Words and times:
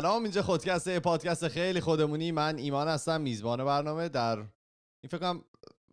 سلام 0.00 0.22
اینجا 0.22 0.42
خودکسته 0.42 1.00
پادکست 1.00 1.48
خیلی 1.48 1.80
خودمونی. 1.80 2.32
من 2.32 2.58
ایمان 2.58 2.88
هستم 2.88 3.20
میزبان 3.20 3.64
برنامه. 3.64 4.08
در 4.08 4.36
این 4.38 5.08
فکر 5.10 5.18
کنم 5.18 5.44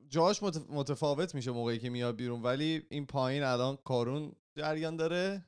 جاش 0.09 0.43
متف- 0.43 0.69
متفاوت 0.69 1.35
میشه 1.35 1.51
موقعی 1.51 1.79
که 1.79 1.89
میاد 1.89 2.15
بیرون 2.15 2.41
ولی 2.41 2.87
این 2.89 3.05
پایین 3.05 3.43
الان 3.43 3.75
کارون 3.75 4.31
جریان 4.57 4.95
داره. 4.95 5.45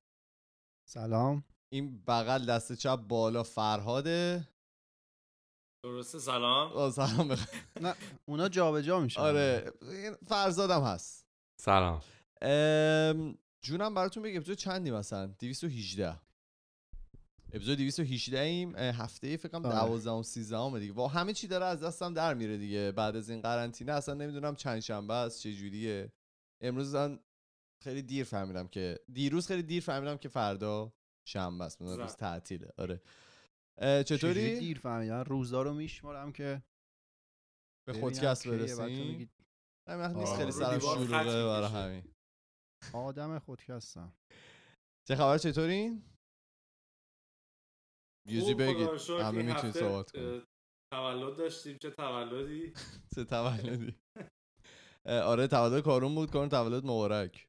سلام. 0.88 1.44
این 1.70 2.04
بغل 2.08 2.46
دست 2.46 2.74
چپ 2.74 2.96
بالا 2.96 3.44
فرهاده. 3.44 4.48
درسته 5.84 6.20
سلام. 6.20 6.92
سلام. 6.92 7.28
بخ... 7.28 7.48
نه 7.82 7.96
اونا 8.26 8.50
جابجا 8.50 9.00
میشن. 9.00 9.22
آره 9.22 9.72
این 9.82 10.14
فرزادم 10.28 10.84
هست. 10.84 11.28
سلام. 11.62 12.02
ام، 12.42 13.38
جونم 13.62 13.94
براتون 13.94 14.24
بگم 14.24 14.38
اپیزود 14.38 14.58
چندی 14.58 14.92
مثلا؟ 14.92 15.26
218 15.26 16.25
اپیزود 17.54 17.78
218 17.78 18.40
ایم 18.40 18.76
هفته 18.76 19.38
فکر 19.38 19.50
کنم 19.50 19.66
آره. 19.66 19.76
12 19.76 20.10
و 20.12 20.24
13 20.24 20.80
دیگه. 20.80 20.94
با 20.94 21.08
همه 21.08 21.34
چی 21.34 21.48
داره 21.48 21.66
از 21.66 21.84
دستم 21.84 22.14
در 22.14 22.34
میره 22.34 22.58
دیگه. 22.58 22.92
بعد 22.92 23.16
از 23.16 23.30
این 23.30 23.42
قرنطینه 23.42 23.92
اصلا 23.92 24.14
نمی‌دونم 24.14 24.56
چند 24.56 24.80
شنبه 24.80 25.14
است 25.14 25.42
چه 25.42 25.54
جوریه. 25.54 26.12
امروز 26.64 26.96
من 26.96 27.20
خیلی 27.84 28.02
دیر 28.02 28.24
فهمیدم 28.24 28.68
که 28.68 29.00
دیروز 29.14 29.48
خیلی 29.48 29.64
دیر 29.64 29.84
فهمیدم 29.84 30.18
که 30.18 30.30
فردا 30.30 30.94
شنبه 31.28 31.64
است. 31.64 31.82
روز. 31.82 32.16
تعطیله. 32.16 32.72
آره. 32.78 33.02
چطوری؟ 34.04 34.60
دیر 34.60 34.80
فهمیدن 34.80 35.24
روزا 35.24 35.62
رو 35.62 35.74
میشمارم 35.74 36.32
که 36.32 36.64
به 37.88 37.94
خودکست 37.94 38.48
برسیم؟ 38.48 39.30
وقت 39.88 40.16
نیست. 40.16 40.36
خیلی 40.36 40.52
سرم 40.52 40.78
دیوار 40.78 40.96
شلوغه 40.98 41.18
خط 41.18 41.26
برای. 41.26 41.68
همین. 41.68 42.04
آدم 42.94 43.40
خودکستم. 43.40 44.14
چه 45.08 45.16
خبر؟ 45.16 45.38
چطوری؟ 45.38 46.02
یوزی 48.28 48.54
خوب، 48.54 48.64
خدا 48.66 48.74
بگید. 48.74 49.10
همه 49.10 49.32
می‌تونید 49.32 49.56
هفته، 49.66 49.80
صحبت 49.80 50.12
کنید. 50.12 50.44
تولد 50.94 51.38
داشتیم 51.38 51.78
چه 51.78 51.90
تولدی؟ 51.92 52.74
چه 53.16 53.24
تولدی؟ 53.24 53.96
آره 55.06 55.48
تولد 55.48 55.84
کارون 55.84 56.16
بود 56.16 56.32
کارون 56.32 56.50
تولد 56.50 56.84
مبارک. 56.86 57.48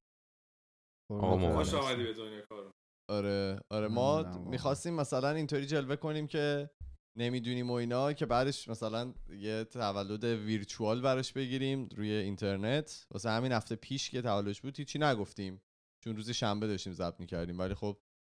آقا 1.12 1.36
مبارک. 1.36 1.54
خوش 1.54 1.74
آمدی 1.74 2.04
به 2.04 2.12
دنیا 2.12 2.40
کارو 2.46 2.70
آره 3.10 3.60
آره 3.70 3.88
ما. 3.88 4.38
می‌خواستیم 4.38 4.94
مثلا 4.94 5.30
اینطوری 5.30 5.66
جلوه 5.66 5.96
کنیم 5.96 6.26
که 6.26 6.70
نمی‌دونیم 7.18 7.70
و 7.70 7.72
اینا 7.74 8.12
که 8.12 8.26
بعدش 8.26 8.68
مثلا 8.68 9.14
یه 9.28 9.64
تولد 9.64 10.24
ویرچوال 10.24 11.00
براش 11.00 11.32
بگیریم 11.32 11.88
روی 11.96 12.10
اینترنت. 12.10 13.06
واسه 13.10 13.30
همین 13.30 13.52
هفته 13.52 13.76
پیش 13.76 14.10
که 14.10 14.22
تولدش 14.22 14.60
بود 14.60 14.78
هیچی 14.78 14.98
نگفتیم. 14.98 15.62
چون 16.04 16.16
روز 16.16 16.30
شنبه 16.30 16.66
داشتیم 16.66 16.92
ضبط 16.92 17.20
می‌کردیم. 17.20 17.58
ولی 17.58 17.74
خب 17.74 17.98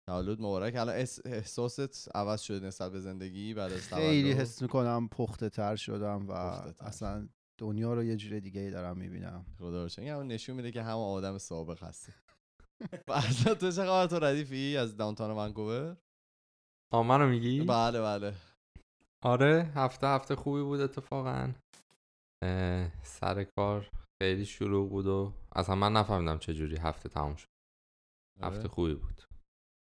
تولد 0.10 0.40
مبارک. 0.42 0.76
الان 0.76 0.96
احس- 0.96 1.20
احساست 1.26 2.16
عوض 2.16 2.42
شده 2.42 2.68
نسبت 2.68 2.92
به 2.92 3.00
زندگی 3.00 3.54
بعد 3.54 3.74
از 3.74 3.88
خیلی 3.88 4.34
تولد 4.34 4.42
حس 4.42 4.62
می‌کنم 4.62 5.08
پخته 5.12 5.50
تر 5.50 5.76
شدم 5.76 6.30
و 6.30 6.52
پخته‌تر. 6.52 6.86
اصلا 6.86 7.30
دنیا 7.58 7.94
رو 7.94 8.04
یه 8.04 8.16
جور 8.16 8.40
دیگه 8.40 8.62
ای 8.62 8.72
دارم 8.72 8.98
می‌بینم. 8.98 9.46
خدا 9.60 9.84
رو 9.84 9.90
شکر. 9.90 10.02
این 10.02 10.12
همون 10.12 10.28
نشون 10.28 10.56
میده 10.56 10.72
که 10.72 10.82
همه 10.84 11.00
آدم 11.00 11.38
سابق 11.38 11.84
هستی. 11.84 12.12
فرزاد 13.08 13.58
تو 13.58 13.72
چه 13.72 13.82
خبر؟ 13.84 14.08
تو 14.08 14.20
ردیفی 14.20 14.78
از 14.78 14.98
داونتاون 14.98 15.38
ونکوور؟ 15.38 15.98
آ 16.94 17.04
منو 17.04 17.28
میگی؟ 17.28 17.62
بله 17.62 18.02
بله. 18.02 18.34
آره 19.24 19.72
هفته 19.76 20.08
هفته 20.08 20.36
خوبی 20.36 20.62
بود 20.64 20.80
اتفاقا. 20.80 21.54
سر 23.04 23.44
کار 23.44 23.90
خیلی 24.22 24.46
شروع 24.46 24.90
بود 24.90 25.08
و 25.08 25.34
اصلا 25.56 25.76
من 25.76 25.94
نفهمیدم 25.94 26.38
چجوری 26.38 26.78
هفته 26.78 27.10
تموم 27.10 27.36
شد. 27.36 27.48
هفته 28.44 28.60
آره. 28.60 28.68
خوبی 28.68 28.94
بود. 28.96 29.22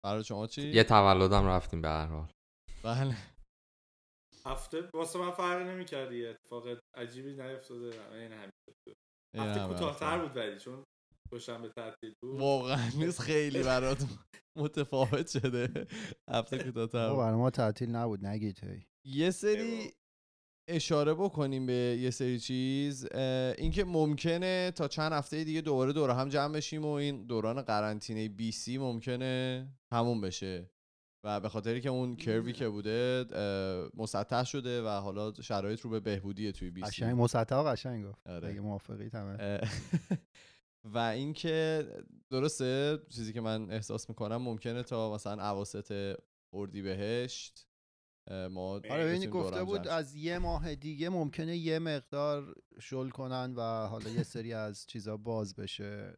برای 0.04 0.24
شما 0.24 0.46
چی؟ 0.46 0.62
یه 0.62 0.84
تولدم 0.84 1.46
رفتیم 1.46 1.82
به 1.82 1.88
هر 1.88 2.06
حال. 2.06 2.32
بله. 2.82 3.16
هفته؟ 4.46 4.90
واسه 4.94 5.18
من 5.18 5.30
فرقی 5.30 5.64
نمی‌کردی 5.64 6.18
یه 6.18 6.28
اتفاق 6.28 6.78
عجیبی 6.96 7.30
نیفتاده. 7.30 8.14
این 8.14 8.32
همین 8.32 8.50
هفته 9.36 9.66
کوتاهتر. 9.66 10.18
بود 10.18 10.36
ولی 10.36 10.58
چون 10.58 10.84
دوشنبه 11.30 11.68
تعطیل 11.68 12.14
بود. 12.22 12.40
واقعا 12.40 12.90
نیست 12.96 13.20
خیلی 13.20 13.62
برات 13.62 14.06
متفاوت 14.58 15.28
شده. 15.28 15.86
هفته 16.30 16.58
کوتاه‌تر 16.58 17.08
بود. 17.08 17.18
برای 17.18 17.36
ما 17.36 17.50
تعطیل 17.50 17.90
نبود. 17.90 18.26
نگید 18.26 18.64
هی. 18.64 18.86
یه 19.06 19.30
سری 19.30 19.92
اشاره 20.70 21.14
بکنیم 21.14 21.66
به 21.66 21.98
یه 22.00 22.10
سری 22.10 22.38
چیز 22.38 23.06
اینکه 23.58 23.84
ممکنه 23.84 24.70
تا 24.70 24.88
چند 24.88 25.12
هفته 25.12 25.44
دیگه 25.44 25.60
دوباره 25.60 25.92
دور 25.92 26.10
هم 26.10 26.28
جمع 26.28 26.54
بشیم 26.54 26.84
و 26.84 26.90
این 26.90 27.26
دوران 27.26 27.62
قرنطینه 27.62 28.28
بی 28.28 28.52
سی 28.52 28.78
ممکنه 28.78 29.66
تموم 29.90 30.20
بشه. 30.20 30.70
و 31.24 31.40
به 31.40 31.48
خاطری 31.48 31.80
که 31.80 31.88
اون 31.88 32.16
کروی 32.16 32.52
که 32.52 32.68
بوده 32.68 33.24
مسطح 33.94 34.44
شده 34.44 34.82
و 34.82 34.88
حالا 34.88 35.32
شرایط 35.32 35.80
رو 35.80 35.90
به 35.90 36.00
بهبودیه 36.00 36.52
توی 36.52 36.70
بی 36.70 36.80
سی. 36.80 36.86
قشنگ 36.86 37.22
مسطح 37.22 37.56
و 37.56 37.64
قشنگ 37.64 38.06
گفت. 38.06 38.26
آره. 38.26 38.48
اگه 38.48 38.60
موافقی 38.60 39.08
تمام. 39.08 39.36
اه، 39.40 39.60
و 40.94 40.98
اینکه 40.98 41.86
درسته 42.30 42.98
چیزی 43.08 43.32
که 43.32 43.40
من 43.40 43.70
احساس 43.70 44.08
می‌کنم 44.08 44.36
ممکنه 44.36 44.82
تا 44.82 45.14
مثلا 45.14 45.50
اواسط 45.50 46.16
اردیبهشت 46.52 47.69
ما 48.30 48.70
آره 48.90 49.18
دور 49.18 49.26
گفته 49.26 49.64
بود 49.64 49.88
از 49.88 50.14
یه 50.14 50.38
ماه 50.38 50.74
دیگه 50.74 51.08
ممکنه 51.08 51.56
یه 51.56 51.78
مقدار 51.78 52.54
شل 52.80 53.08
کنن 53.08 53.54
و 53.56 53.86
حالا 53.86 54.10
یه 54.10 54.22
سری 54.22 54.52
از 54.52 54.86
چیزا 54.86 55.16
باز 55.16 55.54
بشه 55.54 56.16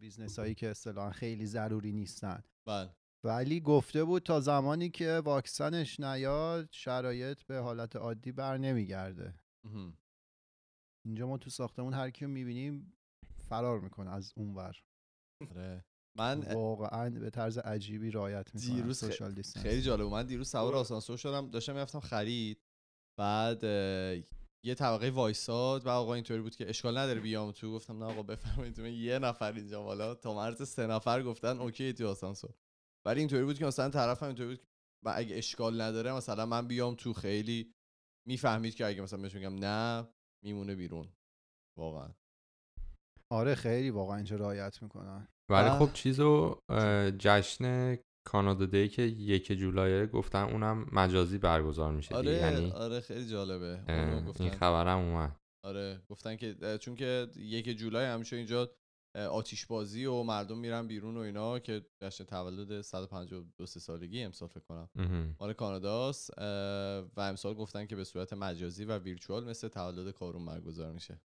business 0.00 0.38
هایی 0.38 0.54
که 0.54 0.68
اصطلاحا 0.68 1.10
خیلی 1.10 1.46
ضروری 1.46 1.92
نیستن. 1.92 2.42
بله 2.68 2.90
ولی 3.24 3.60
گفته 3.60 4.04
بود 4.04 4.22
تا 4.22 4.40
زمانی 4.40 4.90
که 4.90 5.22
واکسنش 5.24 6.00
نیاد 6.00 6.68
شرایط 6.72 7.42
به 7.42 7.58
حالت 7.58 7.96
عادی 7.96 8.32
بر 8.32 8.56
نمیگرده. 8.56 9.34
اینجا 11.06 11.26
ما 11.26 11.38
تو 11.38 11.50
ساختمون 11.50 11.94
هر 11.94 12.10
کیو 12.10 12.28
می‌بینیم 12.28 12.92
فرار 13.48 13.80
می‌کنه 13.80 14.10
از 14.10 14.32
اونور 14.36 14.82
آره. 15.50 15.84
من 16.18 16.54
واقعا 16.54 17.10
به 17.10 17.30
طرز 17.30 17.58
عجیبی 17.58 18.10
رعایت 18.10 18.54
می‌کنه 18.54 18.74
دیروز 18.74 18.98
social 18.98 19.34
distance. 19.34 19.62
خیلی 19.62 19.82
جالب. 19.82 20.06
من 20.06 20.26
دیروز 20.26 20.48
سوار. 20.48 20.74
آسانسور 20.74 21.16
شدم 21.16 21.50
داشتم 21.50 21.72
می‌رفتم 21.72 22.00
خرید 22.00 22.62
بعد 23.18 23.64
یه 24.64 24.74
طبقه 24.74 25.10
وایساد 25.10 25.86
و 25.86 25.88
آقا 25.88 26.14
اینطوری 26.14 26.40
بود 26.40 26.56
که 26.56 26.68
اشکال 26.68 26.98
نداره 26.98 27.20
بیام 27.20 27.52
تو. 27.52 27.72
گفتم 27.72 28.04
نه 28.04 28.04
آقا 28.04 28.22
بفرمایید. 28.22 28.80
من 28.80 28.92
یه 28.92 29.18
نفر 29.18 29.52
اینجا 29.52 29.82
والا 29.82 30.14
تا 30.14 30.34
مرز 30.34 30.68
سه 30.68 30.86
نفر 30.86 31.22
گفتن 31.22 31.58
OK 31.58 31.92
تو 31.92 32.08
آسانسور. 32.08 32.54
ولی 33.06 33.20
اینطوری 33.20 33.44
بود 33.44 33.58
که 33.58 33.66
مثلا 33.66 33.90
طرف 33.90 34.22
هم 34.22 34.26
اینطوری 34.26 34.48
بود 34.48 34.58
که 34.58 34.66
و 35.04 35.12
اگه 35.16 35.36
اشکال 35.36 35.80
نداره 35.80 36.12
مثلا 36.12 36.46
من 36.46 36.68
بیام 36.68 36.94
تو. 36.94 37.12
خیلی 37.12 37.74
می‌فهمید 38.28 38.74
که 38.74 38.86
اگه 38.86 39.02
مثلا 39.02 39.22
بهش 39.22 39.34
میگم 39.34 39.54
نه 39.54 40.08
میمونه 40.44 40.74
بیرون. 40.74 41.08
واقعا. 41.78 42.14
آره 43.32 43.54
خیلی 43.54 43.90
واقعا 43.90 44.16
اینجا 44.16 44.36
رعایت 44.36 44.82
می‌کنن. 44.82 45.28
ولی 45.50 45.68
آه. 45.68 45.78
خب 45.78 45.92
چیزو 45.92 46.60
جشن 47.18 47.96
کانادا 48.26 48.66
دی 48.66 48.88
که 48.88 49.02
یک 49.02 49.52
جولایه 49.52 50.06
گفتن 50.06 50.42
اونم 50.42 50.86
مجازی 50.92 51.38
برگزار 51.38 51.92
میشه. 51.92 52.14
آره 52.14 52.32
یعنی 52.32 52.70
آره 52.70 53.00
خیلی 53.00 53.26
جالبه 53.26 53.80
اونو 53.88 54.16
این 54.16 54.24
گفتن 54.24 54.50
خبرم 54.50 54.98
اومد 54.98 55.36
آره 55.64 56.02
گفتن 56.10 56.36
که 56.36 56.78
چون 56.80 56.94
که 56.94 57.28
یک 57.36 57.68
جولای 57.78 58.06
همیشه 58.06 58.36
اینجا 58.36 58.70
اه، 59.16 59.26
آتیش 59.26 59.66
بازی 59.66 60.04
و 60.06 60.22
مردم 60.22 60.58
میرن 60.58 60.86
بیرون 60.86 61.16
و 61.16 61.20
اینا 61.20 61.58
که 61.58 61.86
جشن 62.02 62.24
تولد 62.24 62.80
152 62.80 63.66
سه 63.66 63.80
سالگی 63.80 64.22
امسال 64.22 64.48
فکر 64.48 64.64
کنم. 64.68 64.88
مال 65.40 65.52
کاناداست 65.52 66.30
و 67.16 67.20
امسال 67.20 67.54
گفتن 67.54 67.86
که 67.86 67.96
به 67.96 68.04
صورت 68.04 68.32
مجازی 68.32 68.84
و 68.84 68.98
ویرچوال 68.98 69.44
مثل 69.44 69.68
تولد 69.68 70.10
کارون 70.10 70.46
برگزار 70.46 70.92
میشه 70.92 71.20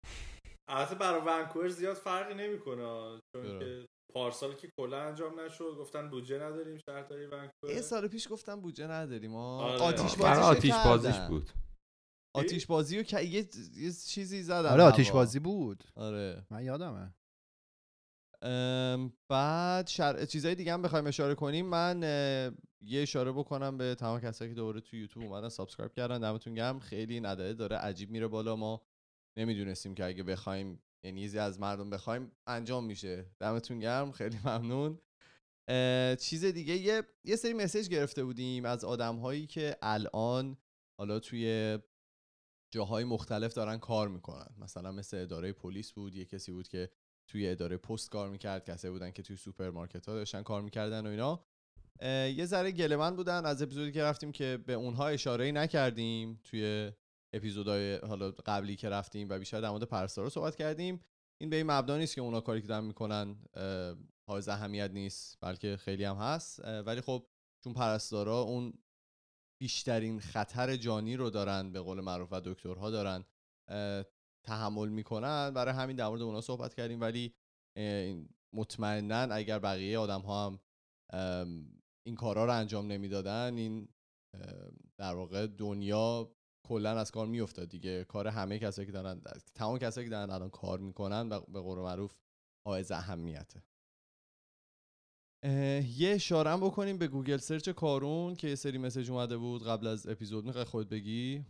البته 0.68 0.96
برای 0.96 1.22
ونکوور 1.22 1.70
زیاد 1.70 1.96
فرقی 1.96 2.34
نمی‌کنه 2.34 3.20
چون؟ 3.36 3.60
که 3.60 3.86
پارسال 4.14 4.54
که 4.54 4.70
کلا 4.80 5.02
انجام 5.02 5.40
نشد 5.40 5.76
گفتن 5.80 6.10
بودجه 6.10 6.40
نداریم 6.40 6.78
شهرداری 6.78 7.22
یه 7.22 7.30
ونکوور 7.30 7.82
سال 7.82 8.08
پیش 8.08 8.28
گفتم 8.32 8.62
بوجه 8.62 8.88
نداریم 8.88 9.36
آره. 9.36 9.82
آتیش 9.82 10.16
برای 10.16 10.42
بازی 10.42 10.72
آتیش 10.72 10.74
بازیش 10.86 11.20
بود. 11.20 11.52
آتیش 12.36 12.66
بازی 12.66 13.00
و 13.00 13.04
که 13.04 13.22
یه, 13.22 13.50
یه 13.76 13.92
چیزی 13.92 14.42
زدن 14.42 14.70
آره 14.70 14.84
آتیش. 14.84 15.12
بازی 15.12 15.40
بود. 15.40 15.84
آره. 15.96 16.46
من 16.50 16.64
یادمه. 16.64 17.14
بعد 19.30 19.88
شر... 19.88 20.26
چیزای 20.26 20.56
دیگه 20.56 20.74
هم 20.74 20.82
بخوایم 20.82 21.08
اشاره 21.08 21.36
کنیم. 21.36 21.66
من 21.66 22.02
یه 22.82 23.02
اشاره 23.02 23.32
بکنم 23.32 23.78
به 23.78 23.96
تمام 23.96 24.20
کسایی 24.20 24.52
که 24.52 24.56
دوباره 24.56 24.82
تو 24.82 24.96
یوتیوب 24.96 25.26
اومدن 25.26 25.50
subscribe 25.50 25.94
کردن. 25.94 26.20
دمتون 26.20 26.54
گرم. 26.54 26.80
خیلی 26.80 27.14
این 27.14 27.26
عدده 27.26 27.54
داره 27.54 27.78
عجیب 27.78 28.10
میره 28.10 28.28
بالا. 28.28 28.56
ما 28.56 28.82
نمی‌دونستیم 29.38 29.96
که 29.96 30.06
اگه 30.06 30.24
بخوایم 30.24 30.84
یعنی 31.06 31.22
یه 31.22 31.28
چیزی 31.28 31.40
از 31.40 31.60
مردم 31.60 31.90
بخوایم 31.90 32.32
انجام 32.48 32.86
میشه. 32.86 33.26
دمتون 33.40 33.80
گرم 33.80 34.12
خیلی 34.12 34.40
ممنون. 34.46 35.00
چیز 36.16 36.46
دیگه 36.46 36.78
یه 36.78 37.04
یه 37.24 37.36
سری 37.36 37.54
message 37.54 37.90
گرفته 37.90 38.24
بودیم 38.24 38.66
از 38.66 38.86
آدم 38.86 39.16
هایی 39.16 39.48
که 39.48 39.78
الان 39.82 40.58
حالا 41.00 41.20
توی 41.20 41.80
جاهای 42.74 43.04
مختلف 43.04 43.54
دارن 43.54 43.78
کار 43.78 44.08
می‌کنن. 44.08 44.56
مثلا 44.58 44.92
مثل 44.92 45.18
اداره 45.18 45.54
پلیس 45.54 45.92
بود 45.92 46.16
یه 46.16 46.26
کسی 46.26 46.52
بود 46.52 46.68
که 46.68 46.90
توی 47.28 47.50
اداره 47.50 47.78
پست 47.78 48.10
کار 48.10 48.30
می‌کرد 48.30 48.70
کسی 48.70 48.90
بودن 48.90 49.12
که 49.12 49.22
توی 49.22 49.38
سوپرمارکت 49.38 50.06
ها 50.10 50.16
داشتن 50.16 50.44
کار 50.44 50.62
می‌کردن 50.62 51.08
و 51.08 51.10
اینا. 51.10 51.46
یه 52.36 52.46
ذره 52.46 52.72
گلمن 52.72 53.16
بودن 53.16 53.46
از 53.46 53.62
اپیزودی 53.62 53.92
که 53.92 54.04
رفتیم 54.04 54.32
که 54.32 54.64
به 54.66 54.74
اونها 54.74 55.08
اشاره 55.08 55.52
نکردیم 55.52 56.40
توی 56.44 56.92
اپیزودهای 57.34 57.96
حالا 57.96 58.32
قبلی 58.32 58.76
که 58.76 58.90
رفتیم 58.90 59.30
و 59.30 59.40
بیشتر 59.40 59.62
در 59.62 59.70
مورد 59.70 59.84
پرستارا 59.84 60.30
صحبت 60.30 60.56
کردیم 60.56 61.02
این 61.42 61.50
به 61.50 61.56
این 61.56 61.72
مبنا 61.72 61.98
نیست 61.98 62.16
که 62.16 62.22
اونا 62.22 62.42
کاری 62.42 62.62
که 62.62 62.68
دارن 62.68 62.84
می‌کنن 62.84 63.36
حائز 64.30 64.48
اهمیت 64.48 64.92
نیست 64.92 65.38
بلکه 65.42 65.78
خیلی 65.78 66.04
هم 66.04 66.16
هست. 66.16 66.60
ولی 66.60 67.02
خب 67.02 67.28
چون 67.64 67.74
پرستارا 67.74 68.42
اون 68.42 68.74
بیشترین 69.62 70.20
خطر 70.20 70.76
جانی 70.76 71.16
رو 71.16 71.30
دارن 71.30 71.72
به 71.72 71.80
قول 71.80 72.02
معروف 72.02 72.30
و 72.32 72.42
دکترها 72.42 72.90
دارن 72.90 73.26
تحمل 74.46 74.90
می‌کنن 74.90 75.52
برای 75.52 75.74
همین 75.74 75.96
در 75.96 76.08
مورد 76.08 76.22
اونا 76.22 76.42
صحبت 76.42 76.74
کردیم. 76.74 77.02
ولی 77.02 77.34
مطمئنا 78.54 79.36
اگر 79.36 79.60
بقیه 79.60 80.00
آدم 80.00 80.22
ها 80.22 80.48
هم 80.48 80.60
این 82.06 82.16
کارا 82.16 82.46
رو 82.46 82.52
انجام 82.52 82.88
نمی‌دادن 82.88 83.58
این 83.58 83.88
در 84.98 85.14
واقع 85.14 85.48
دنیا 85.48 86.36
کلا 86.68 87.00
از 87.00 87.12
کار 87.12 87.28
میافتاد 87.28 87.70
دیگه. 87.70 88.04
کار 88.04 88.28
همه 88.28 88.60
کسایی 88.60 88.86
که 88.86 88.92
دارن 88.92 89.22
تمام 89.56 89.78
کسایی 89.78 90.08
که 90.08 90.12
دارن 90.12 90.30
الان 90.30 90.50
کار 90.50 90.80
می‌کنن 90.80 91.30
و 91.30 91.40
به 91.40 91.60
قول 91.60 91.80
معروف 91.80 92.14
حائز 92.68 92.92
اهمیته. 92.92 93.64
اه، 95.46 96.02
یه 96.02 96.14
اشاره 96.14 96.58
بکنیم 96.58 96.98
به 96.98 97.08
Google 97.08 97.38
search 97.38 97.70
کارون 97.70 98.36
که 98.36 98.48
یه 98.48 98.56
سری 98.56 98.78
message 98.78 99.12
اومده 99.12 99.38
بود 99.38 99.64
قبل 99.64 99.88
از 99.88 100.08
اپیزود. 100.08 100.46
می‌خوای 100.46 100.64
خودت 100.64 100.90
بگی؟ 100.90 101.46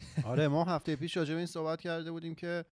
آره 0.26 0.48
ما 0.48 0.64
هفته 0.64 0.96
پیش 0.96 1.16
راجع 1.16 1.34
این 1.34 1.46
صحبت 1.46 1.80
کرده 1.80 2.10
بودیم 2.12 2.34
که 2.34 2.64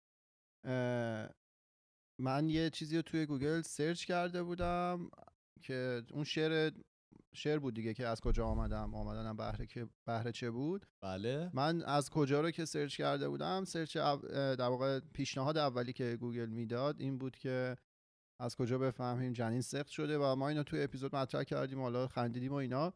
من 2.22 2.50
یه 2.50 2.70
چیزی 2.70 2.96
رو 2.96 3.02
توی 3.02 3.26
Google 3.26 3.62
search 3.62 4.06
کرده 4.06 4.44
بودم 4.44 5.10
که 5.62 6.04
اون 6.12 6.24
شعر 6.24 6.72
شعر 7.34 7.60
بود 7.60 7.74
دیگه 7.74 7.94
که 7.94 8.08
از 8.08 8.22
کجا 8.22 8.46
آمدم 8.46 8.96
آمدنم 8.96 9.38
بهر 9.38 9.66
که 9.66 9.88
بهر 10.06 10.32
چه 10.32 10.52
بود؟ 10.52 10.86
بله. 11.02 11.50
من 11.54 11.84
از 11.84 12.10
کجا 12.10 12.42
رو 12.42 12.52
که 12.52 12.66
search 12.66 12.98
کرده 12.98 13.30
بودم 13.30 13.64
search 13.64 13.98
در 13.98 14.68
واقع 14.70 15.00
پیشنهاد 15.14 15.58
اولی 15.58 15.94
که 15.94 16.18
گوگل 16.20 16.50
می‌داد 16.50 17.02
این 17.02 17.18
بود 17.18 17.36
که 17.36 17.76
از 18.42 18.56
کجا 18.56 18.78
بفهمیم 18.78 19.34
جنین 19.34 19.62
سقط 19.62 19.88
شده 19.88 20.18
و 20.18 20.36
ما 20.36 20.50
اینو 20.50 20.64
توی 20.64 20.84
اپیزود 20.84 21.16
مطرح 21.16 21.44
کردیم 21.44 21.82
حالا 21.82 22.08
خندیدیم 22.08 22.52
و 22.52 22.56
اینا. 22.56 22.94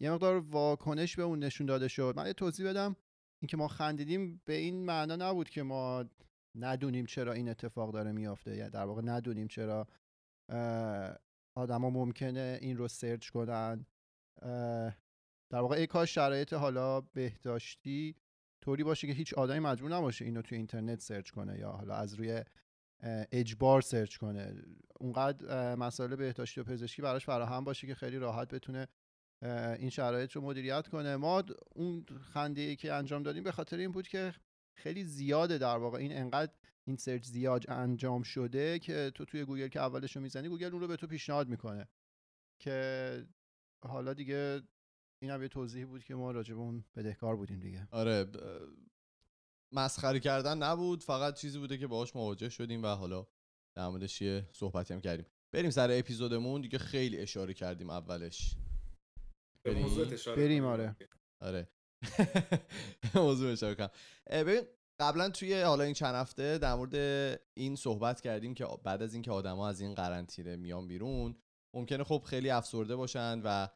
یه 0.00 0.10
مقدار 0.10 0.36
واکنش 0.36 1.16
به 1.16 1.22
اون 1.22 1.38
نشون 1.38 1.66
داده 1.66 1.88
شد. 1.88 2.14
من 2.16 2.26
یه 2.26 2.32
توضیح 2.32 2.68
بدم 2.68 2.96
اینکه 3.42 3.56
ما 3.56 3.68
خندیدیم 3.68 4.42
به 4.44 4.52
این 4.52 4.84
معنا 4.84 5.16
نبود 5.16 5.50
که 5.50 5.62
ما 5.62 6.04
ندونیم 6.54 7.06
چرا 7.06 7.32
این 7.32 7.48
اتفاق 7.48 7.92
داره 7.92 8.12
میافته. 8.12 8.56
یا 8.56 8.68
در 8.68 8.84
واقع 8.84 9.02
ندونیم 9.04 9.48
چرا 9.48 9.88
آدما 11.54 11.90
ممکنه 11.90 12.58
این 12.60 12.76
رو 12.76 12.88
search 12.88 13.28
کنن. 13.28 13.86
در 15.50 15.60
واقع 15.60 15.76
ای 15.76 15.86
کاش 15.86 16.14
شرایط 16.14 16.52
حالا 16.52 17.00
بهداشتی 17.00 18.16
طوری 18.60 18.84
باشه 18.84 19.06
که 19.06 19.12
هیچ 19.12 19.34
آدمی 19.34 19.58
مجبور 19.58 19.94
نباشه 19.94 20.24
اینو 20.24 20.42
توی 20.42 20.58
اینترنت 20.58 21.00
search 21.00 21.30
کنه 21.30 21.58
یا 21.58 21.70
حالا 21.70 21.94
از 21.94 22.14
روی 22.14 22.42
اجبار 23.32 23.80
search 23.80 24.16
کنه. 24.16 24.54
اونقدر 25.00 25.74
مسائل 25.74 26.16
بهداشتی 26.16 26.60
و 26.60 26.64
پزشکی 26.64 27.02
براش 27.02 27.26
فراهم 27.26 27.64
باشه 27.64 27.86
که 27.86 27.94
خیلی 27.94 28.18
راحت 28.18 28.54
بتونه 28.54 28.88
این 29.78 29.90
شرایط 29.90 30.32
رو 30.32 30.40
مدیریت 30.40 30.88
کنه. 30.88 31.16
ما 31.16 31.42
اون 31.74 32.06
خنده 32.32 32.60
ای 32.60 32.76
که 32.76 32.92
انجام 32.92 33.22
دادیم 33.22 33.42
به 33.42 33.52
خاطر 33.52 33.76
این 33.76 33.92
بود 33.92 34.08
که 34.08 34.34
خیلی 34.76 35.04
زیاده 35.04 35.58
در 35.58 35.76
واقع. 35.76 35.98
این 35.98 36.16
انقدر 36.16 36.52
این 36.86 36.96
search 36.96 37.24
زیاد 37.24 37.70
انجام 37.70 38.22
شده 38.22 38.78
که 38.78 39.12
تو 39.14 39.24
توی 39.24 39.44
گوگل 39.44 39.68
که 39.68 39.80
اولش 39.80 40.16
رو 40.16 40.22
می‌زنی 40.22 40.48
گوگل 40.48 40.72
اون 40.72 40.80
رو 40.80 40.88
به 40.88 40.96
تو 40.96 41.06
پیشنهاد 41.06 41.48
می‌کنه 41.48 41.88
که 42.58 43.26
حالا 43.84 44.14
دیگه 44.14 44.62
این 45.22 45.30
هم 45.30 45.42
یه 45.42 45.48
توضیحی 45.48 45.84
بود 45.84 46.04
که 46.04 46.14
ما 46.14 46.30
راجع 46.30 46.54
به 46.54 46.60
اون 46.60 46.84
بدهکار 46.96 47.36
بودیم 47.36 47.60
دیگه 47.60 47.88
آره 47.90 48.24
ب- 48.24 48.38
مسخره 49.72 50.20
کردن 50.20 50.58
نبود 50.58 51.02
فقط 51.02 51.34
چیزی 51.34 51.58
بوده 51.58 51.78
که 51.78 51.86
باهاش 51.86 52.16
مواجه 52.16 52.48
شدیم 52.48 52.82
و 52.82 52.86
حالا 52.86 53.26
در 53.76 53.88
موردش 53.88 54.22
یه 54.22 54.48
صحبتی 54.52 54.94
هم 54.94 55.00
کردیم 55.00 55.26
بریم 55.52 55.70
سر 55.70 55.88
اپیزودمون 55.92 56.60
دیگه 56.60 56.78
خیلی 56.78 57.18
اشاره 57.18 57.54
کردیم 57.54 57.90
اولش 57.90 58.56
بریم. 59.64 59.86
بریم،. 60.36 60.64
آره. 60.64 60.96
آره 61.40 61.68
موضوع 63.14 63.52
اشاره 63.52 63.74
کنم 63.74 63.90
ببین 64.30 64.62
قبلا 65.00 65.30
توی 65.30 65.60
حالا 65.60 65.84
این 65.84 65.94
چند 65.94 66.14
هفته 66.14 66.58
در 66.58 66.74
مورد 66.74 66.94
این 67.54 67.76
صحبت 67.76 68.20
کردیم 68.20 68.54
که 68.54 68.66
بعد 68.84 69.02
از 69.02 69.14
اینکه 69.14 69.30
آدما 69.32 69.68
از 69.68 69.80
این 69.80 69.94
قرنطینه 69.94 70.56
میان 70.56 70.88
بیرون 70.88 71.36
ممکنه 71.74 72.04
خب 72.04 72.22
خیلی 72.26 72.50
افسرده 72.50 72.96
باشن 72.96 73.40
و 73.44 73.68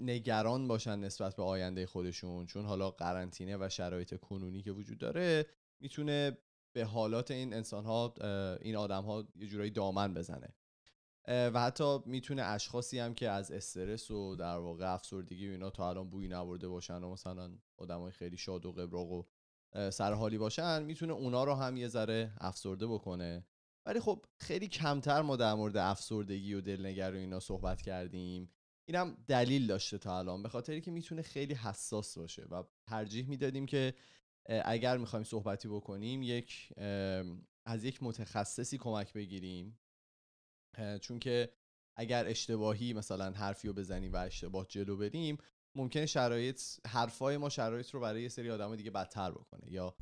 نگران 0.00 0.68
باشن 0.68 0.98
نسبت 0.98 1.36
به 1.36 1.42
آینده 1.42 1.86
خودشون. 1.86 2.46
چون 2.46 2.64
حالا 2.64 2.90
قرنطینه 2.90 3.56
و 3.56 3.68
شرایط 3.68 4.20
کنونی 4.20 4.62
که 4.62 4.72
وجود 4.72 4.98
داره 4.98 5.46
می‌تونه 5.80 6.38
به 6.72 6.84
حالات 6.84 7.30
این 7.30 7.54
انسان 7.54 7.84
ها 7.84 8.14
این 8.60 8.76
آدم 8.76 9.04
ها 9.04 9.28
یه 9.36 9.46
جورایی 9.46 9.70
دامن 9.70 10.14
بزنه. 10.14 10.54
و 11.28 11.60
حتی 11.60 11.98
می‌تونه 12.06 12.42
اشخاصی 12.42 12.98
هم 12.98 13.14
که 13.14 13.30
از 13.30 13.50
استرس 13.50 14.10
و 14.10 14.36
در 14.36 14.58
واقع 14.58 14.92
افسردگی 14.92 15.48
و 15.48 15.50
اینا 15.50 15.70
تا 15.70 15.88
الان 15.88 16.10
بوی 16.10 16.28
نبرده 16.28 16.68
باشن 16.68 17.04
و 17.04 17.12
مثلا 17.12 17.58
آدمای 17.76 18.12
خیلی 18.12 18.36
شاد 18.36 18.66
و 18.66 18.72
قبراق 18.72 19.10
و 19.10 19.22
سرحالی 19.92 20.38
باشن 20.38 20.82
می‌تونه 20.82 21.12
اونا 21.12 21.44
رو 21.44 21.54
هم 21.54 21.76
یه 21.76 21.88
ذره 21.88 22.32
افسرده 22.40 22.86
بکنه. 22.86 23.46
ولی 23.86 24.00
خب 24.00 24.24
خیلی 24.38 24.68
کمتر 24.68 25.22
ما 25.22 25.36
در 25.36 25.54
مورد 25.54 25.76
افسردگی 25.76 26.54
و 26.54 26.60
دلنگری 26.60 27.16
و 27.16 27.20
اینا 27.20 27.40
صحبت 27.40 27.82
کردیم. 27.82 28.50
اینم 28.88 29.16
دلیل 29.26 29.66
داشته 29.66 29.98
تا 29.98 30.18
الان 30.18 30.42
به 30.42 30.48
خاطری 30.48 30.80
که 30.80 30.90
می‌تونه 30.90 31.22
خیلی 31.22 31.54
حساس 31.54 32.18
باشه 32.18 32.42
و 32.42 32.62
ترجیح 32.88 33.28
می‌دادیم 33.28 33.66
که 33.66 33.94
اگر 34.64 34.96
می‌خوایم 34.96 35.24
صحبتی 35.24 35.68
بکنیم 35.68 36.22
یک 36.22 36.72
از 37.66 37.84
یک 37.84 38.02
متخصصی 38.02 38.78
کمک 38.78 39.12
بگیریم. 39.12 39.78
چون 41.00 41.18
که 41.18 41.52
اگر 41.96 42.26
اشتباهی 42.26 42.92
مثلا 42.92 43.30
حرفی 43.30 43.68
رو 43.68 43.74
بزنیم 43.74 44.12
و 44.12 44.16
اشتباه 44.16 44.66
جلو 44.66 44.96
بریم 44.96 45.38
ممکنه 45.76 46.06
شرایط 46.06 46.62
حرفای 46.86 47.36
ما 47.36 47.48
شرایط 47.48 47.90
رو 47.90 48.00
برای 48.00 48.22
یه 48.22 48.28
سری 48.28 48.50
آدم 48.50 48.76
دیگه 48.76 48.90
بدتر 48.90 49.30
بکنه 49.30 49.72
یا. 49.72 49.94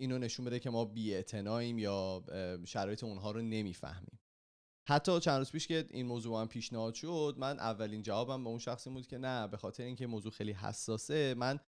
اینو 0.00 0.18
نشون 0.18 0.44
بده 0.44 0.58
که 0.58 0.70
ما 0.70 0.84
بی‌اعتناییم 0.84 1.78
یا 1.78 2.24
شرایط 2.66 3.04
اونها 3.04 3.30
رو 3.30 3.42
نمی‌فهمیم 3.42 4.20
حتی 4.88 5.20
چند 5.20 5.38
روز 5.38 5.52
پیش 5.52 5.66
که 5.66 5.86
این 5.90 6.06
موضوع 6.06 6.32
به 6.32 6.38
من 6.38 6.46
پیشنهاد 6.46 6.94
شد 6.94 7.34
من 7.38 7.58
اولین 7.58 8.02
جوابم 8.02 8.44
به 8.44 8.50
اون 8.50 8.58
شخصی 8.58 8.90
بود 8.90 9.06
که 9.06 9.18
نه 9.18 9.48
به 9.48 9.56
خاطر 9.56 9.82
اینکه 9.82 10.06
موضوع 10.06 10.32
خیلی 10.32 10.52
حساسه 10.52 11.34
من 11.34 11.60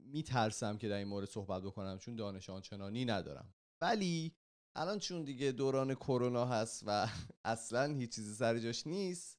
میترسم 0.00 0.78
که 0.78 0.88
در 0.88 0.96
این 0.96 1.08
مورد 1.08 1.28
صحبت 1.28 1.62
بکنم 1.62 1.98
چون 1.98 2.16
دانش 2.16 2.50
آنچنانی 2.50 3.04
ندارم 3.04 3.54
ولی 3.82 4.36
الان 4.76 4.98
چون 4.98 5.24
دیگه 5.24 5.52
دوران 5.52 5.94
کرونا 5.94 6.44
هست 6.46 6.82
و 6.86 7.08
اصلا 7.44 7.94
هیچ 7.94 8.14
چیزی 8.14 8.34
سر 8.34 8.58
جاش 8.58 8.86
نیست 8.86 9.37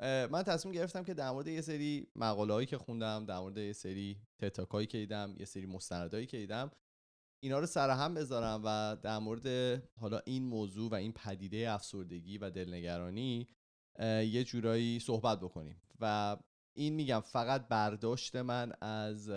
من 0.00 0.42
تصمیم 0.42 0.74
گرفتم 0.74 1.04
که 1.04 1.14
در 1.14 1.30
مورد 1.30 1.46
یه 1.46 1.60
سری 1.60 2.06
مقاله 2.16 2.52
هایی 2.52 2.66
که 2.66 2.78
خوندم 2.78 3.24
در 3.24 3.38
مورد 3.38 3.58
یه 3.58 3.72
سری 3.72 4.16
تتاک 4.38 4.68
هایی 4.68 4.86
که 4.86 4.98
دیدم 4.98 5.34
یه 5.38 5.44
سری 5.44 5.66
مستندایی 5.66 6.26
که 6.26 6.36
دیدم 6.36 6.70
اینا 7.40 7.58
رو 7.58 7.66
سر 7.66 7.90
هم 7.90 8.14
بذارم 8.14 8.62
و 8.64 8.96
در 9.02 9.18
مورد 9.18 9.46
حالا 10.00 10.20
این 10.24 10.42
موضوع 10.42 10.90
و 10.90 10.94
این 10.94 11.12
پدیده 11.12 11.70
افسردگی 11.70 12.38
و 12.38 12.50
دلنگرانی 12.50 13.48
یه 14.00 14.44
جورایی 14.44 15.00
صحبت 15.00 15.40
بکنیم. 15.40 15.82
و 16.00 16.36
این 16.74 16.94
میگم 16.94 17.20
فقط 17.20 17.68
برداشت 17.68 18.36
من 18.36 18.72
از 18.80 19.28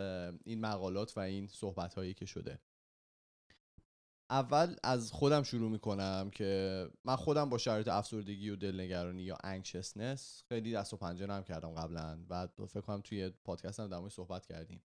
این 0.43 0.61
مقالات 0.61 1.17
و 1.17 1.19
این 1.19 1.47
صحبت 1.47 1.93
هایی 1.93 2.13
که 2.13 2.25
شده. 2.25 2.59
اول 4.31 4.75
از 4.83 5.11
خودم 5.11 5.43
شروع 5.43 5.71
می‌کنم 5.71 6.29
که 6.33 6.87
من 7.05 7.15
خودم 7.15 7.49
با 7.49 7.57
شرایط 7.57 7.87
افسردگی 7.87 8.49
و 8.49 8.55
دلنگرانی 8.55 9.23
یا 9.23 9.37
انکشسنس 9.43 10.43
خیلی 10.49 10.73
دست 10.73 10.93
و 10.93 10.97
پنجه 10.97 11.25
نرم 11.25 11.43
کردم 11.43 11.73
قبلا 11.73 12.19
و 12.29 12.47
فکر 12.47 12.81
کنم 12.81 13.01
توی 13.01 13.29
پادکست 13.29 13.79
هم 13.79 13.87
در 13.87 14.09
صحبت 14.09 14.45
کردیم. 14.45 14.81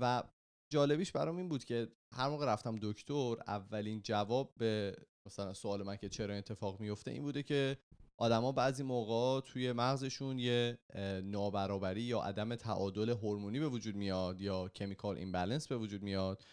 و 0.00 0.22
جالبیش 0.70 1.12
برام 1.12 1.36
این 1.36 1.48
بود 1.48 1.64
که 1.64 1.88
هر 2.12 2.28
موقع 2.28 2.46
رفتم 2.46 2.76
دکتر 2.82 3.36
اولین 3.46 4.02
جواب 4.02 4.54
به 4.56 4.96
مثلا 5.26 5.54
سوال 5.54 5.82
من 5.82 5.96
که 5.96 6.08
چرا 6.08 6.34
اتفاق 6.34 6.80
میفته 6.80 7.10
این 7.10 7.22
بوده 7.22 7.42
که 7.42 7.76
آدما 8.16 8.52
بعضی 8.52 8.82
موقع 8.82 9.40
توی 9.40 9.72
مغزشون 9.72 10.38
یه 10.38 10.78
نابرابری 11.24 12.02
یا 12.02 12.20
عدم 12.20 12.54
تعادل 12.54 13.10
هورمونی 13.10 13.60
به 13.60 13.68
وجود 13.68 13.96
میاد 13.96 14.40
یا 14.40 14.68
کمیکال 14.68 15.18
ایمبالانس 15.18 15.68
به 15.68 15.76
وجود 15.76 16.02
میاد 16.02 16.44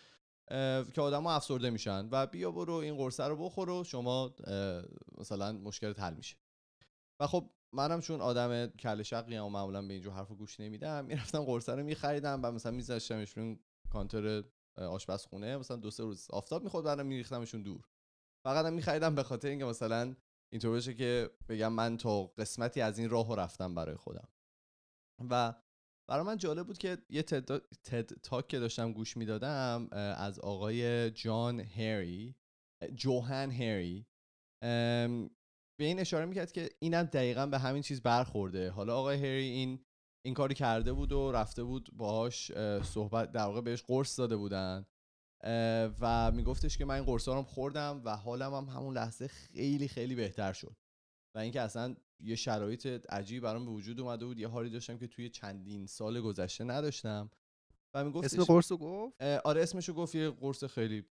که 0.93 1.01
آدما 1.01 1.33
افسرده 1.33 1.69
میشن. 1.69 2.09
و 2.11 2.27
بیا 2.27 2.51
برو 2.51 2.73
این 2.73 2.97
قرصه 2.97 3.23
رو 3.23 3.45
بخور 3.45 3.69
و 3.69 3.83
شما 3.83 4.35
مثلا 5.17 5.51
مشکل 5.51 5.93
حل 5.93 6.13
میشه. 6.13 6.35
و 7.19 7.27
خب 7.27 7.49
منم 7.73 8.01
چون 8.01 8.21
آدم 8.21 8.67
کل 8.67 9.03
شقی 9.03 9.37
و 9.37 9.47
معمولا 9.47 9.81
به 9.81 9.93
اینجور 9.93 10.13
حرف 10.13 10.31
گوش 10.31 10.59
نمیدم 10.59 11.05
می‌رفتم 11.05 11.43
قرصه 11.43 11.75
رو 11.75 11.83
میخریدم 11.83 12.39
و 12.43 12.51
مثلا 12.51 12.71
میذاشتمش 12.71 13.37
روی 13.37 13.59
کانتر 13.91 14.43
آشپزخونه 14.77 15.57
مثلا 15.57 15.77
دو 15.77 15.91
سه 15.91 16.03
روز 16.03 16.27
آفتاب 16.31 16.63
می‌خورد 16.63 16.85
بعدم 16.85 17.05
میریختمشون 17.05 17.63
دور. 17.63 17.89
فقط 18.45 18.65
هم 18.65 18.73
میخریدم 18.73 19.15
به 19.15 19.23
خاطر 19.23 19.47
اینکه 19.47 19.65
مثلا 19.65 20.15
اینطور 20.51 20.71
باشه 20.71 20.93
که 20.93 21.29
بگم 21.49 21.73
من 21.73 21.97
تا 21.97 22.23
قسمتی 22.23 22.81
از 22.81 22.99
این 22.99 23.09
راه 23.09 23.37
رفتم 23.37 23.75
برای 23.75 23.95
خودم. 23.95 24.27
و 25.29 25.53
برای 26.09 26.25
من 26.25 26.37
جالب 26.37 26.67
بود 26.67 26.77
که 26.77 26.97
یه 27.09 27.23
تد, 27.23 27.57
تد 27.83 28.13
تاک 28.13 28.47
که 28.47 28.59
داشتم 28.59 28.93
گوش 28.93 29.17
می‌دادم 29.17 29.87
از 30.17 30.39
آقای 30.39 31.11
جان 31.11 31.59
هری 31.59 32.35
جوهن 32.95 33.51
هری. 33.51 34.07
به 35.79 35.85
این 35.85 35.99
اشاره 35.99 36.25
می‌کرد 36.25 36.51
که 36.51 36.69
اینم 36.79 37.03
دقیقا 37.03 37.45
به 37.45 37.59
همین 37.59 37.81
چیز 37.81 38.01
برخورده. 38.01 38.69
حالا 38.69 38.97
آقای 38.97 39.17
هری 39.17 39.49
این 39.49 39.85
این 40.25 40.33
کاری 40.33 40.55
کرده 40.55 40.93
بود 40.93 41.11
و 41.11 41.31
رفته 41.31 41.63
بود 41.63 41.89
باهاش 41.93 42.51
صحبت 42.81 43.31
در 43.31 43.45
واقع 43.45 43.61
بهش 43.61 43.83
قرص 43.83 44.19
داده 44.19 44.35
بودن. 44.35 44.85
و 45.99 46.31
میگفتش 46.31 46.77
که 46.77 46.85
من 46.85 46.95
این 46.95 47.03
قرص 47.03 47.27
رو 47.27 47.43
خوردم 47.43 48.01
و 48.05 48.15
حالم 48.15 48.53
هم 48.53 48.65
همون 48.65 48.97
لحظه 48.97 49.27
خیلی 49.27 49.87
خیلی 49.87 50.15
بهتر 50.15 50.53
شد. 50.53 50.75
و 51.35 51.39
اینکه 51.39 51.61
اصلا 51.61 51.95
یه 52.19 52.35
شرایط 52.35 52.87
عجیبی 53.09 53.39
برام 53.39 53.65
به 53.65 53.71
وجود 53.71 53.99
اومده 53.99 54.25
بود 54.25 54.39
یه 54.39 54.47
حالی 54.47 54.69
داشتم 54.69 54.97
که 54.97 55.07
توی 55.07 55.29
چندین 55.29 55.85
سال 55.85 56.21
گذشته 56.21 56.63
نداشتم. 56.63 57.29
و 57.93 58.05
میگفتش 58.05 58.33
اسم 58.33 58.43
قرص 58.43 58.71
رو 58.71 58.77
گفت؟ 58.77 59.21
آره 59.21 59.63
اسمشو 59.63 59.93
گفت 59.93 60.15
یه 60.15 60.29
قرص 60.29 60.63
خیلی 60.63 61.05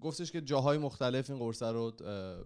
گفتش 0.00 0.32
که 0.32 0.40
جاهای 0.40 0.78
مختلف 0.78 1.30
این 1.30 1.38
قرص 1.38 1.62
رو 1.62 1.90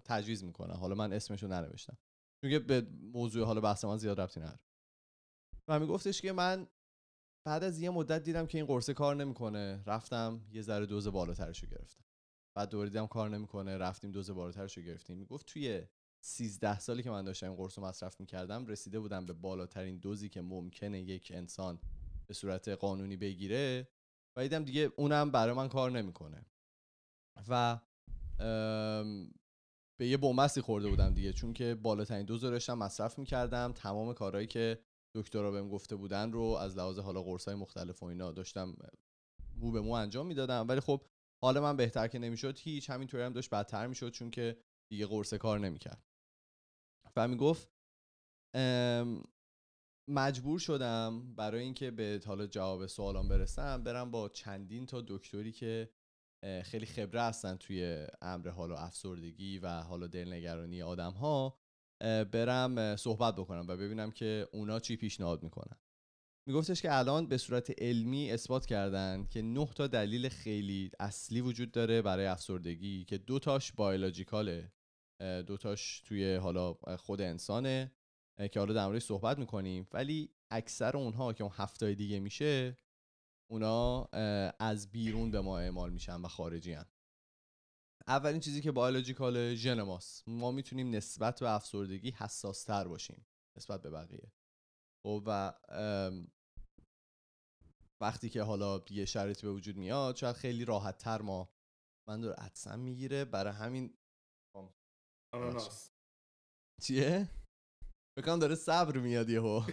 تجویز 0.04 0.44
می‌کنه. 0.44 0.74
حالا 0.74 0.94
من 0.94 1.12
اسمشو 1.12 1.46
ننوشتم. 1.46 1.98
چون 2.40 2.58
به 2.58 2.86
موضوع 3.00 3.46
حالا 3.46 3.60
بحث 3.60 3.84
من 3.84 3.96
زیاد 3.96 4.20
ربطی 4.20 4.40
نداره. 4.40 4.60
و 5.68 5.80
میگفتش 5.80 6.22
که 6.22 6.32
من 6.32 6.66
بعد 7.44 7.64
از 7.64 7.80
یه 7.80 7.90
مدت 7.90 8.22
دیدم 8.22 8.46
که 8.46 8.58
این 8.58 8.66
قرصه 8.66 8.94
کار 8.94 9.16
نمی‌کنه. 9.16 9.82
رفتم 9.86 10.46
یه 10.52 10.62
ذره 10.62 10.86
دوز 10.86 11.08
بالاترشو 11.08 11.66
گرفتم. 11.66 12.04
بعد 12.54 12.68
دوره 12.68 12.88
دیدم 12.88 13.06
کار 13.06 13.30
نمی‌کنه. 13.30 13.76
رفتیم 13.76 14.10
دوز 14.10 14.30
بالاترشو 14.30 14.80
گرفتیم. 14.80 15.16
می‌گفت 15.16 15.46
توی 15.46 15.82
13 16.20 16.78
سالی 16.78 17.02
که 17.02 17.10
من 17.10 17.24
داشتم 17.24 17.54
قرص 17.54 17.78
رو 17.78 17.84
مصرف 17.84 18.20
می‌کردم 18.20 18.66
رسیده 18.66 19.00
بودم 19.00 19.26
به 19.26 19.32
بالاترین 19.32 19.98
دوزی 19.98 20.28
که 20.28 20.40
ممکنه 20.42 21.00
یک 21.00 21.32
انسان 21.34 21.80
به 22.26 22.34
صورت 22.34 22.68
قانونی 22.68 23.16
بگیره 23.16 23.88
و 24.36 24.42
دیدم 24.42 24.64
دیگه 24.64 24.92
اونم 24.96 25.30
برای 25.30 25.54
من 25.54 25.68
کار 25.68 25.90
نمی‌کنه. 25.90 26.46
و 27.48 27.78
به 30.00 30.08
یه 30.08 30.16
بومسی 30.16 30.60
خورده 30.60 30.88
بودم 30.88 31.14
دیگه 31.14 31.32
چون 31.32 31.52
که 31.52 31.74
بالاترین 31.74 32.26
دوز 32.26 32.44
رو 32.44 32.50
داشتم 32.50 32.78
مصرف 32.78 33.18
می‌کردم. 33.18 33.72
تمام 33.72 34.14
کارهایی 34.14 34.46
که 34.46 34.78
دکترها 35.14 35.50
بهم 35.50 35.68
گفته 35.68 35.96
بودن 35.96 36.32
رو 36.32 36.42
از 36.42 36.76
لحاظ 36.76 36.98
حالا 36.98 37.22
قرصای 37.22 37.54
مختلف 37.54 38.02
و 38.02 38.06
اینا 38.06 38.32
داشتم 38.32 38.76
مو 39.54 39.70
به 39.70 39.80
مو 39.80 39.92
انجام 39.92 40.26
می‌دادم. 40.26 40.66
ولی 40.68 40.80
خب 40.80 41.04
حال 41.42 41.60
من 41.60 41.76
بهتر 41.76 42.08
که 42.08 42.18
نمی‌شد 42.18 42.58
هیچ 42.58 42.90
همینطوری 42.90 43.22
هم 43.22 43.32
داشت 43.32 43.50
بدتر 43.50 43.86
می‌شد 43.86 44.10
چون 44.10 44.30
که 44.30 44.56
دیگه 44.92 45.06
قرصه 45.06 45.38
کار 45.38 45.58
نمی‌کرد. 45.58 46.07
و 47.18 47.28
می‌گفت 47.28 47.68
مجبور 50.10 50.58
شدم 50.58 51.34
برای 51.34 51.62
اینکه 51.62 51.90
به 51.90 52.20
حالا 52.26 52.46
جواب 52.46 52.86
سوالان 52.86 53.28
برسم 53.28 53.82
برم 53.82 54.10
با 54.10 54.28
چندین 54.28 54.86
تا 54.86 55.04
دکتری 55.08 55.52
که 55.52 55.90
خیلی 56.64 56.86
خبره 56.86 57.22
هستن 57.22 57.56
توی 57.56 58.06
امر 58.22 58.48
حال 58.48 58.70
و 58.70 58.74
افسردگی 58.74 59.58
و 59.58 59.68
حالا 59.68 60.06
دلنگرانی 60.06 60.82
آدم 60.82 61.12
ها 61.12 61.58
برم 62.32 62.96
صحبت 62.96 63.36
بکنم 63.36 63.64
و 63.68 63.76
ببینم 63.76 64.10
که 64.10 64.48
اونا 64.52 64.80
چی 64.80 64.96
پیشنهاد 64.96 65.42
می‌کنن. 65.42 65.76
میگفتش 66.48 66.82
که 66.82 66.98
الان 66.98 67.26
به 67.26 67.38
صورت 67.38 67.82
علمی 67.82 68.30
اثبات 68.30 68.66
کردن 68.66 69.26
که 69.30 69.42
نه 69.42 69.66
تا 69.66 69.86
دلیل 69.86 70.28
خیلی 70.28 70.90
اصلی 71.00 71.40
وجود 71.40 71.72
داره 71.72 72.02
برای 72.02 72.26
افسردگی 72.26 73.04
که 73.04 73.18
دو 73.18 73.38
تاش 73.38 73.72
بایولوژیکاله 73.72 74.72
دو 75.20 75.56
تاش 75.56 76.00
توی 76.00 76.34
حالا 76.34 76.74
خود 76.74 77.20
انسانه 77.20 77.92
که 78.52 78.60
حالا 78.60 78.74
در 78.74 78.98
صحبت 78.98 79.38
می‌کنیم. 79.38 79.88
ولی 79.92 80.34
اکثر 80.50 80.96
اونها 80.96 81.32
که 81.32 81.44
اون 81.44 81.52
هفته 81.56 81.94
دیگه 81.94 82.20
میشه 82.20 82.76
اونا 83.50 84.04
از 84.58 84.92
بیرون 84.92 85.30
به 85.30 85.40
ما 85.40 85.58
اعمال 85.58 85.90
میشن 85.90 86.20
و 86.20 86.28
خارجی 86.28 86.72
هن. 86.72 86.86
اولین 88.06 88.40
چیزی 88.40 88.60
که 88.60 88.72
بایولوژیکال 88.72 89.54
ژن 89.54 89.82
ماست 89.82 90.28
ما 90.28 90.50
می‌تونیم 90.50 90.90
نسبت 90.90 91.40
به 91.40 91.50
افسردگی 91.50 92.10
حساس 92.10 92.64
تر 92.64 92.88
باشیم 92.88 93.26
نسبت 93.56 93.82
به 93.82 93.90
بقیه. 93.90 94.32
خب 95.02 95.22
و 95.26 95.54
وقتی 98.00 98.30
که 98.30 98.42
حالا 98.42 98.84
یه 98.90 99.04
شرایطی 99.04 99.46
به 99.46 99.52
وجود 99.52 99.76
میاد 99.76 100.16
شاید 100.16 100.36
خیلی 100.36 100.64
راحت 100.64 100.98
تر 100.98 101.22
ما 101.22 101.50
من 102.08 102.20
دور 102.20 102.32
عدسم 102.32 102.78
می‌گیره. 102.78 103.24
برای 103.24 103.52
همین 103.52 103.98
آناناس. 105.34 105.90
چیه؟ 106.82 107.28
بکنم 108.18 108.38
داره 108.38 108.54
صبر 108.54 108.98
میاد 108.98 109.30
یهو. 109.30 109.62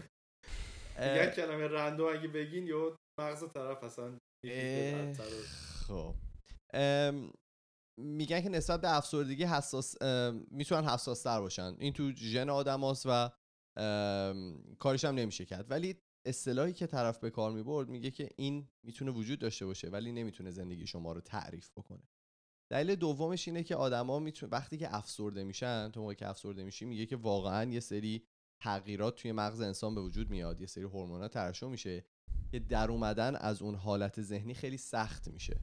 یک 0.99 1.29
کلمه 1.35 1.67
رندو 1.67 2.03
اگه 2.03 2.27
بگین 2.27 2.67
یا 2.67 2.95
مغز 3.19 3.43
طرف 3.53 3.83
اصلا 3.83 4.17
خب. 5.87 6.15
میگن 7.99 8.41
که 8.41 8.49
نسبت 8.49 8.81
به 8.81 8.97
افسردگی 8.97 9.43
حساس 9.43 9.95
می‌تونن 10.51 10.83
حساس 10.83 11.23
تر 11.23 11.39
باشن. 11.39 11.75
این 11.79 11.93
تو 11.93 12.11
ژن 12.11 12.49
آدم 12.49 12.81
هاست 12.81 13.05
و 13.05 13.29
کارش 14.79 15.05
هم 15.05 15.15
نمیشه 15.15 15.45
کرد. 15.45 15.71
ولی 15.71 16.01
اصطلاحی 16.27 16.73
که 16.73 16.87
طرف 16.87 17.19
به 17.19 17.29
کار 17.29 17.51
می‌برد 17.51 17.89
میگه 17.89 18.11
که 18.11 18.29
این 18.37 18.69
می‌تونه 18.85 19.11
وجود 19.11 19.39
داشته 19.39 19.65
باشه 19.65 19.89
ولی 19.89 20.11
نمی‌تونه 20.11 20.51
زندگی 20.51 20.87
شما 20.87 21.11
رو 21.11 21.21
تعریف 21.21 21.69
بکنه. 21.77 22.03
دلیل 22.71 22.95
دومش 22.95 23.47
اینه 23.47 23.63
که 23.63 23.75
آدما 23.75 24.19
میتون 24.19 24.49
وقتی 24.49 24.77
که 24.77 24.95
افسرده 24.95 25.43
میشن 25.43 25.91
تو 25.91 26.01
موقعی 26.01 26.15
که 26.15 26.27
افسرده 26.27 26.63
میشی 26.63 26.85
میگه 26.85 27.05
که 27.05 27.15
واقعا 27.15 27.71
یه 27.71 27.79
سری 27.79 28.23
تغییرات 28.61 29.15
توی 29.15 29.31
مغز 29.31 29.61
انسان 29.61 29.95
به 29.95 30.01
وجود 30.01 30.29
میاد. 30.29 30.61
یه 30.61 30.67
سری 30.67 30.83
هورمونا 30.83 31.27
ترشح 31.27 31.67
میشه 31.67 32.05
که 32.51 32.59
در 32.59 32.91
اومدن 32.91 33.35
از 33.35 33.61
اون 33.61 33.75
حالت 33.75 34.21
ذهنی 34.21 34.53
خیلی 34.53 34.77
سخت 34.77 35.27
میشه. 35.27 35.61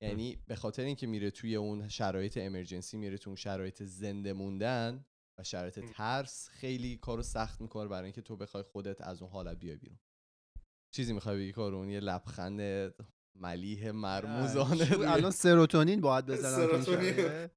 یعنی 0.00 0.36
به 0.46 0.56
خاطر 0.56 0.82
اینکه 0.82 1.06
میره 1.06 1.30
توی 1.30 1.56
اون 1.56 1.88
شرایط 1.88 2.38
امرجنسی 2.38 2.96
میره 2.96 3.18
توی 3.18 3.30
اون 3.30 3.36
شرایط 3.36 3.82
زنده 3.82 4.32
موندن 4.32 5.04
و 5.38 5.42
شرایط 5.42 5.80
ترس 5.80 6.48
خیلی 6.48 6.96
کارو 6.96 7.22
سخت 7.22 7.60
می‌کنه 7.60 7.88
برای 7.88 8.04
اینکه 8.04 8.22
تو 8.22 8.36
بخوای 8.36 8.62
خودت 8.62 9.00
از 9.00 9.22
اون 9.22 9.30
حالت 9.30 9.58
بیای 9.58 9.76
بیرون. 9.76 9.98
چیزی 10.94 11.12
می‌خوای 11.12 11.36
بگی 11.36 11.52
کارون؟ 11.52 11.90
یه 11.90 12.00
لبخند 12.00 12.60
ملیح 13.40 13.90
مرموزانه 13.90 14.88
الان 15.12 15.30
سروتونین 15.30 16.00
باید 16.00 16.26
بزنن 16.26 17.50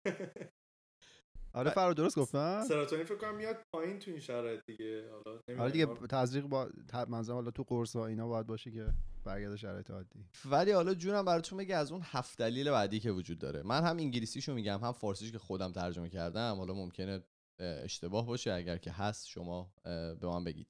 آره 1.53 1.69
فرا 1.69 1.93
درست 1.93 2.19
گفتم 2.19 2.65
سروتونین 2.67 3.05
فکر 3.05 3.17
کنم 3.17 3.35
میاد 3.35 3.57
پایین 3.73 3.99
تو 3.99 4.11
این 4.11 4.19
شرایط 4.19 4.59
دیگه. 4.65 5.03
حالا 5.11 5.63
آره 5.63 5.71
دیگه 5.71 5.85
تزریق 5.85 6.43
با 6.43 6.69
منظورم 7.07 7.37
حالا 7.37 7.51
تو 7.51 7.63
قرص 7.63 7.95
ها 7.95 8.07
اینا 8.07 8.27
باید 8.27 8.47
باشه 8.47 8.71
که 8.71 8.85
برگرده 9.23 9.57
شرایط 9.57 9.91
عادی 9.91 10.25
ولی 10.45 10.71
حالا 10.71 10.93
جونم 10.93 11.25
براتون 11.25 11.57
بگه 11.57 11.75
از 11.75 11.91
اون 11.91 12.01
هفت 12.03 12.37
دلیل 12.37 12.71
بعدی 12.71 12.99
که 12.99 13.11
وجود 13.11 13.39
داره. 13.39 13.63
من 13.63 13.83
هم 13.83 13.97
انگلیسیشو 13.97 14.53
میگم 14.53 14.79
هم 14.83 14.91
فارسیش 14.91 15.31
که 15.31 15.39
خودم 15.39 15.71
ترجمه 15.71 16.09
کردم. 16.09 16.55
حالا 16.55 16.73
ممکنه 16.73 17.23
اشتباه 17.59 18.25
باشه 18.25 18.53
اگر 18.53 18.77
که 18.77 18.91
هست 18.91 19.27
شما 19.27 19.73
به 19.83 20.27
من 20.27 20.43
بگید. 20.43 20.67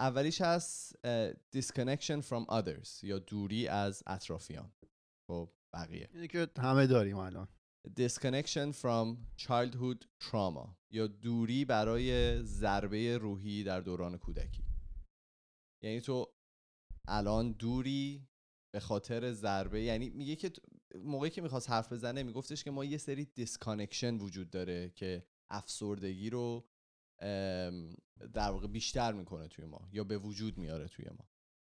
اولیش 0.00 0.40
هست 0.40 0.96
disconnection 1.56 2.22
from 2.22 2.46
others 2.50 3.02
یا 3.04 3.18
دوری 3.18 3.68
از 3.68 4.02
اطرافیان. 4.06 4.72
خب 5.30 5.52
بقیه. 5.74 6.08
اینه 6.12 6.28
که 6.28 6.48
همه 6.58 6.86
داریم 6.86 7.16
الان. 7.16 7.48
disconnection 7.88 8.72
from 8.82 9.16
childhood 9.42 10.06
trauma 10.24 10.68
یا 10.92 11.06
دوری 11.06 11.64
برای 11.64 12.42
ضربه 12.42 13.18
روحی 13.18 13.64
در 13.64 13.80
دوران 13.80 14.18
کودکی. 14.18 14.64
یعنی 15.84 16.00
تو 16.00 16.34
الان 17.08 17.52
دوری 17.52 18.28
به 18.74 18.80
خاطر 18.80 19.32
ضربه 19.32 19.82
یعنی 19.82 20.10
میگه 20.10 20.36
که 20.36 20.52
موقعی 20.94 21.30
که 21.30 21.42
می‌خواست 21.42 21.70
حرف 21.70 21.92
بزنه 21.92 22.22
میگفتش 22.22 22.64
که 22.64 22.70
ما 22.70 22.84
یه 22.84 22.98
سری 22.98 23.24
disconnection 23.24 24.14
وجود 24.18 24.50
داره 24.50 24.90
که 24.90 25.26
افسردگی 25.50 26.30
رو 26.30 26.68
در 28.32 28.50
واقع 28.50 28.66
بیشتر 28.66 29.12
می‌کنه 29.12 29.48
توی 29.48 29.64
ما 29.64 29.88
یا 29.92 30.04
به 30.04 30.18
وجود 30.18 30.58
میاره 30.58 30.88
توی 30.88 31.06
ما. 31.18 31.28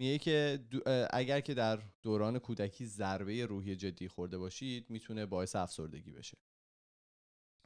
میگه 0.00 0.18
که 0.18 0.66
اگر 1.10 1.40
که 1.40 1.54
در 1.54 1.82
دوران 2.02 2.38
کودکی 2.38 2.86
ضربه 2.86 3.46
روحی 3.46 3.76
جدی 3.76 4.08
خورده 4.08 4.38
باشید 4.38 4.90
می‌تونه 4.90 5.26
باعث 5.26 5.56
افسردگی 5.56 6.12
بشه. 6.12 6.38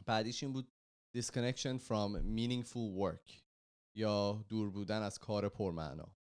بعدیش 0.06 0.42
این 0.42 0.52
بود 0.52 0.72
disconnection 1.18 1.78
from 1.88 2.20
meaningful 2.36 3.00
work 3.00 3.32
یا 3.94 4.44
دور 4.48 4.70
بودن 4.70 5.02
از 5.02 5.18
کار 5.18 5.48
پرمعنا. 5.48 6.16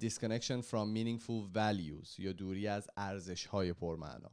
disconnection 0.00 0.62
from 0.62 0.86
meaningful 0.96 1.54
values 1.54 2.18
یا 2.18 2.32
دوری 2.32 2.66
از 2.66 2.90
ارزش 2.96 3.46
های 3.46 3.72
پرمعنا 3.72 4.30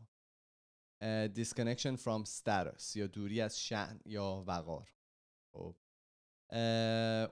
disconnection 1.36 1.98
from 1.98 2.26
status 2.26 2.96
یا 2.96 3.08
دوری 3.08 3.42
از 3.42 3.60
شأن 3.60 4.00
یا 4.06 4.44
وقار. 4.48 4.94
خب 5.54 5.76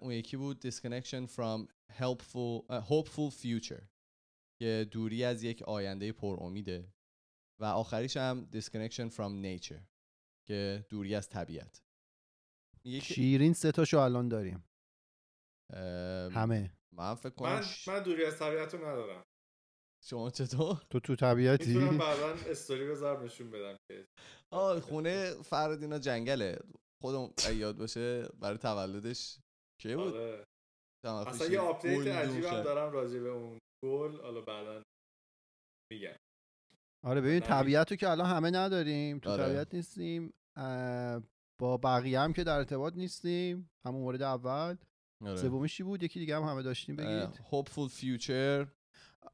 اون 0.02 0.12
یکی 0.12 0.38
بود 0.38 0.70
disconnection 0.70 1.28
from 1.28 1.68
helpful, 2.00 2.66
uh, 2.70 2.82
hopeful 2.90 3.32
future. 3.42 3.84
که 4.60 4.88
دوری 4.92 5.24
از 5.24 5.44
یک 5.44 5.62
آینده 5.64 6.12
پر 6.12 6.38
امیده. 6.42 6.94
و 7.60 7.66
آخریش 7.66 8.18
هم 8.18 8.50
disconnection 8.54 9.10
from 9.12 9.44
nature 9.46 9.82
که 10.48 10.86
دوری 10.90 11.16
از 11.16 11.30
طبیعت. 11.30 11.84
شیرین 13.02 13.54
سه 13.54 13.72
تاشو 13.72 13.98
الان 14.00 14.30
داریم. 14.30 14.64
همه. 16.34 16.72
من 16.92 17.16
فکر 17.16 17.30
کنم 17.30 17.54
من 17.56 17.62
ش- 17.62 17.88
من 17.88 18.04
دوری 18.04 18.26
از 18.26 18.40
طبیعت 18.40 18.74
رو 18.74 18.80
ندارم. 18.80 19.24
شما 20.04 20.30
چطور؟ 20.30 20.82
تو 20.90 21.00
تو 21.00 21.16
طبیعتی؟ 21.16 21.74
می‌تونم 21.74 21.98
بعدا 21.98 22.34
استوری 22.34 22.88
بذارم 22.88 23.24
نشون 23.24 23.52
بدم 23.52 23.78
که 23.88 24.08
آه 24.52 24.80
خونه 24.80 25.34
فرادینا 25.44 26.00
جنگله. 26.00 26.60
خودم 27.02 27.34
یاد 27.56 27.78
باشه 27.78 28.28
برای 28.40 28.58
تولدش 28.58 29.38
کی 29.82 29.96
بود 29.96 30.16
آره. 30.16 30.46
اصلا 31.06 31.48
یه 31.48 31.60
آپدیت 31.60 32.08
عجیبم 32.08 32.42
دوخه. 32.42 32.64
دارم 32.64 32.94
راجع 32.94 33.20
به 33.20 33.30
اون 33.30 33.58
گل 33.84 34.22
حالا 34.22 34.42
بعدا 34.42 34.84
میگم 35.92 36.16
آره 37.04 37.22
ببین. 37.22 37.40
طبیعت 37.40 37.92
رو 37.92 37.98
که 37.98 38.10
الان 38.10 38.28
همه 38.28 38.52
نداریم 38.52 39.20
تو 39.20 39.30
آره. 39.30 39.46
طبیعت 39.46 39.74
نیستیم 39.74 40.34
با 41.60 41.78
بقیه 41.78 42.20
هم 42.20 42.34
که 42.34 42.44
در 42.44 42.58
ارتباط 42.58 42.94
نیستیم 42.96 43.70
همون 43.86 44.02
مورد 44.02 44.22
اول 44.22 44.78
آره. 45.22 45.36
سومیش 45.36 45.78
چی 45.78 45.84
بود 45.84 46.04
یکی 46.04 46.20
دیگه 46.20 46.36
هم 46.36 46.44
همه 46.44 46.62
داشتیم 46.62 46.96
بگید 46.96 47.42
hopeful 47.52 47.90
future 47.92 48.68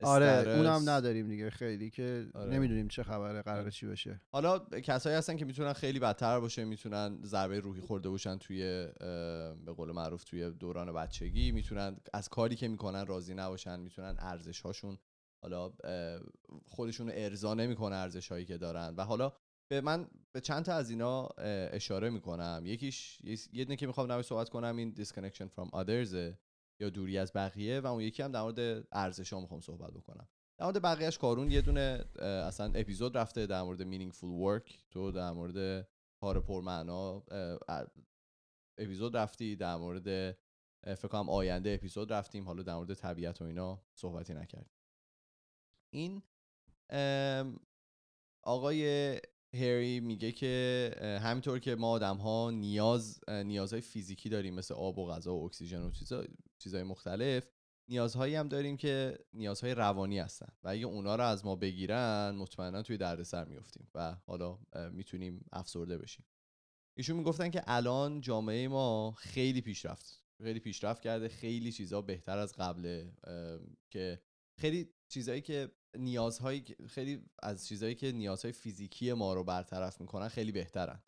آره. 0.01 0.55
اونم 0.55 0.89
نداریم 0.89 1.27
دیگه 1.27 1.49
خیلی 1.49 1.89
که 1.89 2.27
آره. 2.33 2.53
نمی‌دونیم 2.53 2.87
چه 2.87 3.03
خبره 3.03 3.43
آره. 3.45 3.71
چی 3.71 3.87
بشه 3.87 4.21
حالا 4.31 4.59
کسایی 4.59 5.15
هستن 5.15 5.35
که 5.35 5.45
می‌تونن 5.45 5.73
خیلی 5.73 5.99
بدتر 5.99 6.39
باشه 6.39 6.65
می‌تونن 6.65 7.19
ضربه 7.23 7.59
روحی 7.59 7.81
خورده 7.81 8.09
باشن 8.09 8.37
توی 8.37 8.87
به 9.65 9.73
قول 9.77 9.91
معروف 9.91 10.23
توی 10.23 10.51
دوران 10.51 10.93
بچگی 10.93 11.51
می‌تونن 11.51 11.97
از 12.13 12.29
کاری 12.29 12.55
که 12.55 12.67
می‌کنن 12.67 13.05
راضی 13.05 13.33
نباشن 13.33 13.79
می‌تونن 13.79 14.15
ارزش 14.19 14.61
هاشون 14.61 14.97
حالا 15.41 15.73
خودشون 16.65 17.07
رو 17.07 17.13
ارضا 17.15 17.53
نمی‌کنه 17.53 17.95
ارزش 17.95 18.31
هایی 18.31 18.45
که 18.45 18.57
دارن 18.57 18.95
و 18.97 19.03
حالا 19.03 19.33
به 19.71 19.81
من 19.81 20.07
به 20.31 20.41
چند 20.41 20.65
تا 20.65 20.73
از 20.73 20.89
اینا 20.89 21.27
اشاره 21.71 22.09
می‌کنم 22.09 22.61
یکیش 22.65 23.21
یه 23.53 23.65
که 23.65 23.87
می‌خوام 23.87 24.11
نوی 24.11 24.23
صحبت 24.23 24.49
کنم 24.49 24.77
این 24.77 24.95
disconnection 24.95 25.45
from 25.55 25.69
others 25.69 26.37
یا 26.79 26.89
دوری 26.89 27.17
از 27.17 27.31
بقیه 27.33 27.79
و 27.79 27.87
اون 27.87 28.01
یکی 28.01 28.23
هم 28.23 28.31
در 28.31 28.41
مورد 28.41 28.87
ارزش 28.91 29.33
ها 29.33 29.39
می‌خوام 29.39 29.61
صحبت 29.61 29.93
بکنم. 29.93 30.27
در 30.57 30.65
مورد 30.65 30.81
بقیهش 30.81 31.17
کارون 31.17 31.51
یه 31.51 31.61
دونه 31.61 32.05
اصلا 32.21 32.71
اپیزود 32.75 33.17
رفته 33.17 33.45
در 33.45 33.61
مورد 33.61 33.81
meaningful 33.81 34.43
work. 34.45 34.73
تو 34.89 35.11
در 35.11 35.31
مورد 35.31 35.87
کار 36.21 36.39
پرمعنا 36.39 37.23
اپیزود 38.77 39.17
رفتی. 39.17 39.55
در 39.55 39.75
مورد 39.75 40.37
فکر 40.83 41.07
کنم 41.07 41.29
آینده 41.29 41.69
اپیزود 41.69 42.13
رفتیم. 42.13 42.45
حالا 42.45 42.63
در 42.63 42.75
مورد 42.75 42.93
طبیعت 42.93 43.41
و 43.41 43.45
اینا 43.45 43.83
صحبتی 43.93 44.33
نکردیم. 44.33 44.75
این 45.93 46.21
آقای 48.43 49.19
هری 49.57 49.99
میگه 49.99 50.31
که 50.31 50.91
همینطور 51.23 51.59
که 51.59 51.75
ما 51.75 51.89
آدم 51.89 52.17
ها 52.17 52.51
نیاز 52.51 53.19
نیازهای 53.29 53.81
فیزیکی 53.81 54.29
داریم 54.29 54.53
مثل 54.55 54.73
آب 54.73 54.97
و 54.97 55.07
غذا 55.07 55.35
و 55.35 55.45
اکسیژن 55.45 55.81
و 55.81 55.91
چیزا 55.91 56.25
چیزهای 56.57 56.83
مختلف 56.83 57.49
نیازهایی 57.89 58.35
هم 58.35 58.47
داریم 58.47 58.77
که 58.77 59.17
نیازهای 59.33 59.73
روانی 59.73 60.19
هستن. 60.19 60.53
و 60.63 60.69
اگه 60.69 60.85
اونا 60.85 61.15
رو 61.15 61.23
از 61.23 61.45
ما 61.45 61.55
بگیرن 61.55 62.35
مطمئنا 62.35 62.81
توی 62.81 62.97
دردسر 62.97 63.45
میفتیم 63.45 63.87
و 63.95 64.15
حالا 64.25 64.59
می‌تونیم 64.91 65.45
افسرده 65.51 65.97
بشیم. 65.97 66.25
ایشون 66.97 67.17
می‌گفتن 67.17 67.49
که 67.49 67.63
الان 67.67 68.21
جامعه 68.21 68.67
ما 68.67 69.11
خیلی 69.11 69.61
پیشرفت 69.61 70.23
خیلی 70.43 70.59
پیشرفت 70.59 71.01
کرده 71.01 71.27
خیلی 71.29 71.71
چیزا 71.71 72.01
بهتر 72.01 72.37
از 72.37 72.53
قبله 72.57 73.13
که 73.89 74.21
خیلی 74.59 74.93
چیزایی 75.07 75.41
که 75.41 75.71
نیازهایی 75.97 76.61
که- 76.61 76.75
خیلی 76.87 77.25
از 77.43 77.67
چیزایی 77.67 77.95
که 77.95 78.11
نیازهای 78.11 78.51
فیزیکی 78.51 79.13
ما 79.13 79.33
رو 79.33 79.43
برطرف 79.43 80.01
می‌کنن 80.01 80.27
خیلی 80.27 80.51
بهترن. 80.51 81.03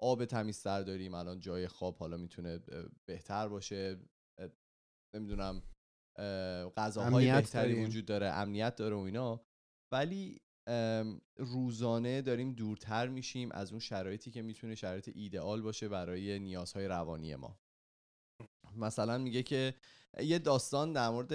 آب 0.00 0.24
تمیزتر 0.24 0.82
داریم 0.82 1.14
الان 1.14 1.40
جای 1.40 1.68
خواب 1.68 1.96
حالا 1.96 2.16
می‌تونه 2.16 2.60
بهتر 3.06 3.48
باشه. 3.48 4.00
نمی‌دونم 5.14 5.62
اه، 6.18 6.70
غذاهای 6.70 7.32
بهتری 7.32 7.72
داریم. 7.72 7.88
وجود 7.88 8.06
داره 8.06 8.26
امنیت 8.26 8.76
داره 8.76 8.96
و 8.96 8.98
اینا. 8.98 9.44
ولی 9.92 10.40
روزانه 11.36 12.22
داریم 12.22 12.52
دورتر 12.52 13.08
میشیم 13.08 13.52
از 13.52 13.70
اون 13.70 13.80
شرایطی 13.80 14.30
که 14.30 14.42
می‌تونه 14.42 14.74
شرایط 14.74 15.10
ایدئال 15.14 15.62
باشه 15.62 15.88
برای 15.88 16.38
نیازهای 16.38 16.86
روانی 16.88 17.36
ما. 17.36 17.58
مثلا 18.76 19.18
میگه 19.18 19.42
که 19.42 19.74
یه 20.20 20.38
داستان 20.38 20.92
در 20.92 21.08
مورد 21.08 21.32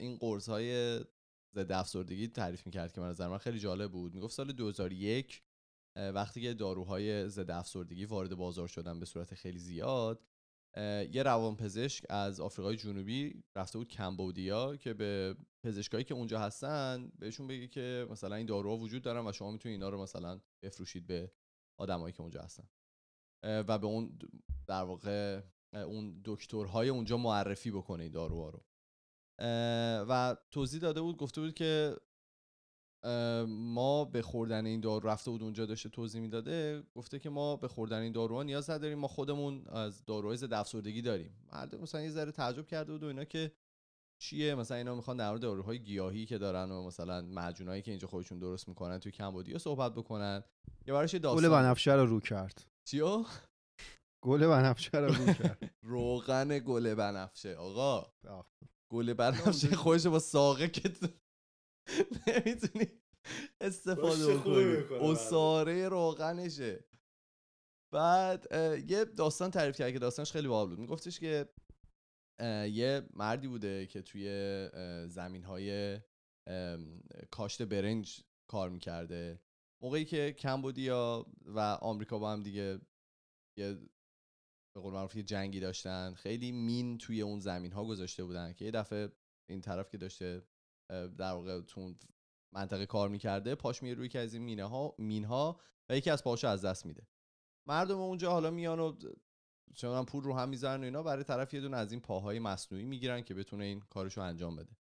این 0.00 0.16
قرص 0.16 0.48
های 0.48 1.00
ضد 1.54 1.72
افسردگی 1.72 2.28
تعریف 2.28 2.66
می‌کرد 2.66 2.92
که 2.92 3.00
من 3.00 3.08
نظر 3.08 3.28
من 3.28 3.38
خیلی 3.38 3.58
جالب 3.58 3.92
بود. 3.92 4.14
می‌گفت 4.14 4.34
سال 4.34 4.52
2001 4.52 5.42
اه، 5.96 6.08
وقتی 6.08 6.40
که 6.40 6.54
داروهای 6.54 7.28
ضد 7.28 7.50
افسردگی 7.50 8.04
وارد 8.04 8.34
بازار 8.34 8.68
شدن 8.68 9.00
به 9.00 9.06
صورت 9.06 9.34
خیلی 9.34 9.58
زیاد 9.58 10.24
یه 11.12 11.22
روانپزشک 11.22 12.04
از 12.10 12.40
آفریقای 12.40 12.76
جنوبی 12.76 13.44
رفته 13.56 13.78
بود 13.78 13.88
کمبودیا 13.88 14.76
که 14.76 14.94
به 14.94 15.36
پزشکایی 15.64 16.04
که 16.04 16.14
اونجا 16.14 16.40
هستن 16.40 17.12
بهشون 17.18 17.46
بگه 17.46 17.68
که 17.68 18.06
مثلا 18.10 18.36
این 18.36 18.46
داروها 18.46 18.76
وجود 18.76 19.02
دارن 19.02 19.26
و 19.26 19.32
شما 19.32 19.50
می‌تونید 19.50 19.76
اینا 19.76 19.88
رو 19.88 20.02
مثلا 20.02 20.40
بفروشید 20.62 21.06
به 21.06 21.32
آدمایی 21.80 22.12
که 22.12 22.20
اونجا 22.20 22.42
هستن. 22.42 22.68
و 23.44 23.78
به 23.78 23.86
اون 23.86 24.18
در 24.66 24.82
واقع 24.82 25.42
اون 25.74 26.20
دکترهای 26.24 26.88
اونجا 26.88 27.16
معرفی 27.16 27.70
بکنه 27.70 28.02
این 28.02 28.12
داروها 28.12 28.50
رو. 28.50 28.64
و 30.08 30.36
توضیح 30.50 30.80
داده 30.80 31.00
بود 31.00 31.16
گفته 31.16 31.40
بود 31.40 31.54
که 31.54 31.96
ما 33.48 34.04
به 34.04 34.22
خوردن 34.22 34.66
این 34.66 34.80
دارو 34.80 35.08
رفته 35.08 35.30
بود 35.30 35.42
اونجا 35.42 35.66
داشته 35.66 35.88
توضیح 35.88 36.20
می‌داده 36.20 36.82
گفته 36.94 37.18
که 37.18 37.30
ما 37.30 37.56
به 37.56 37.68
خوردن 37.68 38.00
این 38.00 38.12
داروها 38.12 38.42
نیاز 38.42 38.70
نداریم 38.70 38.98
ما 38.98 39.08
خودمون 39.08 39.66
از 39.68 40.04
داروهای 40.04 40.36
ضد 40.36 40.52
افسردگی 40.52 41.02
داریم. 41.02 41.36
مرد 41.52 41.74
مثلا 41.74 42.00
یه 42.00 42.10
ذره 42.10 42.32
تعجب 42.32 42.66
کرده 42.66 42.92
بود 42.92 43.02
و 43.02 43.06
اینا 43.06 43.24
که 43.24 43.52
چیه؟ 44.22 44.54
مثلا 44.54 44.76
اینا 44.76 44.94
می‌خوان 44.94 45.16
در 45.16 45.28
مورد 45.28 45.40
داروهای 45.40 45.78
گیاهی 45.78 46.26
که 46.26 46.38
دارن 46.38 46.70
و 46.70 46.86
مثلا 46.86 47.22
معجونایی 47.22 47.82
که 47.82 47.90
اینجا 47.90 48.08
خودشون 48.08 48.38
درست 48.38 48.68
می‌کنن 48.68 48.98
توی 48.98 49.12
کمبودیا 49.12 49.58
صحبت 49.58 49.94
بکنن. 49.94 50.44
یا 50.86 50.94
براش 50.94 51.14
یه 51.14 51.20
گل 51.20 51.22
داستان. 51.22 51.50
بنفشه 51.50 51.92
رو 51.92 52.06
رو 52.06 52.20
کرد. 52.20 52.66
چیو؟ 52.84 53.24
گل 54.22 54.46
بنفشه 54.46 54.98
رو 54.98 55.12
رو 55.14 55.32
کرد. 55.32 55.70
روغن 55.82 56.58
گل 56.58 56.94
بنفشه 56.94 57.54
آقا. 57.54 58.06
گل 58.92 59.12
بنفشه 59.12 59.76
خودش 59.76 60.06
با 60.06 60.18
ساقه 60.18 60.68
که 60.68 60.88
تو 60.88 61.06
نمی‌تونی 62.26 62.86
استفاده 63.60 64.36
بله. 64.36 65.02
اصاره 65.02 65.88
روغنشه. 65.88 66.84
بعد 67.94 68.46
یه 68.90 69.04
داستان 69.04 69.50
تعریف 69.50 69.76
کرد 69.76 69.92
که 69.92 69.98
داستانش 69.98 70.32
خیلی 70.32 70.48
باحال 70.48 70.68
بود. 70.68 70.78
میگفتش 70.78 71.20
که 71.20 71.48
یه 72.70 73.08
مردی 73.14 73.48
بوده 73.48 73.86
که 73.86 74.02
توی 74.02 74.28
زمین 75.08 75.44
های 75.44 76.00
کاشت 77.30 77.62
برنج 77.62 78.24
کار 78.50 78.70
می‌کرده. 78.70 79.40
موقعی 79.82 80.04
که 80.04 80.32
کمبودیا 80.32 81.26
و 81.44 81.58
آمریکا 81.60 82.18
با 82.18 82.32
هم 82.32 82.42
دیگه 82.42 82.80
یه 83.58 83.78
به 84.74 84.80
قول 84.80 84.94
معروف 84.94 85.16
یه 85.16 85.22
جنگی 85.22 85.60
داشتن. 85.60 86.14
خیلی 86.14 86.52
مین 86.52 86.98
توی 86.98 87.22
اون 87.22 87.40
زمین 87.40 87.72
ها 87.72 87.84
گذاشته 87.84 88.24
بودن 88.24 88.52
که 88.52 88.64
یه 88.64 88.70
دفعه 88.70 89.12
این 89.48 89.60
طرف 89.60 89.88
که 89.90 89.98
داشته 89.98 90.42
در 90.88 91.32
واقع 91.32 91.60
تو 91.60 91.94
منطقه 92.52 92.86
کار 92.86 93.08
می‌کرده 93.08 93.54
پاش 93.54 93.82
میره 93.82 93.94
روی 93.94 94.06
یکی 94.06 94.18
از 94.18 94.34
این 94.34 94.42
مینه 94.42 94.64
ها 94.64 94.94
مین 94.98 95.24
ها 95.24 95.60
و 95.88 95.96
یکی 95.96 96.10
از 96.10 96.24
پاشو 96.24 96.48
از 96.48 96.64
دست 96.64 96.86
میده. 96.86 97.06
مردم 97.66 97.98
اونجا 97.98 98.30
حالا 98.30 98.50
میان 98.50 98.80
و 98.80 98.96
می‌دونم 99.66 100.06
پول 100.06 100.24
رو 100.24 100.34
هم 100.34 100.48
می‌ذارن 100.48 100.80
و 100.80 100.84
اینا 100.84 101.02
برای 101.02 101.24
طرف 101.24 101.54
یه 101.54 101.60
دونه 101.60 101.76
از 101.76 101.92
این 101.92 102.00
پاهای 102.00 102.38
مصنوعی 102.38 102.84
می‌گیرن 102.84 103.22
که 103.22 103.34
بتونه 103.34 103.64
این 103.64 103.80
کارشو 103.80 104.20
انجام 104.20 104.56
بده. 104.56 104.76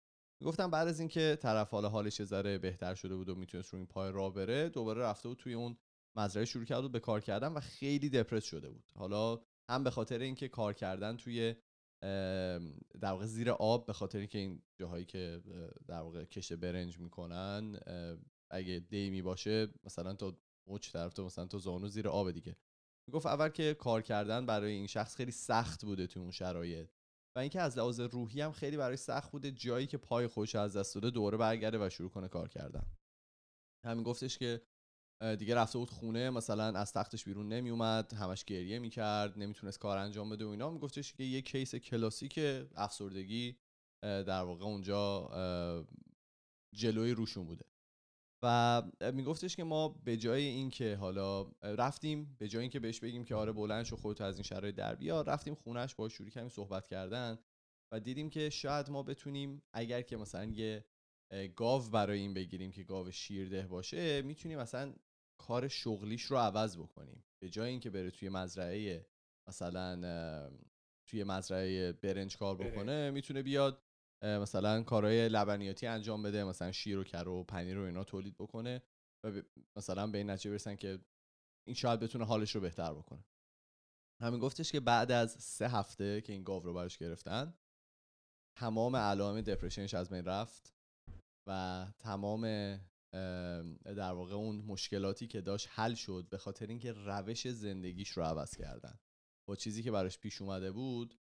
گفتم 0.44 0.72
بعد 0.72 0.88
از 0.88 1.00
اینکه 1.00 1.38
طرف 1.42 1.70
حالا 1.70 1.90
حالش 1.90 2.24
ذره 2.24 2.58
بهتر 2.58 2.96
شده 2.96 3.16
بود 3.16 3.30
و 3.30 3.36
می‌تونست 3.36 3.74
روی 3.74 3.80
این 3.80 3.88
پای 3.88 4.12
راه 4.12 4.34
بره 4.34 4.70
دوباره 4.70 5.02
رفته 5.02 5.30
بود 5.30 5.38
توی 5.38 5.54
اون 5.54 5.78
مزرعه 6.16 6.46
شروع 6.46 6.66
کرده 6.66 6.82
بود 6.82 6.92
به 6.92 7.00
کار 7.00 7.22
کردن 7.22 7.54
و 7.54 7.60
خیلی 7.60 8.10
دپرس 8.10 8.46
شده 8.46 8.70
بود. 8.70 8.92
حالا 8.96 9.42
هم 9.70 9.84
به 9.84 9.90
خاطر 9.90 10.20
اینکه 10.20 10.48
کار 10.48 10.74
کردن 10.74 11.18
توی 11.18 11.56
در 13.02 13.12
واقع 13.12 13.26
زیر 13.26 13.52
آب 13.52 13.86
به 13.86 13.94
خاطر 13.94 14.18
اینکه 14.18 14.38
این 14.38 14.62
جاهایی 14.80 15.06
که 15.06 15.42
در 15.88 16.00
واقع 16.00 16.26
کشت 16.26 16.54
برنج 16.54 17.00
می‌کنن 17.00 17.80
اگه 18.52 18.80
دیمی 18.80 19.22
باشه 19.22 19.68
مثلا 19.84 20.14
تا 20.14 20.38
مچ 20.68 20.92
طرف 20.92 21.14
تو 21.14 21.26
مثلا 21.26 21.46
تو 21.46 21.60
زانو 21.60 21.88
زیر 21.88 22.08
آب 22.08 22.32
دیگه. 22.32 22.56
می‌گفت 23.08 23.26
اول 23.26 23.50
که 23.50 23.74
کار 23.74 24.02
کردن 24.02 24.46
برای 24.46 24.72
این 24.72 24.88
شخص 24.88 25.16
خیلی 25.16 25.32
سخت 25.32 25.86
بوده 25.86 26.08
توی 26.08 26.22
اون 26.22 26.32
شرایط 26.32 26.90
و 27.36 27.40
اینکه 27.40 27.62
از 27.62 27.78
لحاظ 27.78 28.00
روحی 28.00 28.42
هم 28.42 28.52
خیلی 28.52 28.78
برای 28.78 28.98
سخت 28.98 29.32
بوده 29.32 29.52
جایی 29.52 29.88
که 29.88 29.98
پای 29.98 30.28
خودش 30.28 30.56
از 30.56 30.76
دست 30.78 30.96
داده 30.96 31.10
دوباره 31.10 31.38
برگرده 31.38 31.86
و 31.86 31.90
شروع 31.90 32.10
کنه 32.10 32.28
کار 32.28 32.50
کردن. 32.50 32.86
همین 33.86 34.04
گفتش 34.04 34.38
که 34.38 34.62
دیگه 35.40 35.56
رفته 35.56 35.78
بود 35.78 35.90
خونه 35.90 36.30
مثلا 36.30 36.80
از 36.80 36.94
تختش 36.94 37.24
بیرون 37.24 37.48
نمی 37.48 37.70
اومد 37.70 38.14
همش 38.14 38.46
گریه 38.46 38.80
می‌کرد 38.80 39.40
نمی‌تونست 39.40 39.80
کار 39.80 39.98
انجام 39.98 40.30
بده 40.30 40.46
و 40.46 40.50
اینا. 40.50 40.70
میگفتش 40.70 41.14
که 41.14 41.24
یه 41.24 41.42
کیس 41.42 41.76
کلاسیک 41.76 42.40
افسردگی 42.76 43.58
در 44.02 44.42
واقع 44.42 44.66
اونجا 44.66 45.30
جلوی 46.76 47.12
روشون 47.12 47.46
بوده. 47.46 47.66
و 48.44 48.84
میگفتش 49.14 49.56
که 49.56 49.64
ما 49.64 49.90
به 49.90 50.18
جای 50.18 50.44
اینکه 50.44 50.96
حالا 50.96 51.44
رفتیم 51.62 52.36
به 52.40 52.48
جای 52.48 52.62
اینکه 52.62 52.80
بهش 52.80 53.00
بگیم 53.00 53.24
که 53.26 53.36
آره 53.36 53.52
بلند 53.52 53.86
شو 53.86 53.96
خودت 53.96 54.22
از 54.22 54.36
این 54.36 54.44
شرایط 54.44 54.76
در 54.76 54.96
بیا 54.96 55.22
رفتیم 55.22 55.56
خونش 55.56 55.96
با 55.96 56.10
شروع 56.10 56.30
کردیم 56.30 56.50
صحبت 56.50 56.88
کردن 56.88 57.38
و 57.92 58.00
دیدیم 58.00 58.30
که 58.30 58.50
شاید 58.50 58.90
ما 58.90 59.04
بتونیم 59.04 59.64
اگر 59.74 60.02
که 60.02 60.18
مثلا 60.18 60.46
یه 60.46 60.86
گاو 61.56 61.82
برای 61.82 62.20
این 62.20 62.34
بگیریم 62.34 62.72
که 62.72 62.84
گاو 62.84 63.12
شیرده 63.12 63.68
باشه 63.68 64.22
می‌تونیم 64.22 64.60
مثلا 64.60 64.94
کار 65.48 65.68
شغلیش 65.68 66.24
رو 66.24 66.38
عوض 66.38 66.78
بکنیم. 66.78 67.24
به 67.44 67.50
جای 67.50 67.70
اینکه 67.70 67.90
بره 67.90 68.12
توی 68.12 68.30
مزرعه 68.30 69.06
مثلا 69.50 70.02
توی 71.10 71.24
مزرعه 71.24 71.92
برنج 71.92 72.38
کار 72.38 72.58
بکنه 72.58 73.12
می‌تونه 73.12 73.42
بیاد 73.42 73.82
مثلا 74.24 74.84
کارهای 74.84 75.30
لبنیاتی 75.30 75.88
انجام 75.88 76.24
بده 76.24 76.44
مثلا 76.44 76.72
شیر 76.72 76.98
و 76.98 77.04
کر 77.04 77.28
و 77.28 77.44
پنیر 77.44 77.80
و 77.80 77.84
اینا 77.84 78.04
تولید 78.04 78.38
بکنه 78.38 78.82
و 79.26 79.42
مثلا 79.78 80.08
به 80.08 80.18
این 80.18 80.30
نتیجه 80.30 80.52
برسن 80.52 80.76
که 80.76 81.00
این 81.68 81.76
شاید 81.76 82.00
بتونه 82.00 82.26
حالش 82.26 82.56
رو 82.56 82.62
بهتر 82.62 82.94
بکنه. 82.94 83.26
همین 84.22 84.40
گفتش 84.40 84.72
که 84.72 84.80
بعد 84.80 85.12
از 85.12 85.32
سه 85.32 85.68
هفته 85.68 86.22
که 86.22 86.34
این 86.34 86.44
گاو 86.44 86.64
رو 86.64 86.74
براش 86.74 86.98
گرفتن 86.98 87.54
تمام 88.58 88.96
علائم 88.96 89.42
دپرشنش 89.42 89.94
از 89.94 90.10
بین 90.10 90.26
رفت 90.26 90.74
و 91.48 91.86
تمام 92.00 92.46
در 93.86 94.12
واقع 94.12 94.34
اون 94.34 94.56
مشکلاتی 94.56 95.28
که 95.28 95.42
داشت 95.42 95.68
حل 95.72 95.94
شد 95.94 96.28
به 96.30 96.38
خاطر 96.38 96.68
اینکه 96.68 96.92
روش 96.92 97.48
زندگیش 97.48 98.10
رو 98.10 98.24
عوض 98.24 98.56
کردن. 98.56 99.00
با 99.48 99.56
چیزی 99.56 99.84
که 99.84 99.92
براش 99.92 100.20
پیش 100.20 100.42
اومده 100.42 100.72
بود 100.72 101.16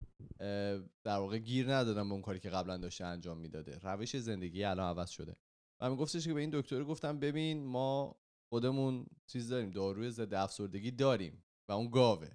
در 1.05 1.17
واقع 1.19 1.39
گیر 1.39 1.75
ندادم 1.75 2.09
به 2.09 2.13
اون 2.13 2.23
کاری 2.23 2.41
که 2.41 2.51
قبلا 2.51 2.77
داشته 2.77 3.05
انجام 3.05 3.39
می‌داده. 3.39 3.79
روش 3.79 4.17
زندگی 4.17 4.65
الان 4.65 4.89
عوض 4.89 5.11
شده. 5.11 5.37
و 5.81 5.91
من 5.91 5.97
گفتش 5.97 6.27
که 6.27 6.35
به 6.35 6.41
این 6.41 6.51
دکتر 6.53 6.85
گفتم 6.85 7.19
ببین 7.19 7.65
ما 7.65 8.17
خودمون 8.49 9.07
چیز 9.27 9.49
داریم 9.49 9.71
داروی 9.71 10.11
ضد 10.11 10.35
افسردگی 10.35 10.91
داریم 10.91 11.45
و 11.69 11.73
اون 11.73 11.91
گاوه. 11.91 12.31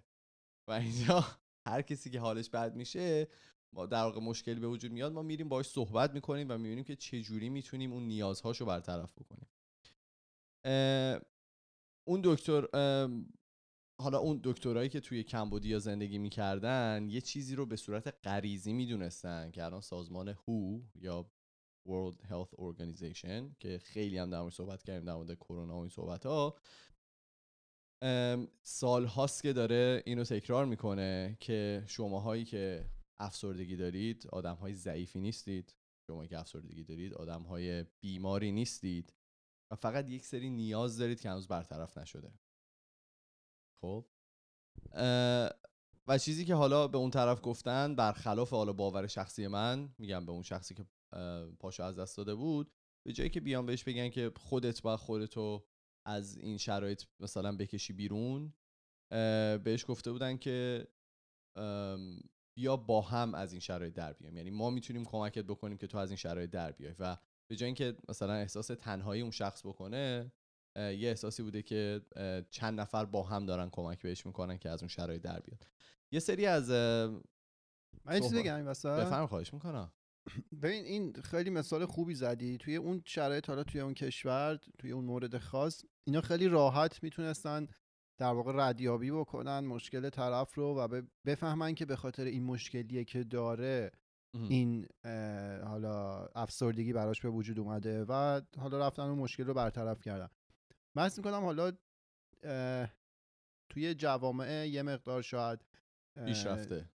و 0.68 0.72
اینجا 0.72 1.26
هر 1.68 1.82
کسی 1.82 2.10
که 2.10 2.20
حالش 2.20 2.50
بد 2.50 2.76
میشه 2.76 3.28
ما 3.74 3.86
در 3.86 4.04
واقع 4.04 4.20
مشکلی 4.20 4.60
به 4.60 4.68
وجود 4.68 4.92
میاد 4.92 5.14
ما 5.14 5.22
میریم 5.22 5.50
باهاش 5.50 5.66
صحبت 5.66 6.14
می‌کنیم 6.14 6.50
و 6.50 6.58
می‌بینیم 6.58 6.84
که 6.84 6.96
چه 6.96 7.22
جوری 7.22 7.50
می‌تونیم 7.50 7.94
اون 7.94 8.04
نیازهاشو 8.04 8.66
برطرف 8.66 9.14
بکنیم. 9.14 9.48
اون 12.08 12.22
دکتر 12.24 12.68
حالا 14.02 14.18
اون 14.20 14.42
دکترایی 14.44 14.90
که 14.90 15.00
توی 15.00 15.24
کمبودیا 15.24 15.80
زندگی 15.80 16.18
می‌کردن 16.18 17.08
یه 17.10 17.22
چیزی 17.22 17.56
رو 17.56 17.66
به 17.66 17.76
صورت 17.76 18.28
غریزی 18.28 18.74
می‌دونستن 18.74 19.52
که 19.52 19.66
الان 19.66 19.82
سازمان 19.82 20.28
هو 20.28 20.82
یا 20.96 21.32
World 21.88 22.18
Health 22.30 22.54
Organization 22.60 23.56
که 23.60 23.80
خیلی 23.84 24.18
هم 24.18 24.30
در 24.30 24.50
صحبت 24.50 24.84
کردیم 24.84 25.06
در 25.06 25.14
مورد 25.14 25.34
کرونا 25.34 25.76
و 25.78 25.80
این 25.80 25.90
صحبت 25.90 26.26
ها 26.26 26.56
سال 28.62 29.06
هاست 29.06 29.44
که 29.44 29.54
داره 29.54 30.04
اینو 30.06 30.24
تکرار 30.24 30.66
می‌کنه 30.66 31.38
که 31.40 31.84
شماهایی 31.88 32.46
که 32.46 32.90
افسردگی 33.20 33.76
دارید 33.76 34.28
آدم 34.28 34.56
های 34.56 34.74
ضعیفی 34.74 35.20
نیستید. 35.20 35.76
شما 36.08 36.28
که 36.28 36.40
افسردگی 36.40 36.84
دارید 36.84 37.14
آدم 37.14 37.42
های 37.42 37.84
بیماری 37.84 38.52
نیستید. 38.52 39.14
و 39.72 39.76
فقط 39.76 40.10
یک 40.10 40.26
سری 40.26 40.50
نیاز 40.50 40.98
دارید 40.98 41.22
که 41.22 41.30
هنوز 41.30 41.48
برطرف 41.48 41.98
نشده. 41.98 42.34
خب. 43.82 44.06
و 46.08 46.18
چیزی 46.18 46.46
که 46.46 46.56
حالا 46.56 46.88
به 46.88 46.98
اون 46.98 47.12
طرف 47.12 47.40
گفتن 47.44 47.96
برخلاف 47.96 48.50
حالا 48.50 48.74
باور 48.74 49.08
شخصی 49.08 49.48
من 49.48 49.96
میگم 49.98 50.26
به 50.26 50.32
اون 50.32 50.42
شخصی 50.42 50.76
که 50.76 50.86
پاشو 51.60 51.84
از 51.84 52.00
دست 52.00 52.18
داده 52.18 52.36
بود 52.36 52.72
به 53.08 53.14
جایی 53.14 53.30
که 53.30 53.40
بیان 53.40 53.66
بهش 53.66 53.84
بگن 53.84 54.10
که 54.10 54.32
خودت 54.36 54.82
با 54.82 54.98
خودتو 54.98 55.66
از 56.08 56.38
این 56.38 56.58
شرایط 56.58 57.04
مثلا 57.20 57.58
بکشی 57.58 57.94
بیرون 57.94 58.54
بهش 59.64 59.86
گفته 59.88 60.12
بودن 60.12 60.38
که 60.38 60.88
بیا 62.60 62.78
با 62.78 63.02
هم 63.02 63.34
از 63.36 63.52
این 63.52 63.60
شرایط 63.62 63.94
در 63.94 64.14
بیایم. 64.14 64.38
یعنی 64.38 64.50
ما 64.50 64.70
می‌تونیم 64.70 65.06
کمکت 65.06 65.46
بکنیم 65.46 65.78
که 65.78 65.88
تو 65.88 65.98
از 65.98 66.10
این 66.10 66.18
شرایط 66.18 66.50
در 66.50 66.72
بیای. 66.72 66.96
و 67.00 67.18
به 67.48 67.56
جای 67.56 67.66
اینکه 67.66 67.96
مثلا 68.10 68.34
احساس 68.34 68.68
تنهایی 68.68 69.22
اون 69.22 69.32
شخص 69.32 69.66
بکنه 69.66 70.32
یه 70.76 71.10
احساسی 71.10 71.44
بوده 71.44 71.62
که 71.62 72.02
چند 72.52 72.80
نفر 72.80 73.06
با 73.06 73.24
هم 73.24 73.46
دارن 73.46 73.70
کمک 73.70 74.02
بهش 74.02 74.26
می‌کنن 74.26 74.58
که 74.58 74.70
از 74.70 74.82
اون 74.82 74.88
شرایط 74.88 75.22
در 75.22 75.40
بیاد. 75.40 75.68
یه 76.12 76.20
سری 76.20 76.46
از 76.46 76.70
من 78.06 78.20
چیزی 78.22 78.36
بگم 78.36 78.66
بفرم 78.66 79.28
خواهش 79.28 79.54
می‌کنم. 79.54 79.92
ببین 80.64 80.86
این 80.86 81.14
خیلی 81.14 81.50
مثال 81.50 81.86
خوبی 81.86 82.16
زدی. 82.16 82.58
توی 82.58 82.76
اون 82.76 83.02
شرایط 83.06 83.50
حالا 83.50 83.64
توی 83.64 83.82
اون 83.82 83.94
کشور 83.94 84.60
توی 84.78 84.92
اون 84.92 85.06
مورد 85.06 85.38
خاص 85.38 85.86
اینا 86.04 86.22
خیلی 86.22 86.48
راحت 86.48 87.04
می‌تونستن 87.04 87.68
در 88.20 88.32
واقع 88.32 88.52
ردیابی 88.56 89.12
بکنن 89.12 89.60
مشکل 89.60 90.10
طرف 90.10 90.56
رو 90.56 90.76
و 90.76 91.02
بفهمن 91.26 91.76
که 91.76 91.86
به 91.86 91.96
خاطر 91.96 92.24
این 92.24 92.44
مشکلیه 92.44 93.04
که 93.04 93.24
داره 93.24 93.92
این 94.34 94.88
حالا 95.64 96.26
افسردگی 96.26 96.94
براش 96.94 97.22
به 97.22 97.30
وجود 97.30 97.60
اومده 97.60 98.06
و 98.10 98.42
حالا 98.58 98.88
رفتن 98.88 99.04
اون 99.04 99.20
مشکل 99.20 99.44
رو 99.44 99.54
برطرف 99.54 100.02
کردن. 100.02 100.30
من 100.96 101.10
می‌کنم 101.18 101.44
حالا 101.44 101.72
توی 103.70 103.94
جوامع 103.94 104.68
یه 104.68 104.82
مقدار 104.82 105.22
شاید 105.22 105.60
پیشرفته. 106.26 106.90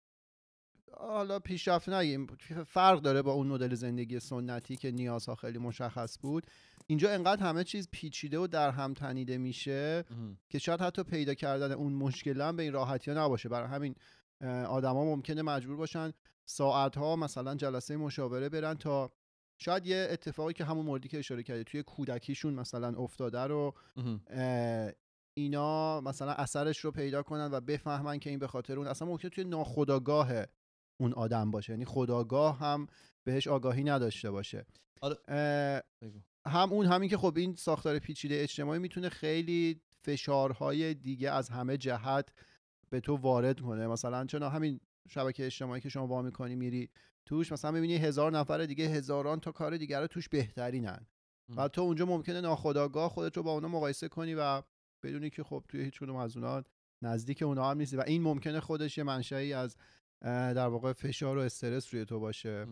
حالا 0.98 1.40
پیشرفته 1.40 1.94
نگیم. 1.94 2.28
فرق 2.68 3.02
داره 3.02 3.22
با 3.22 3.32
اون 3.32 3.48
مدل 3.48 3.76
زندگی 3.76 4.20
سنتی 4.20 4.76
که 4.76 4.92
نیازها 4.92 5.36
خیلی 5.36 5.58
مشخص 5.58 6.20
بود. 6.22 6.48
اینجا 6.88 7.12
انقدر 7.12 7.44
همه 7.44 7.64
چیز 7.64 7.88
پیچیده 7.92 8.40
و 8.40 8.48
در 8.48 8.72
هم 8.72 8.94
تنیده 8.94 9.38
میشه 9.38 10.04
که 10.50 10.60
شاید 10.60 10.82
حتی 10.82 11.04
پیدا 11.04 11.34
کردن 11.34 11.72
اون 11.72 11.94
مشکل 11.94 12.42
هم 12.42 12.56
به 12.56 12.64
این 12.64 12.74
راحتی 12.74 13.12
ها 13.12 13.26
نباشه. 13.26 13.50
برای 13.50 13.68
همین 13.68 13.96
آدما 14.68 15.06
ممکنه 15.06 15.42
مجبور 15.42 15.78
باشن 15.78 16.14
ساعت 16.46 16.98
ها 16.98 17.16
مثلا 17.16 17.56
جلسه 17.56 17.98
مشاوره 17.98 18.50
برن 18.50 18.74
تا 18.74 19.12
شاید 19.58 19.86
یه 19.86 20.08
اتفاقی 20.12 20.54
که 20.54 20.66
همون 20.66 20.86
موردی 20.86 21.08
که 21.08 21.20
اشاره 21.20 21.44
کردی 21.44 21.64
توی 21.64 21.84
کودکیشون 21.84 22.54
مثلا 22.54 22.98
افتاده 22.98 23.40
رو 23.40 23.74
اینا 25.34 26.02
مثلا 26.02 26.32
اثرش 26.32 26.80
رو 26.80 26.92
پیدا 26.92 27.24
کنن 27.24 27.50
و 27.52 27.62
بفهمن 27.62 28.20
که 28.20 28.30
این 28.30 28.40
به 28.40 28.48
خاطر 28.48 28.78
اون. 28.78 28.88
اصلا 28.88 29.08
ممکنه 29.08 29.30
توی 29.32 29.44
ناخداگاه 29.44 30.32
اون 31.00 31.14
آدم 31.14 31.52
باشه. 31.52 31.74
یعنی 31.74 31.86
خداگاه 31.86 32.60
هم 32.60 32.88
بهش 33.24 33.48
آگاهی 33.48 33.84
نداشته 33.84 34.32
باشه. 34.32 34.66
هم 36.48 36.74
اون 36.74 36.86
همین 36.86 37.10
که 37.10 37.18
خب 37.18 37.34
این 37.38 37.56
ساختار 37.56 38.00
پیچیده 38.00 38.36
اجتماعی 38.42 38.80
می‌تونه 38.80 39.10
خیلی 39.10 39.82
فشارهای 40.02 40.94
دیگه 40.94 41.32
از 41.32 41.50
همه 41.50 41.78
جهت 41.78 42.30
به 42.90 43.00
تو 43.00 43.16
وارد 43.16 43.60
کنه. 43.60 43.88
مثلا 43.88 44.26
چون 44.26 44.44
همین 44.44 44.80
شبکه 45.10 45.46
اجتماعی 45.46 45.82
که 45.82 45.90
شما 45.90 46.08
وا 46.08 46.22
می‌کنی 46.22 46.56
میری 46.56 46.90
توش 47.26 47.52
مثلا 47.52 47.72
می‌بینی 47.72 47.96
هزار 47.96 48.32
نفر 48.32 48.66
دیگه 48.66 48.86
هزاران 48.86 49.40
تا 49.40 49.52
کار 49.52 49.78
دیگر 49.78 50.02
رو 50.02 50.08
توش 50.08 50.30
بهترینن. 50.30 51.08
و 51.58 51.68
تو 51.68 51.82
اونجا 51.82 52.06
ممکنه 52.06 52.42
ناخداگاه 52.42 53.10
خودت 53.10 53.38
رو 53.38 53.44
با 53.44 53.52
اونا 53.52 53.68
مقایسه 53.68 54.08
کنی 54.08 54.36
و 54.36 54.62
بدونی 55.04 55.30
که 55.30 55.44
خب 55.44 55.64
توی 55.70 55.84
هیچ 55.84 56.00
کدوم 56.00 56.16
از 56.16 56.38
اونا 56.38 56.64
نزدیک 57.02 57.42
اونا 57.42 57.70
هم 57.70 57.78
نیستی. 57.78 57.98
و 57.98 58.04
این 58.08 58.22
ممکنه 58.22 58.60
خودش 58.60 58.98
یه 58.98 59.04
منشأی 59.04 59.54
از 59.54 59.76
در 60.24 60.68
واقع 60.68 60.94
فشار 60.94 61.38
و 61.38 61.42
استرس 61.42 61.94
روی 61.94 62.06
تو 62.06 62.20
باشه. 62.20 62.66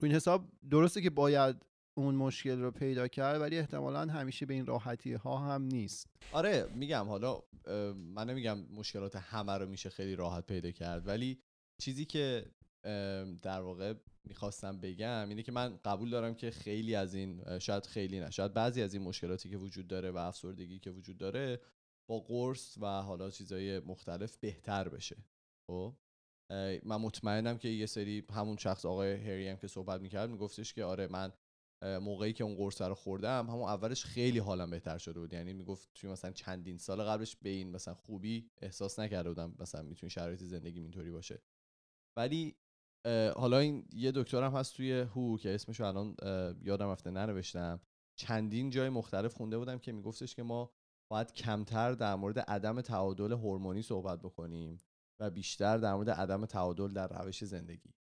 تو 0.00 0.06
این 0.06 0.14
حساب 0.14 0.48
درسته 0.70 1.02
که 1.02 1.10
باید 1.10 1.56
اون 1.94 2.14
مشکل 2.14 2.60
رو 2.60 2.70
پیدا 2.70 3.08
کرد 3.08 3.40
ولی 3.40 3.58
احتمالا 3.58 4.00
همیشه 4.00 4.46
به 4.46 4.54
این 4.54 4.66
راحتی 4.66 5.12
ها 5.12 5.38
هم 5.38 5.62
نیست. 5.62 6.06
آره 6.32 6.68
میگم 6.74 7.06
حالا 7.08 7.42
من 7.94 8.30
نمیگم 8.30 8.58
مشکلات 8.58 9.16
همه 9.16 9.52
رو 9.52 9.66
میشه 9.66 9.90
خیلی 9.90 10.16
راحت 10.16 10.46
پیدا 10.46 10.70
کرد 10.70 11.06
ولی 11.06 11.38
چیزی 11.82 12.04
که 12.04 12.46
در 13.42 13.60
واقع 13.60 13.94
می‌خواستم 14.24 14.80
بگم 14.80 15.28
اینه 15.28 15.42
که 15.42 15.52
من 15.52 15.76
قبول 15.84 16.10
دارم 16.10 16.34
که 16.34 16.50
خیلی 16.50 16.94
از 16.94 17.14
این 17.14 17.58
شاید 17.58 17.86
خیلی 17.86 18.20
نه 18.20 18.30
شاید 18.30 18.54
بعضی 18.54 18.82
از 18.82 18.94
این 18.94 19.02
مشکلاتی 19.02 19.50
که 19.50 19.56
وجود 19.56 19.88
داره 19.88 20.10
و 20.10 20.16
افسردگی 20.16 20.78
که 20.78 20.90
وجود 20.90 21.18
داره 21.18 21.60
با 22.10 22.20
قرص 22.20 22.78
و 22.80 22.86
حالا 22.86 23.30
چیزهای 23.30 23.80
مختلف 23.80 24.36
بهتر 24.36 24.88
بشه. 24.88 25.16
خب؟ 25.66 25.96
من 26.84 26.96
مطمئنم 26.96 27.58
که 27.58 27.68
یه 27.68 27.86
سری 27.86 28.24
همون 28.32 28.56
شخص 28.56 28.84
آقای 28.84 29.14
هری 29.14 29.48
هم 29.48 29.56
که 29.56 29.66
صحبت 29.66 30.00
می‌کرد 30.00 30.30
میگفتش 30.30 30.74
که 30.74 30.84
آره 30.84 31.06
من 31.06 31.32
موقعی 31.82 32.32
که 32.32 32.44
اون 32.44 32.56
قرص 32.56 32.82
رو 32.82 32.94
خوردم 32.94 33.46
همون 33.50 33.62
اولش 33.62 34.04
خیلی 34.04 34.38
حالم 34.38 34.70
بهتر 34.70 34.98
شده 34.98 35.20
بود. 35.20 35.32
یعنی 35.32 35.52
می‌گفت 35.52 35.88
توی 35.94 36.10
مثلا 36.10 36.30
چندین 36.30 36.78
سال 36.78 37.02
قبلش 37.02 37.36
به 37.36 37.48
این 37.48 37.70
مثلا 37.70 37.94
خوبی 37.94 38.50
احساس 38.62 38.98
نکرده 38.98 39.28
بودم 39.28 39.54
مثلا 39.58 39.82
می‌تونه 39.82 40.10
شرایط 40.10 40.42
زندگی 40.42 40.80
اینطوری 40.80 41.10
باشه. 41.10 41.42
ولی 42.16 42.56
حالا 43.36 43.58
این 43.58 43.88
یه 43.92 44.12
دکترم 44.12 44.56
هست 44.56 44.76
توی 44.76 45.00
هو 45.00 45.38
که 45.38 45.54
اسمشو 45.54 45.84
الان 45.84 46.16
یادم 46.62 46.88
رفته 46.88 47.10
ننوشتم. 47.10 47.80
چندین 48.16 48.70
جای 48.70 48.88
مختلف 48.88 49.34
خونده 49.34 49.58
بودم 49.58 49.78
که 49.78 49.92
میگفتش 49.92 50.34
که 50.34 50.42
ما 50.42 50.70
باید 51.10 51.32
کمتر 51.32 51.92
در 51.92 52.14
مورد 52.14 52.38
عدم 52.38 52.80
تعادل 52.80 53.32
هورمونی 53.32 53.82
صحبت 53.82 54.18
بکنیم. 54.18 54.78
و 55.20 55.30
بیشتر 55.30 55.78
در 55.78 55.94
مورد 55.94 56.10
عدم 56.10 56.46
تعادل 56.46 56.92
در 56.92 57.22
روش 57.22 57.44
زندگی. 57.44 57.94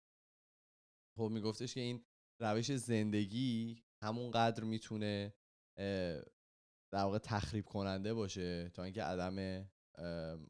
خب 1.17 1.29
میگفتش 1.32 1.73
که 1.73 1.79
این 1.79 2.05
روش 2.41 2.71
زندگی 2.75 3.84
همون 4.03 4.32
قدر 4.32 4.63
می‌تونه 4.63 5.34
در 6.91 7.03
واقع 7.03 7.17
تخریب 7.17 7.65
کننده 7.65 8.13
باشه 8.13 8.69
تا 8.69 8.84
اینکه 8.84 9.03
عدم 9.03 9.69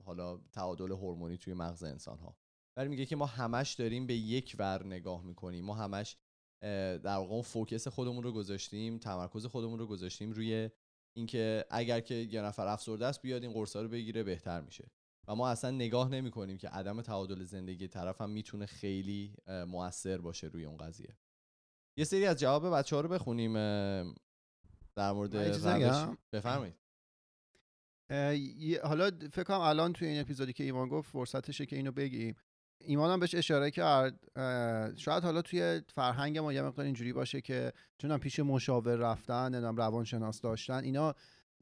حالا 0.03 0.37
تعادل 0.37 0.91
هورمونی 0.91 1.37
توی 1.37 1.53
مغز 1.53 1.83
انسان 1.83 2.19
ها 2.19 2.37
ولی 2.77 2.89
میگه 2.89 3.05
که 3.05 3.15
ما 3.15 3.25
همش 3.25 3.73
داریم 3.73 4.07
به 4.07 4.15
یک 4.15 4.55
ور 4.59 4.85
نگاه 4.85 5.23
می‌کنیم. 5.23 5.65
ما 5.65 5.73
همش 5.73 6.17
در 6.61 7.15
واقع 7.15 7.41
فوکس 7.41 7.87
خودمون 7.87 8.23
رو 8.23 8.31
گذاشتیم 8.31 8.97
تمرکز 8.97 9.45
خودمون 9.45 9.79
رو 9.79 9.87
گذاشتیم 9.87 10.31
روی 10.31 10.69
اینکه 11.17 11.65
اگر 11.69 11.99
که 11.99 12.15
یه 12.15 12.41
نفر 12.41 12.67
افسرده 12.67 13.05
است 13.05 13.21
بیاد 13.21 13.43
این 13.43 13.53
قرصا 13.53 13.81
رو 13.81 13.87
بگیره 13.89 14.23
بهتر 14.23 14.61
میشه. 14.61 14.91
و 15.29 15.35
ما 15.35 15.49
اصلا 15.49 15.71
نگاه 15.71 16.09
نمی 16.09 16.31
کنیم 16.31 16.57
که 16.57 16.69
عدم 16.69 17.01
تعادل 17.01 17.43
زندگی 17.43 17.87
طرف 17.87 18.21
هم 18.21 18.29
می‌تونه 18.29 18.65
خیلی 18.65 19.35
اه، 19.47 19.63
مؤثر 19.63 20.17
باشه 20.17 20.47
روی 20.47 20.65
اون 20.65 20.77
قضیه. 20.77 21.17
یه 21.97 22.05
سری 22.05 22.25
از 22.25 22.39
جواب 22.39 22.75
بچه 22.75 22.95
ها 22.95 23.01
رو 23.01 23.09
بخونیم 23.09 23.53
در 24.95 25.11
مورد؟ 25.11 25.35
بفرمایید. 26.33 26.75
حالا 28.83 29.11
فکر 29.31 29.43
کنم 29.43 29.59
الان 29.59 29.93
توی 29.93 30.07
این 30.07 30.21
اپیزودی 30.21 30.53
که 30.53 30.63
ایمان 30.63 30.87
گفت 30.87 31.11
فرصتشه 31.11 31.65
که 31.65 31.75
اینو 31.75 31.91
بگیم. 31.91 32.35
ایمان 32.81 33.11
هم 33.11 33.19
بهش 33.19 33.35
اشاره 33.35 33.71
کرد 33.71 34.19
شاید 34.97 35.23
حالا 35.23 35.41
توی 35.41 35.81
فرهنگ 35.87 36.37
ما 36.37 36.53
یه 36.53 36.61
مقدار 36.61 36.85
اینجوری 36.85 37.13
باشه 37.13 37.41
که 37.41 37.73
چون 37.97 38.17
پیش 38.17 38.39
مشاور 38.39 38.95
رفتن 38.95 39.49
نمی‌دونم 39.49 39.75
روانشناس 39.75 40.41
داشتن 40.41 40.83
اینا 40.83 41.15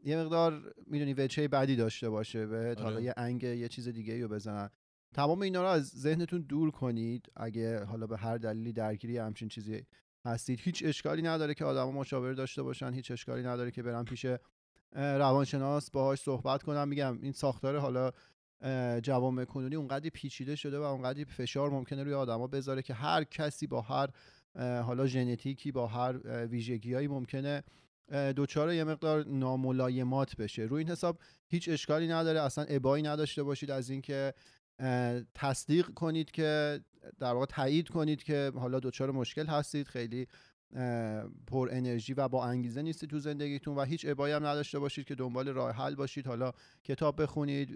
یه 0.04 0.18
مقدار 0.18 0.74
می‌دونی 0.88 1.14
وجهه 1.14 1.48
بدی 1.48 1.76
داشته 1.76 2.10
باشه 2.10 2.46
به 2.46 2.76
حالا 2.80 2.96
آره. 2.96 3.04
یه 3.04 3.14
انگ 3.18 3.44
یه 3.44 3.68
چیز 3.68 3.88
دیگه 3.88 4.22
رو 4.22 4.28
بزنن. 4.28 4.70
تمام 5.14 5.42
اینا 5.42 5.62
رو 5.62 5.68
از 5.68 5.88
ذهنتون 5.90 6.42
دور 6.42 6.72
کنید. 6.72 7.26
اگه 7.36 7.84
حالا 7.84 8.08
به 8.08 8.18
هر 8.18 8.38
دلیلی 8.38 8.74
درگیری 8.74 9.18
همچین 9.18 9.48
چیزی 9.48 9.86
هستید. 10.26 10.60
هیچ 10.60 10.84
اشکالی 10.86 11.22
نداره 11.22 11.54
که 11.54 11.66
آدما 11.66 11.92
مشاور 11.92 12.34
داشته 12.34 12.64
باشن. 12.64 12.94
هیچ 12.94 13.12
اشکالی 13.12 13.44
نداره 13.44 13.72
که 13.72 13.84
برن 13.84 14.04
پیش 14.04 14.26
روانشناس 14.96 15.92
باهاش 15.92 16.20
صحبت 16.20 16.64
کنم 16.64 16.88
میگم 16.88 17.20
این 17.22 17.32
ساختار 17.32 17.78
حالا 17.78 18.12
جوامع 19.00 19.46
کنونی 19.46 19.76
اونقدر 19.76 20.10
پیچیده 20.10 20.56
شده 20.56 20.80
و 20.80 20.82
اونقدر 20.82 21.24
فشار 21.24 21.70
ممکنه 21.70 22.04
روی 22.04 22.14
آدما 22.14 22.48
بذاره 22.48 22.82
که 22.82 22.94
هر 22.94 23.24
کسی 23.24 23.68
با 23.68 23.82
هر 23.82 24.10
حالا 24.82 25.08
ژنتیکی 25.08 25.72
با 25.72 25.88
هر 25.88 26.46
ویژگیهایی 26.46 27.08
ممکنه 27.08 27.64
دچار 28.12 28.74
یه 28.74 28.84
مقدار 28.84 29.28
ناملایمات 29.28 30.36
بشه. 30.36 30.62
روی 30.62 30.80
این 30.84 30.92
حساب 30.92 31.20
هیچ 31.48 31.70
اشکالی 31.70 32.08
نداره. 32.08 32.42
اصلا 32.42 32.64
ابایی 32.64 33.04
نداشته 33.04 33.44
باشید 33.44 33.72
از 33.72 33.90
اینکه 33.90 34.34
تصدیق 35.36 35.88
کنید 35.88 36.32
که 36.32 36.82
در 37.20 37.34
واقع 37.34 37.46
تایید 37.46 37.90
کنید 37.90 38.24
که 38.24 38.52
حالا 38.56 38.80
دچار 38.80 39.12
مشکل 39.12 39.46
هستید. 39.46 39.88
خیلی 39.88 40.28
پر 41.48 41.70
انرژی 41.72 42.14
و 42.14 42.28
با 42.28 42.46
انگیزه 42.46 42.82
نیستید 42.82 43.10
تو 43.10 43.20
زندگیتون 43.20 43.76
و 43.76 43.84
هیچ 43.84 44.06
ابایی 44.10 44.34
هم 44.34 44.46
نداشته 44.46 44.80
باشید 44.80 45.06
که 45.06 45.16
دنبال 45.16 45.48
راه 45.48 45.72
حل 45.72 45.96
باشید. 45.96 46.28
حالا 46.28 46.52
کتاب 46.84 47.22
بخونید 47.22 47.72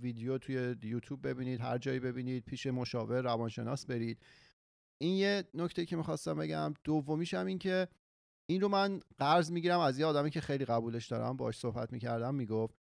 ویدیو 0.00 0.38
توی 0.38 0.76
یوتیوب 0.82 1.28
ببینید 1.28 1.60
هر 1.60 1.78
جایی 1.78 2.00
ببینید 2.00 2.44
پیش 2.44 2.66
مشاور 2.66 3.22
روانشناس 3.22 3.86
برید. 3.86 4.18
این 4.98 5.16
یه 5.16 5.44
نکته 5.54 5.86
که 5.86 5.96
می‌خواستم 5.96 6.34
بگم. 6.38 6.74
دومیش 6.84 7.34
هم 7.34 7.46
این 7.46 7.58
که 7.58 7.88
این 8.46 8.60
رو 8.60 8.68
من 8.68 9.00
قرض 9.18 9.50
می‌گیرم 9.50 9.80
از 9.80 9.98
یه 9.98 10.06
آدمی 10.06 10.30
که 10.30 10.40
خیلی 10.40 10.64
قبولش 10.64 11.06
دارم 11.06 11.36
باش 11.36 11.58
صحبت 11.58 11.92
می‌کردم 11.92 12.34
می‌گفت 12.34 12.74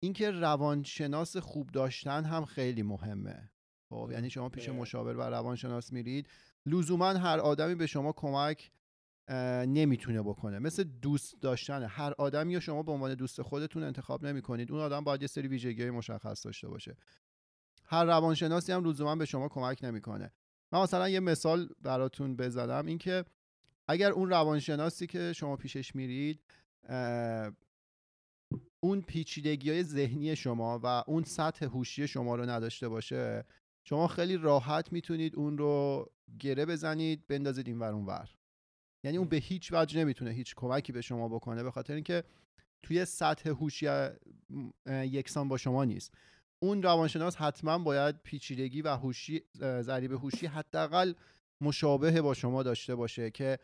اینکه 0.00 0.30
روانشناس 0.30 1.36
خوب 1.36 1.70
داشتن 1.70 2.24
هم 2.24 2.44
خیلی 2.44 2.82
مهمه. 2.82 3.50
خب 3.88 4.08
یعنی 4.12 4.30
شما 4.30 4.48
پیش. 4.48 4.68
مشاور 4.68 5.16
و 5.16 5.20
روانشناس 5.20 5.92
میرید 5.92 6.28
لزوما 6.66 7.08
هر 7.08 7.38
آدمی 7.38 7.74
به 7.74 7.86
شما 7.86 8.12
کمک 8.12 8.70
نمی‌تونه 9.66 10.22
بکنه. 10.22 10.58
مثل 10.58 10.84
دوست 10.84 11.40
داشتن. 11.40 11.82
هر 11.82 12.14
آدمی 12.18 12.54
رو 12.54 12.60
شما 12.60 12.82
به 12.82 12.92
عنوان 12.92 13.14
دوست 13.14 13.42
خودتون 13.42 13.82
انتخاب 13.82 14.26
نمی‌کنید 14.26 14.72
اون 14.72 14.80
آدم 14.80 15.04
باید 15.04 15.22
یه 15.22 15.28
سری 15.28 15.48
ویژگی 15.48 15.90
مشخص 15.90 16.46
داشته 16.46 16.68
باشه. 16.68 16.96
هر 17.84 18.04
روانشناسی 18.04 18.72
هم 18.72 18.84
لزوما 18.84 19.16
به 19.16 19.24
شما 19.24 19.48
کمک 19.48 19.78
نمی‌کنه. 19.82 20.32
من 20.72 20.82
مثلا 20.82 21.08
یه 21.08 21.20
مثال 21.20 21.68
براتون 21.82 22.36
بزنم 22.36 22.86
اینکه 22.86 23.24
اگر 23.88 24.10
اون 24.10 24.30
روانشناسی 24.30 25.06
که 25.06 25.32
شما 25.32 25.56
پیشش 25.56 25.94
میرید 25.94 26.40
اون 28.80 29.00
پیچیدگی 29.00 29.70
های 29.70 29.82
ذهنی 29.82 30.36
شما 30.36 30.80
و 30.82 31.04
اون 31.06 31.24
سطح 31.24 31.66
هوشی 31.66 32.08
شما 32.08 32.36
رو 32.36 32.50
نداشته 32.50 32.88
باشه 32.88 33.44
شما 33.84 34.08
خیلی 34.08 34.36
راحت 34.36 34.92
می‌تونید 34.92 35.36
اون 35.36 35.58
رو 35.58 36.06
گره 36.38 36.66
بزنید 36.66 37.26
بندازید 37.26 37.66
این 37.66 37.78
ور 37.78 37.92
اون 37.92 38.06
ور. 38.06 38.34
یعنی 39.04 39.16
اون 39.16 39.28
به 39.28 39.36
هیچ 39.36 39.72
وجه 39.72 40.00
نمی‌تونه 40.00 40.30
هیچ 40.30 40.54
کمکی 40.54 40.92
به 40.92 41.00
شما 41.00 41.28
بکنه 41.28 41.62
به 41.62 41.70
خاطر 41.70 41.94
اینکه 41.94 42.24
توی 42.82 43.04
سطح 43.04 43.50
هوشی 43.50 43.88
یکسان 44.86 45.48
با 45.48 45.56
شما 45.56 45.84
نیست. 45.84 46.14
اون 46.62 46.82
روانشناس 46.82 47.36
حتما 47.36 47.78
باید 47.78 48.22
پیچیدگی 48.22 48.82
و 48.82 48.96
هوشی 48.96 49.44
ضریب 49.60 50.12
هوشی 50.12 50.46
حداقل 50.46 51.12
مشابه 51.60 52.22
با 52.22 52.34
شما 52.34 52.62
داشته 52.62 52.94
باشه 52.94 53.30
که 53.30 53.58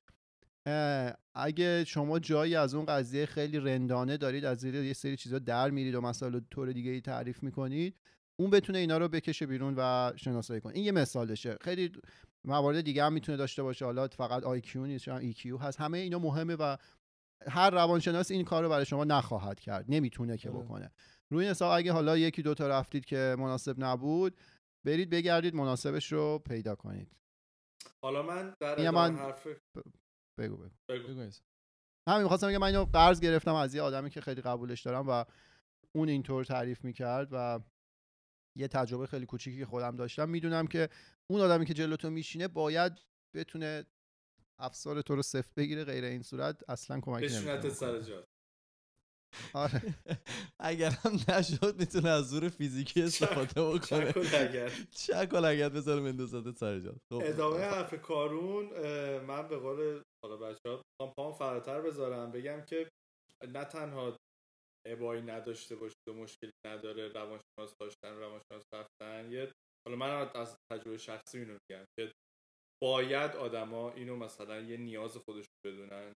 اگه 1.34 1.84
شما 1.84 2.18
جایی 2.18 2.56
از 2.56 2.74
اون 2.74 2.84
قضیه 2.84 3.26
خیلی 3.26 3.58
رندانه 3.58 4.16
دارید 4.16 4.44
از 4.44 4.58
زیر 4.58 4.74
یه 4.74 4.92
سری 4.92 5.16
چیزا 5.16 5.38
در 5.38 5.70
میرید 5.70 5.94
و 5.94 6.00
مسائل 6.00 6.40
طور 6.50 6.72
دیگه 6.72 6.90
ای 6.90 7.00
تعریف 7.00 7.42
می‌کنید 7.42 7.96
اون 8.40 8.50
بتونه 8.50 8.78
اینا 8.78 8.98
رو 8.98 9.08
بکشه 9.08 9.46
بیرون 9.46 9.74
و 9.76 10.12
شناسایی 10.16 10.60
کنه. 10.60 10.74
این 10.74 10.84
یه 10.84 10.92
مثالشه. 10.92 11.56
خیلی 11.60 11.92
موارد 12.44 12.80
دیگه 12.80 13.04
هم 13.04 13.12
می‌تونه 13.12 13.38
داشته 13.38 13.62
باشه. 13.62 13.84
حالا 13.84 14.08
فقط 14.08 14.42
آی 14.42 14.60
کیو 14.60 14.86
نیست 14.86 15.08
ای 15.08 15.32
کیو 15.32 15.58
هست. 15.58 15.80
همه 15.80 15.98
اینا 15.98 16.18
مهمه 16.18 16.54
و 16.54 16.76
هر 17.48 17.70
روانشناس 17.70 18.30
این 18.30 18.44
کار 18.44 18.62
رو 18.62 18.68
برای 18.68 18.84
شما 18.84 19.04
نخواهد 19.04 19.60
کرد. 19.60 19.84
نمی‌تونه 19.88 20.36
که 20.36 20.50
آره. 20.50 20.58
بکنه. 20.58 20.90
روی 21.30 21.44
این 21.44 21.50
حساب 21.50 21.78
اگه 21.78 21.92
حالا 21.92 22.18
یکی 22.18 22.42
دوتا 22.42 22.68
رفتید 22.68 23.04
که 23.04 23.36
مناسب 23.38 23.74
نبود 23.78 24.36
برید 24.84 25.10
بگردید 25.10 25.54
مناسبش 25.54 26.12
رو 26.12 26.38
پیدا 26.38 26.74
کنید. 26.74 27.08
حالا 28.04 28.22
من 28.22 28.54
در 28.60 28.90
من- 28.90 29.16
حرف 29.16 29.46
بگو 29.46 29.90
بگو 30.38 30.56
بگو. 30.56 30.70
بگو. 30.88 31.30
همین 32.08 32.22
می‌خواستم 32.22 32.48
بگم 32.48 32.58
من 32.58 32.66
اینو 32.66 32.84
قرض 32.84 33.20
گرفتم 33.20 33.54
از 33.54 33.74
یه 33.74 33.82
آدمی 33.82 34.10
که 34.10 34.20
خیلی 34.20 34.42
قبولش 34.42 34.82
دارم 34.82 35.08
و 35.08 35.24
اون 35.94 36.08
اینطور 36.08 36.44
تعریف 36.44 36.84
می‌کرد 36.84 37.28
و 37.32 37.60
یه 38.58 38.68
تجربه 38.68 39.06
خیلی 39.06 39.26
کوچیکی 39.26 39.58
که 39.58 39.66
خودم 39.66 39.96
داشتم 39.96 40.28
می‌دونم 40.28 40.66
که 40.66 40.88
اون 41.30 41.40
آدمی 41.40 41.66
که 41.66 41.74
جلو 41.74 41.96
تو 41.96 42.10
میشینه 42.10 42.48
باید 42.48 42.92
بتونه 43.34 43.86
افسار 44.60 45.02
تو 45.02 45.16
رو 45.16 45.22
سفت 45.22 45.54
بگیره 45.54 45.84
غیر 45.84 46.04
این 46.04 46.22
صورت 46.22 46.70
اصلا 46.70 47.00
کمکی 47.00 47.24
بشونت 47.24 47.48
نمی‌کنه 47.48 47.70
سر 47.70 48.00
جات 48.00 48.28
آره. 49.54 49.82
اگر 50.60 50.90
هم 50.90 51.12
نشد 51.28 51.76
می‌تونه 51.78 52.08
از 52.08 52.28
زور 52.28 52.48
فیزیکی 52.48 53.02
استفاده 53.02 53.62
بکنه. 53.62 54.12
چک 54.12 54.16
و 54.16 54.20
لگد. 54.20 54.72
چک 54.90 55.28
و 55.32 55.36
لگت 55.36 55.72
بذاره 55.72 56.52
سر 56.52 56.78
جات. 56.78 56.96
خب. 57.12 57.20
ادامه 57.22 57.60
حرف 57.60 57.94
کارون 58.02 58.64
من 59.20 59.48
به 59.48 59.56
قول 59.56 60.02
حالا 60.24 60.36
بچه 60.36 60.68
ها 60.68 61.12
پام 61.16 61.32
فراتر 61.32 61.80
بذارم. 61.80 62.30
بگم 62.30 62.60
که 62.64 62.88
نه 63.48 63.64
تنها 63.64 64.16
ابایی 64.86 65.22
نداشته 65.22 65.76
باشید 65.76 66.08
و 66.08 66.12
مشکلی 66.14 66.50
نداره 66.66 67.08
روانشناس 67.08 67.74
داشتن 67.80 68.16
روانشناس 68.16 68.62
رفتن. 68.74 69.32
یه 69.32 69.52
حالا 69.86 69.98
من 69.98 70.30
از 70.34 70.56
تجربه 70.72 70.98
شخصی 70.98 71.38
اینو 71.38 71.56
میگم 71.70 71.84
که 71.98 72.12
باید 72.82 73.36
آدما 73.36 73.92
اینو 73.92 74.16
مثلا 74.16 74.60
یه 74.60 74.76
نیاز 74.76 75.16
خودشون 75.16 75.54
بدونن. 75.66 76.12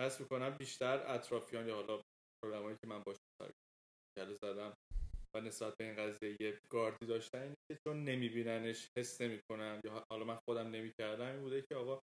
پس 0.00 0.20
می‌کنم 0.20 0.50
بیشتر 0.50 1.14
اطرافیان 1.14 1.68
یا 1.68 1.74
حالا 1.74 2.00
پروگرامایی 2.42 2.76
که 2.82 2.88
من 2.88 3.02
باشون 3.06 3.20
گله 4.18 4.34
زدم 4.44 4.74
و 5.36 5.40
نسبت 5.40 5.74
به 5.78 5.84
این 5.84 5.96
قضیه 5.96 6.36
یه 6.40 6.58
گاردی 6.72 7.06
داشتن 7.06 7.42
اینه 7.42 7.54
که 7.70 7.78
چون 7.86 8.04
نمیبیننش 8.04 8.88
حس 8.98 9.20
نمی‌کنن 9.20 9.80
یا 9.84 10.04
حالا 10.12 10.24
من 10.24 10.38
خودم 10.48 10.68
نمی‌کردم 10.68 11.26
این 11.26 11.40
بوده 11.40 11.62
که 11.68 11.74
آقا 11.76 12.00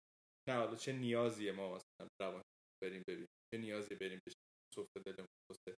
نه 0.49 0.55
حالا 0.55 0.75
چه 0.75 0.93
نیازیه 0.93 1.51
ما 1.51 1.75
مثلا 1.75 2.07
روان 2.21 2.41
بریم 2.83 3.03
ببینیم 3.07 3.27
چه 3.53 3.59
نیازی 3.59 3.95
بریم 3.95 4.19
بشه 4.27 4.37
صفت 4.75 4.97
دلمون 5.05 5.27
واسه 5.51 5.77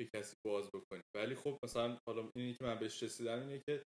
یه 0.00 0.08
کسی 0.14 0.34
باز 0.46 0.68
بکنیم 0.74 1.02
ولی 1.16 1.34
خب 1.34 1.58
مثلا 1.64 1.98
حالا 2.08 2.30
اینی 2.36 2.54
که 2.54 2.64
من 2.64 2.78
بهش 2.78 3.02
رسیدم 3.02 3.40
اینه 3.40 3.60
که 3.68 3.82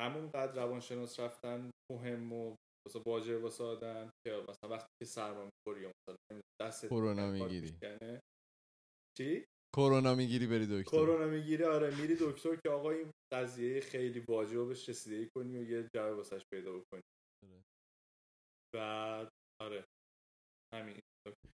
همون 0.00 0.30
قدر 0.30 0.54
روانشناس 0.54 1.20
رفتن 1.20 1.70
مهم 1.92 2.32
و 2.32 2.56
واسه 2.86 2.98
باجر 3.06 3.36
واسه 3.36 3.64
آدم 3.64 4.10
که 4.26 4.44
مثلا 4.48 4.70
وقتی 4.70 4.88
که 5.02 5.04
سرما 5.04 5.44
می‌خوری 5.44 5.82
یا 5.82 5.92
مثلا 6.08 6.40
دست 6.62 6.86
کرونا 6.86 7.30
می‌گیری. 7.30 7.78
چی؟ 9.18 9.44
کرونا 9.76 10.14
می‌گیری 10.14 10.46
بری 10.46 10.66
دکتر. 10.66 10.96
کرونا 10.96 11.26
می‌گیری 11.26 11.64
آره 11.64 12.00
میری 12.00 12.16
دکتر 12.20 12.56
که 12.56 12.70
آقا 12.70 12.90
این 12.90 13.10
قضیه 13.32 13.80
خیلی 13.80 14.20
واجبه 14.28 14.64
بهش 14.64 14.88
رسیدگی 14.88 15.28
کنی 15.36 15.58
و 15.58 15.70
یه 15.70 15.88
جواب 15.94 16.16
واسش 16.16 16.42
پیدا 16.52 16.72
بکنی. 16.72 17.00
آره. 17.44 17.62
بعد 18.74 19.28
آره. 19.62 19.84
همین. 20.74 21.00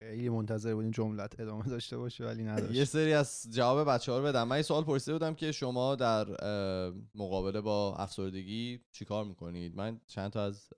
خیلی 0.02 0.28
منتظر 0.28 0.74
بودیم 0.74 0.90
جملت 0.90 1.40
ادامه 1.40 1.64
داشته 1.64 1.96
باشه 1.98 2.24
ولی 2.24 2.42
یه 2.42 2.48
نداشت 2.48 2.84
سری 2.84 3.12
از 3.12 3.46
جواب 3.50 3.88
بچه 3.88 4.12
ها 4.12 4.18
رو 4.18 4.24
بدم. 4.24 4.48
من 4.48 4.56
یه 4.56 4.62
سوال 4.62 4.84
پرسیده 4.84 5.12
بودم 5.12 5.34
که 5.34 5.52
شما 5.52 5.96
در 5.96 6.26
مقابله 7.14 7.60
با 7.60 7.96
افسردگی 7.96 8.80
چیکار 8.92 9.24
می‌کنید؟ 9.24 9.76
من 9.76 10.00
چند 10.06 10.30
تا 10.30 10.44
از 10.44 10.70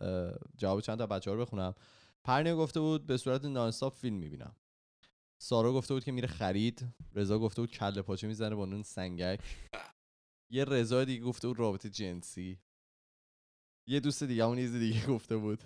جواب 0.56 0.80
چند 0.80 0.98
تا 0.98 1.06
بچه 1.06 1.30
ها 1.30 1.36
رو 1.36 1.42
بخونم. 1.42 1.74
پرنیا 2.24 2.56
گفته 2.56 2.80
بود 2.80 3.06
به 3.06 3.16
صورت 3.16 3.44
nonstop 3.44 3.94
فیلم 3.94 4.16
می‌بینم. 4.16 4.56
سارا 5.42 5.72
گفته 5.72 5.94
بود 5.94 6.04
که 6.04 6.12
میره 6.12 6.28
خرید 6.28 6.94
رضا 7.14 7.38
گفته 7.38 7.62
بود 7.62 7.70
کله 7.70 8.02
پاچه 8.02 8.26
می‌زنه 8.26 8.54
با 8.54 8.66
نون 8.66 8.82
سنگک. 8.82 9.40
یه 10.52 10.64
رضا 10.64 11.04
دیگه 11.04 11.24
گفته 11.24 11.48
بود 11.48 11.58
رابطه 11.58 11.90
جنسی. 11.90 12.58
یه 13.88 14.00
دوست 14.00 14.22
دیگه 14.22 14.44
اون 14.44 14.58
یه 14.58 14.68
دیگه 14.68 15.06
گفته 15.06 15.36
بود. 15.36 15.62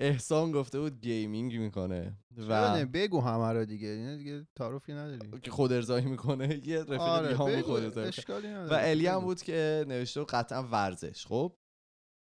احسان 0.00 0.52
گفته 0.52 0.80
بود 0.80 1.00
gaming 1.00 1.56
می‌کنه؟ 1.56 2.18
و 2.36 2.86
بگو 2.86 3.20
همه 3.20 3.52
رو 3.52 3.64
دیگه. 3.64 3.88
اینا 3.88 4.16
دیگه 4.16 4.46
تعارفی 4.54 4.92
نداری 4.92 5.40
که 5.40 5.50
خود 5.50 5.72
ارضایی 5.72 6.06
می‌کنه. 6.06 6.60
یه 6.68 6.80
رفیق 6.80 7.00
آره 7.00 7.28
دیگه 7.28 7.38
هم 7.38 7.62
خود 7.62 7.82
ارضایی 7.82 8.12
و 8.70 8.78
الی 8.80 9.06
هم. 9.06 9.20
بود 9.20 9.42
که 9.42 9.84
نوشته 9.88 10.20
بود 10.20 10.30
قطعا 10.30 10.62
ورزش 10.62 11.26
خب؟ 11.26 11.56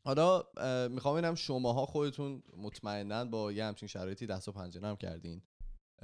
حالا 0.07 0.43
می‌خوام 0.87 1.17
ببینم 1.17 1.35
شماها 1.35 1.85
خودتون 1.85 2.43
مطمئنا 2.57 3.25
با 3.25 3.51
یه 3.51 3.65
همچین 3.65 3.87
شرایطی 3.87 4.27
دست 4.27 4.47
و 4.47 4.51
پنجه 4.51 4.79
نرم 4.79 4.95
کردین. 4.95 5.41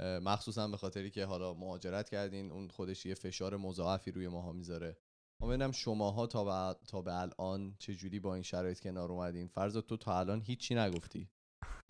مخصوصا 0.00 0.68
به 0.68 0.76
خاطری 0.76 1.10
که 1.10 1.24
حالا 1.24 1.54
مهاجرت 1.54 2.08
کردین 2.08 2.52
اون 2.52 2.68
خودش 2.68 3.06
یه 3.06 3.14
فشار 3.14 3.56
مضاعفی 3.56 4.10
روی 4.10 4.28
ماها 4.28 4.52
می‌ذاره. 4.52 4.96
ما 5.42 5.48
ببینم 5.48 5.72
شماها 5.72 6.26
تا 6.26 6.44
به, 6.44 6.78
تا 6.88 7.02
به 7.02 7.20
الان 7.20 7.76
چه 7.78 7.94
جوری 7.94 8.20
با 8.20 8.34
این 8.34 8.42
شرایط 8.42 8.80
کنار 8.80 9.12
اومدین؟ 9.12 9.48
فرض 9.48 9.76
تو 9.76 9.96
تا 9.96 10.18
الان 10.18 10.40
هیچی 10.40 10.74
نگفتی. 10.74 11.28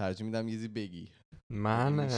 ترجیح 0.00 0.26
میدم 0.26 0.48
یه 0.48 0.68
بگی. 0.68 1.12
من. 1.50 2.08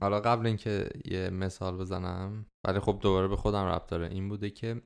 حالا 0.00 0.20
قبل 0.20 0.46
اینکه 0.46 0.88
یه 1.04 1.30
مثال 1.30 1.76
بزنم 1.76 2.46
ولی 2.66 2.80
خب 2.80 2.98
دوباره 3.02 3.28
به 3.28 3.36
خودم 3.36 3.64
ربط 3.64 3.86
داره. 3.86 4.06
این 4.06 4.28
بوده 4.28 4.50
که 4.50 4.82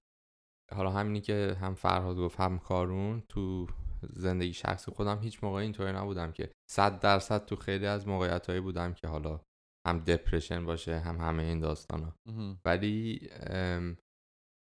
حالا 0.75 0.91
همینی 0.91 1.21
که 1.21 1.57
هم 1.61 1.75
فرهاد 1.75 2.17
گفت 2.17 2.41
هم 2.41 2.59
کارون 2.59 3.23
تو 3.29 3.67
زندگی 4.03 4.53
شخصی 4.53 4.91
خودم 4.91 5.19
هیچ 5.19 5.45
موقع 5.45 5.57
اینطوری 5.57 5.93
نبودم 5.93 6.33
که 6.33 6.53
صد 6.71 7.01
درصد 7.01 7.45
تو 7.45 7.57
خیلی 7.57 7.87
از 7.87 8.09
موقعیت 8.09 8.47
هایی 8.47 8.61
بودم 8.61 8.95
که 8.95 9.09
حالا 9.09 9.41
هم 9.87 9.99
دپرشن 9.99 10.65
باشه 10.65 10.99
هم 10.99 11.17
همه 11.17 11.43
این 11.43 11.61
داستان 11.61 12.03
ها. 12.03 12.17
ولی 12.67 13.31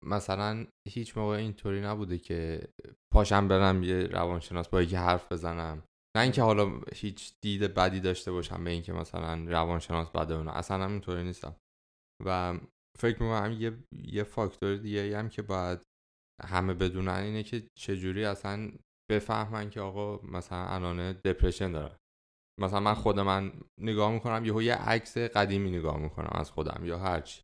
مثلا 0.06 0.67
هیچ 0.89 1.17
موقع 1.17 1.36
اینطوری 1.36 1.82
نبوده 1.82 2.17
که 2.17 2.67
پاشم 3.13 3.47
برم 3.47 3.84
یه 3.84 4.08
روانشناس 4.08 4.69
با 4.69 4.82
یکی 4.82 4.95
حرف 4.95 5.32
بزنم. 5.32 5.84
نه 6.17 6.23
اینکه 6.23 6.41
حالا 6.41 6.82
هیچ 6.93 7.34
دید 7.43 7.62
بدی 7.62 7.99
داشته 7.99 8.32
باشم 8.32 8.63
به 8.63 8.69
اینکه 8.69 8.93
مثلا 8.93 9.43
روانشناس 9.51 10.10
بده 10.10 10.34
اونا. 10.34 10.51
اصلا 10.51 10.84
هم 10.84 10.91
اینطوری 10.91 11.23
نیستم. 11.23 11.56
و 12.25 12.60
فکر 12.99 13.23
می‌کنم 13.23 13.51
یه 13.60 13.77
یه 14.03 14.23
فاکتور 14.23 14.75
دیگه 14.75 15.19
هم 15.19 15.30
که 15.30 15.41
باید 15.41 15.80
همه 16.43 16.73
بدونن 16.73 17.12
اینه 17.12 17.43
که 17.43 17.67
چجوری 17.77 18.25
اصلا 18.25 18.71
بفهمن 19.12 19.69
که 19.69 19.82
آقا 19.82 20.19
مثلا 20.27 20.65
الان 20.67 21.12
دپرشن 21.12 21.71
داره. 21.71 21.95
مثلا 22.59 22.79
من 22.79 22.93
خود 22.93 23.19
من 23.19 23.51
نگاه 23.81 24.11
می‌کنم 24.11 24.45
یهو 24.45 24.61
یه 24.61 24.75
عکس 24.75 25.17
قدیمی 25.17 25.71
نگاه 25.71 25.97
می‌کنم 25.97 26.29
از 26.31 26.51
خودم 26.51 26.85
یا 26.85 26.99
هرچی 26.99 27.41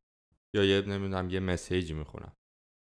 یا 0.56 0.63
یه 0.65 0.82
نمی‌دونم 0.82 1.30
یه 1.30 1.39
مسیجی 1.39 1.93
می‌خونم. 1.93 2.34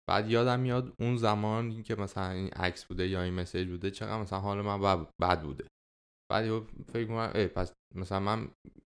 بعد 0.08 0.30
یادم 0.30 0.60
میاد 0.60 0.94
اون 1.00 1.16
زمان 1.16 1.82
که 1.82 1.94
مثلا 1.94 2.30
این 2.30 2.48
عکس 2.48 2.84
بوده 2.84 3.08
یا 3.08 3.22
این 3.22 3.34
مسیج 3.34 3.68
بوده 3.68 3.90
چقدر 3.90 4.20
مثلا 4.22 4.38
حال 4.40 4.60
من 4.60 4.80
بد- 5.20 5.42
بوده. 5.42 5.66
بعد 6.32 6.46
یهو 6.46 6.60
فکر 6.92 7.08
می‌کنم 7.10 7.32
ای 7.34 7.46
پس 7.46 7.72
مثلا 7.94 8.20
من 8.20 8.48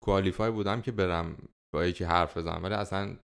کوالیفای 0.04 0.50
بودم 0.50 0.82
که 0.82 0.92
برم 0.92 1.48
با 1.74 1.86
یکی 1.86 2.04
حرف 2.04 2.36
بزنم 2.36 2.64
ولی 2.64 2.74
اصلا 2.74 3.16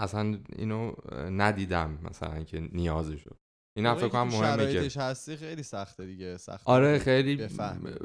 اصلا 0.00 0.38
اینو 0.56 0.94
ندیدم 1.30 1.98
مثلا 2.02 2.44
که 2.44 2.60
نیازشو. 2.60 3.36
این 3.76 3.86
هم 3.86 3.94
فکر 3.94 4.08
کنم 4.08 4.22
مهمه 4.22 4.56
که 4.56 4.72
شرایطش 4.72 4.96
هستی 4.96 5.36
خیلی 5.36 5.62
سخته 5.62 6.06
دیگه 6.06 6.36
سخته 6.36 6.70
آره 6.70 6.98
خیلی. 6.98 7.48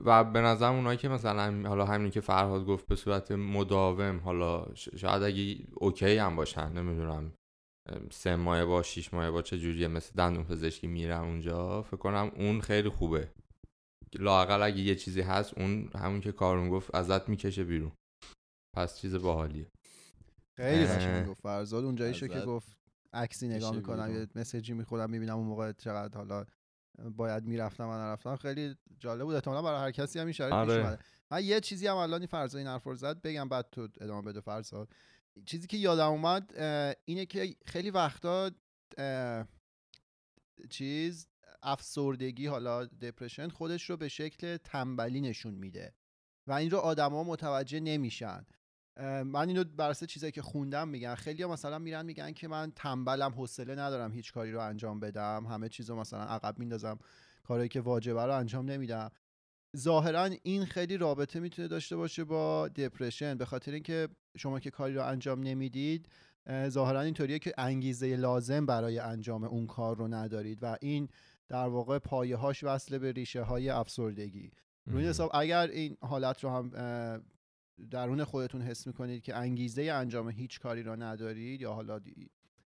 و 0.06 0.23
به 0.23 0.41
نظرم 0.41 0.75
اونایی 0.75 0.97
که 0.97 1.10
مثلا 1.10 1.69
حالا 1.69 1.86
همین 1.86 2.12
که 2.12 2.21
فرهاد 2.21 2.65
گفت 2.65 2.88
به 2.88 2.95
صورت 2.95 3.32
مداوم 3.32 4.19
حالا 4.19 4.65
شاید 4.75 5.23
اگه 5.23 5.58
اوکی 5.73 6.17
هم 6.17 6.36
باشن 6.36 6.71
نمی‌دونم 6.71 7.34
سه 8.12 8.36
ماه 8.36 8.65
با 8.65 8.84
شیش 8.84 9.13
ماه 9.13 9.32
با 9.32 9.41
چه 9.41 9.60
جوریه 9.60 9.88
مثل 9.88 10.12
دندون 10.15 10.43
پزشکی 10.43 10.88
میرم 10.88 11.23
اونجا 11.23 11.82
فکر 11.82 11.97
کنم 11.97 12.32
اون 12.36 12.62
خیلی 12.62 12.89
خوبه 12.89 13.32
لاقل 14.19 14.63
اگه 14.63 14.80
یه 14.80 14.95
چیزی 14.95 15.21
هست 15.21 15.58
اون 15.58 15.89
همون 15.95 16.21
که 16.21 16.32
کارون 16.32 16.69
گفت 16.69 16.95
ازت 16.95 17.30
می‌کشه 17.30 17.63
بیرون 17.63 17.91
پس 18.75 18.99
چیز 18.99 19.15
باحالیه 19.15 19.67
خیلی. 20.58 20.86
قشنگ 20.86 21.27
گفت 21.27 21.41
فرزاد 21.41 21.84
اونجاییشو 21.84 22.27
که 22.27 22.39
گفت 22.39 22.76
عکسی 23.13 23.47
نگاه 23.47 23.75
می‌کنم. 23.75 24.15
یه 24.15 24.27
مسیجی 24.35 24.73
می‌خونم 24.73 25.09
می‌بینم 25.09 25.37
اون 25.37 25.47
موقع 25.47 25.71
چقدر 25.71 26.17
حالا 26.17 26.45
باید 27.15 27.43
می‌رفتم 27.43 27.87
و 27.87 27.93
نرفتم. 27.93 28.35
خیلی 28.35 28.75
جالب 28.99 29.23
بود. 29.23 29.35
احتمالا 29.35 29.61
برای 29.61 29.79
هر 29.79 29.91
کسی 29.91 30.19
هم 30.19 30.25
این 30.25 30.33
شرایط 30.33 30.53
آره. 30.53 30.99
من 31.31 31.43
یه 31.43 31.59
چیزی 31.59 31.87
هم 31.87 31.95
الان 31.95 32.21
این 32.21 32.27
فرزاد 32.27 32.59
این 32.59 32.67
حرف 32.67 32.95
زد 32.95 33.21
بگم 33.21 33.49
بعد 33.49 33.69
تو 33.71 33.87
ادامه 34.01 34.21
بده 34.21 34.41
فرزاد 34.41 34.93
چیزی 35.45 35.67
که 35.67 35.77
یادم 35.77 36.09
اومد 36.09 36.53
اینه 37.05 37.25
که 37.25 37.55
خیلی 37.65 37.91
وقتا 37.91 38.51
چیز 40.69 41.27
افسردگی 41.63 42.47
حالا 42.47 42.85
دپرشن 42.85 43.49
خودش 43.49 43.89
رو 43.89 43.97
به 43.97 44.07
شکل 44.07 44.57
تنبلی 44.57 45.21
نشون 45.21 45.53
میده. 45.53 45.93
و 46.47 46.53
این 46.53 46.71
رو 46.71 46.77
آدما 46.77 47.23
متوجه 47.23 47.79
نمیشن. 47.79 48.45
من 49.03 49.47
اینو 49.47 49.63
بر 49.63 49.89
اساس 49.89 50.10
چیزایی 50.10 50.31
که 50.31 50.41
خوندم 50.41 50.88
میگن. 50.88 51.15
خیلی 51.15 51.45
مثلا 51.45 51.79
میرن 51.79 52.05
میگن 52.05 52.31
که 52.31 52.47
من 52.47 52.71
تنبلم 52.75 53.31
حوصله 53.31 53.75
ندارم 53.75 54.13
هیچ 54.13 54.33
کاری 54.33 54.51
رو 54.51 54.60
انجام 54.60 54.99
بدم. 54.99 55.45
همه 55.45 55.69
چیزو 55.69 55.95
مثلا 55.95 56.23
عقب 56.23 56.60
میندازم. 56.60 56.99
کارهایی 57.43 57.69
که 57.69 57.81
واجبه 57.81 58.25
رو 58.25 58.36
انجام 58.36 58.65
نمیدم. 58.65 59.12
ظاهرا 59.77 60.29
این 60.43 60.65
خیلی 60.65 60.97
رابطه 60.97 61.39
می‌تونه 61.39 61.67
داشته 61.67 61.95
باشه 61.95 62.23
با 62.23 62.67
دپرشن 62.67 63.38
به 63.38 63.45
خاطر 63.45 63.71
اینکه 63.71 64.07
شما 64.38 64.60
که 64.60 64.69
کاری 64.69 64.93
رو 64.93 65.05
انجام 65.05 65.43
نمی‌دید 65.43 66.10
اه، 66.45 66.69
ظاهرا 66.69 67.01
اینطوریه 67.01 67.39
که 67.39 67.53
انگیزه 67.57 68.15
لازم 68.15 68.65
برای 68.65 68.99
انجام 68.99 69.43
اون 69.43 69.67
کار 69.67 69.97
رو 69.97 70.07
ندارید 70.07 70.60
و 70.62 70.77
این 70.81 71.10
در 71.49 71.67
واقع 71.67 71.99
پایه 71.99 72.36
هاش 72.36 72.63
وصله 72.63 72.99
به 72.99 73.12
ریشه 73.12 73.41
های 73.41 73.69
افسردگی 73.69 74.51
روی 74.86 75.07
حساب 75.07 75.31
اگر 75.33 75.67
این 75.67 75.97
حالت 76.01 76.43
رو 76.43 76.49
هم 76.49 76.71
درون 77.91 78.23
خودتون 78.23 78.61
حس 78.61 78.87
می‌کنید 78.87 79.23
که 79.23 79.35
انگیزه 79.35 79.81
انجام 79.81 80.29
هیچ 80.29 80.59
کاری 80.59 80.83
را 80.83 80.95
ندارید 80.95 81.61
یا 81.61 81.73
حالا 81.73 81.99
دی- 81.99 82.29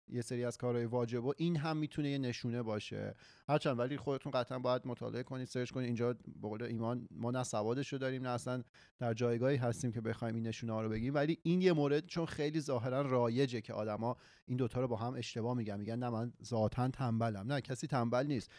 یه 0.08 0.22
سری 0.22 0.44
از 0.44 0.56
کارهای 0.56 0.84
واجب 0.84 1.24
و 1.24 1.32
این 1.36 1.56
هم 1.56 1.76
می‌تونه 1.76 2.10
یه 2.10 2.18
نشونه 2.18 2.62
باشه؟ 2.62 3.14
هرچند 3.48 3.78
ولی 3.78 3.96
خودتون 3.96 4.32
قطعا 4.32 4.58
باید 4.58 4.82
مطالعه 4.84 5.22
کنید 5.22 5.46
سرچ 5.46 5.70
کنید. 5.70 5.86
اینجا 5.86 6.12
به 6.12 6.48
قول 6.48 6.62
ایمان 6.62 7.08
ما 7.10 7.30
نه 7.30 7.42
سوادش 7.42 7.92
رو 7.92 7.98
داریم 7.98 8.22
نه 8.22 8.28
اصلا 8.28 8.62
در 8.98 9.14
جایگاهی 9.14 9.56
هستیم 9.56 9.92
که 9.92 10.00
بخوایم 10.00 10.34
این 10.34 10.46
نشونه 10.46 10.72
ها 10.72 10.82
رو 10.82 10.88
بگیم. 10.88 11.14
ولی 11.14 11.38
این 11.42 11.60
یه 11.62 11.72
مورد 11.72 12.06
چون 12.06 12.26
خیلی 12.26 12.60
ظاهرا 12.60 13.02
رایجه 13.02 13.60
که 13.60 13.72
آدما 13.72 14.16
این 14.46 14.56
دوتا 14.56 14.80
رو 14.80 14.88
با 14.88 14.96
هم 14.96 15.14
اشتباه 15.14 15.56
میگن. 15.56 15.78
میگن 15.80 15.98
نه 15.98 16.10
من 16.10 16.32
ذاتا 16.44 16.88
تنبلم. 16.88 17.52
نه 17.52 17.60
کسی 17.60 17.86
تنبل 17.86 18.26
نیست. 18.26 18.50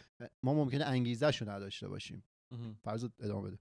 ما 0.43 0.53
ممکنه 0.53 0.85
انگیزه 0.85 1.29
رو 1.29 1.49
نداشته 1.49 1.87
باشیم. 1.87 2.23
فرض 2.83 3.05
ادامه 3.19 3.47
بده. 3.47 3.57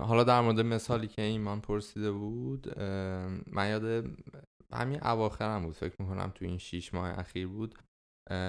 حالا 0.00 0.24
در 0.24 0.40
مورد 0.40 0.60
مثالی 0.60 1.08
که 1.08 1.22
ایمان 1.22 1.60
پرسیده 1.60 2.12
بود 2.12 2.78
من 3.52 3.70
یاد 3.70 4.10
همین 4.72 5.06
اواخرم 5.06 5.62
بود 5.64 5.74
فکر 5.74 6.02
می‌کنم 6.02 6.32
تو 6.34 6.44
این 6.44 6.58
شیش 6.58 6.94
ماه 6.94 7.18
اخیر 7.18 7.46
بود. 7.46 7.74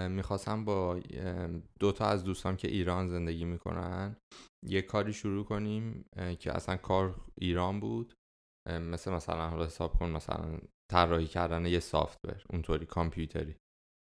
می‌خواستم 0.10 0.66
با 0.66 0.96
اه، 0.96 1.48
دو 1.80 1.92
تا 1.92 2.06
از 2.06 2.24
دوستان 2.24 2.58
که 2.58 2.68
ایران 2.68 3.08
زندگی 3.08 3.46
می‌کنن 3.46 4.16
یه 4.66 4.82
کاری 4.82 5.14
شروع 5.14 5.46
کنیم 5.46 6.06
که 6.40 6.56
اصلا 6.56 6.78
کار 6.78 7.22
ایران 7.42 7.80
بود. 7.80 8.14
مثل 8.70 9.12
مثلا 9.12 9.50
حالا 9.50 9.66
حساب 9.66 9.94
کن 10.00 10.10
مثلا 10.10 10.60
طراحی 10.92 11.28
کردن 11.28 11.66
یه 11.66 11.80
software 11.80 12.44
اونطوری 12.50 12.86
کامپیوتری. 12.86 13.56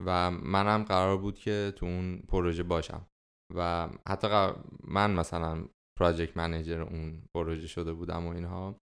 و 0.07 0.31
منم 0.31 0.83
قرار 0.83 1.17
بود 1.17 1.39
که 1.39 1.73
تو 1.77 1.87
اون 1.87 2.19
پروژه 2.19 2.63
باشم. 2.63 3.07
و 3.55 3.89
حتی 4.09 4.53
من 4.85 5.15
مثلا 5.15 5.65
project 5.99 6.37
manager 6.37 6.81
اون 6.81 7.23
پروژه 7.37 7.67
شده 7.67 7.93
بودم 7.93 8.27
و 8.27 8.29
اینها 8.29 8.77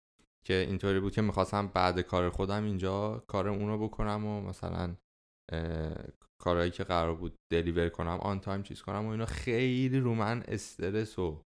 که 0.47 0.53
اینطوری 0.53 0.99
بود 0.99 1.13
که 1.13 1.21
می‌خواستم 1.21 1.67
بعد 1.67 1.99
کار 1.99 2.29
خودم 2.29 2.63
اینجا 2.63 3.23
کار 3.27 3.49
اونو 3.49 3.77
بکنم 3.77 4.25
و 4.25 4.41
مثلا 4.41 4.95
کارهایی 6.41 6.71
که 6.71 6.83
قرار 6.83 7.15
بود 7.15 7.35
deliver 7.51 7.89
کنم 7.89 8.19
on 8.21 8.39
time 8.39 8.63
چیز 8.63 8.81
کنم 8.81 9.05
و 9.05 9.09
اینا 9.09 9.25
خیلی 9.25 9.99
رو 9.99 10.15
من 10.15 10.43
استرس 10.47 11.19
و 11.19 11.41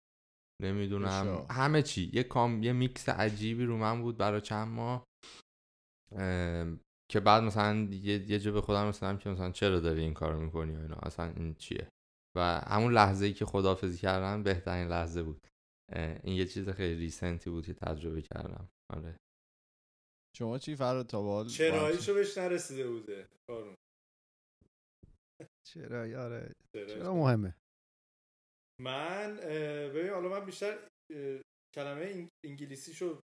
نمی‌دونم. 0.62 1.46
همه 1.50 1.82
چی. 1.82 2.12
یه 2.14 2.24
کام 2.24 2.64
یه 2.64 2.74
میکس 2.74 3.10
عجیبی 3.10 3.66
رو 3.66 3.78
من 3.78 4.02
بود 4.02 4.18
برای 4.18 4.42
چند 4.42 4.68
ماه 4.68 5.04
اه، 6.16 6.68
که 7.12 7.20
بعد 7.20 7.44
مثلا 7.44 7.88
یه, 7.92 8.32
یه 8.32 8.40
جا 8.40 8.52
به 8.52 8.62
خودم 8.62 8.88
رسیدم 8.88 9.18
که 9.18 9.30
مثلا 9.30 9.52
چرا 9.52 9.80
داری 9.80 10.02
این 10.02 10.14
کارو 10.14 10.40
می‌کنی 10.40 10.76
و 10.76 10.80
اینا 10.80 10.96
اصلا 10.96 11.26
این 11.26 11.56
چیه؟ 11.56 11.88
و 12.38 12.62
همون 12.68 12.94
لحظه 12.94 13.26
ای 13.26 13.34
که 13.34 13.46
خدافظی 13.46 13.98
کردم 13.98 14.44
بهترین 14.44 14.88
لحظه 14.88 15.24
بود. 15.24 15.48
این 15.94 16.36
یه 16.36 16.46
چیز 16.46 16.70
خیلی 16.70 16.96
recent 17.00 17.43
ی 17.43 17.50
بود 17.50 17.66
که 17.66 17.74
تجربه 17.74 18.22
کردم. 18.22 18.70
آره. 18.94 19.18
شما 20.38 20.58
چی 20.60 20.76
فراد 20.76 21.06
تا 21.08 21.22
به 21.22 21.28
حال 21.30 21.44
با 21.44 21.50
چراییشو 21.50 22.14
بهش 22.14 22.38
نرسیده 22.38 22.88
بوده 22.88 23.28
کارون. 23.50 23.76
چرا 25.68 26.08
یاره 26.08 26.52
چرا؟ 26.76 27.14
مهمه؟ 27.16 27.56
من 28.82 29.38
ببین 29.96 30.10
حالا 30.10 30.30
من 30.30 30.46
بیشتر 30.46 30.88
کلمه 31.76 32.14
انگ- 32.14 32.30
انگلیسیشو 32.46 33.22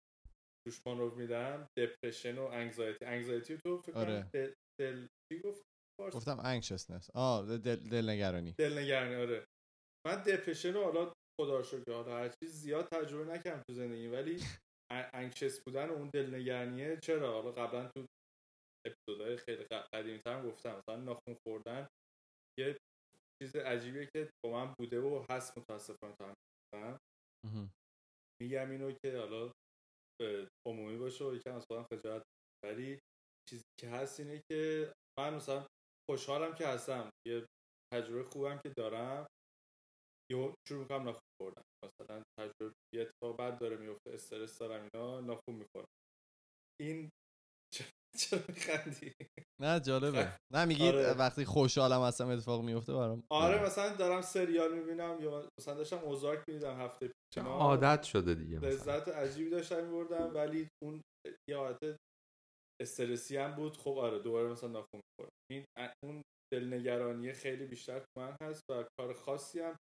روش 0.68 0.82
مانور 0.86 1.14
میدم. 1.14 1.68
دپرشن 1.78 2.38
و 2.38 2.42
انگزایتی 2.44 3.06
انگزایتی 3.06 3.58
تو 3.58 3.78
فکر 3.78 3.98
آره. 3.98 4.30
دل, 4.34 4.54
دل 4.80 5.08
چی 5.34 5.40
گفت؟ 5.40 5.62
گفتم 6.14 6.38
anxiousنس 6.60 7.10
آه 7.16 7.58
دل 7.58 7.76
دلنگرانی. 7.76 8.52
دلنگرانی 8.60 9.16
آره. 9.16 9.46
من 10.08 10.16
دپرشن 10.24 10.74
رو 10.74 10.84
حالا 10.84 11.14
خدا 11.42 11.58
رو 11.58 11.64
شکر. 11.64 11.92
حالا 11.94 12.18
هر 12.18 12.30
چیز 12.30 12.52
زیاد 12.52 12.88
تجربه 12.88 13.34
نکردم 13.34 13.64
تو 13.68 13.74
زندگی 13.74 14.08
ولی 14.08 14.44
انکشس 14.92 15.60
بودن 15.66 15.90
و 15.90 15.94
اون 15.94 16.10
دلنگرانیه 16.14 16.98
چرا؟ 16.98 17.34
حالا 17.34 17.52
قبلا 17.52 17.90
تو 17.96 18.06
اپیزودهای 18.88 19.38
خیلی 19.38 19.66
قدیمی 19.94 20.20
تر 20.20 20.44
گفتم 20.44 20.76
مثلا 20.78 20.96
ناخون 20.96 21.38
خوردن 21.48 21.88
یه 22.60 22.78
چیز 23.42 23.56
عجیبیه 23.56 24.10
که 24.16 24.30
با 24.46 24.52
من 24.52 24.74
بوده 24.80 25.00
و 25.00 25.26
هست 25.30 25.58
متاسفانه 25.58 26.16
تا. 26.20 26.36
میگم 28.42 28.72
اینو 28.72 28.92
که 28.92 29.18
حالا 29.18 29.52
عمومی 30.68 30.98
باشه 30.98 31.26
و 31.26 31.36
یکم 31.36 31.56
از 31.56 31.66
خودم 31.66 31.86
خجالت 31.94 32.24
ولی 32.66 33.00
چیزی 33.50 33.64
که 33.80 33.90
هست 33.90 34.20
اینه 34.20 34.42
که 34.52 34.94
من 35.20 35.34
مثلا 35.34 35.68
خوشحالم 36.10 36.54
که 36.56 36.68
هستم. 36.68 37.10
یه 37.28 37.46
تجربه 37.94 38.24
خوبم 38.24 38.60
که 38.64 38.70
دارم. 38.78 39.28
یه 40.32 40.54
شروع 40.68 40.82
می‌کنم 40.82 41.04
ناخون 41.04 41.22
خوردن. 41.42 41.62
مثلا 41.86 42.24
تجربه 42.40 42.74
یه 42.96 43.02
اتفاق 43.02 43.38
بد 43.40 43.60
داره 43.60 43.78
میفته 43.78 44.10
استرس 44.14 44.58
دارم 44.60 44.88
اینا 44.94 45.20
ناخون 45.22 45.56
می‌خورم. 45.56 45.88
این 46.82 47.10
چرا- 48.20 48.40
میخندی 48.50 49.14
نه 49.62 49.80
جالبه. 49.80 50.38
نه 50.54 50.66
میگید 50.66 50.96
آره. 50.96 51.14
وقتی 51.14 51.46
خوشحالم 51.46 52.02
هستم 52.02 52.28
اتفاق 52.28 52.62
میفته 52.64 52.94
برام. 52.94 53.24
آره 53.32 53.64
مثلا 53.66 53.96
دارم 53.96 54.22
سریال 54.22 54.80
می‌بینم 54.80 55.18
یا 55.22 55.50
مثلا 55.60 55.74
داشتم 55.74 55.98
اوزارک 55.98 56.44
می‌دیدم 56.48 56.80
هفته 56.80 57.08
پیش. 57.08 57.44
عادت 57.44 58.04
شده 58.04 58.36
دیگه 58.36 58.58
مثلا. 58.58 58.70
لذت 58.70 59.08
عجیبی 59.08 59.50
داشتم 59.50 59.86
میبردم 59.86 60.34
ولی 60.36 60.68
اون 60.84 61.02
یه 61.50 61.58
حالت 61.58 61.98
استرسی 62.82 63.38
هم 63.38 63.56
بود. 63.56 63.78
خب 63.78 63.98
آره 63.98 64.20
دوباره 64.20 64.50
مثلا 64.52 64.70
ناخون 64.70 65.02
می‌خورم. 65.02 65.32
این 65.52 65.66
اون 66.06 66.22
دلنگرانی 66.54 67.34
خیلی 67.34 67.66
بیشتر 67.66 68.00
تو 68.00 68.06
من 68.18 68.36
هست 68.42 68.62
و 68.72 68.86
کار 69.00 69.14
خاصی 69.14 69.60
هم 69.60 69.76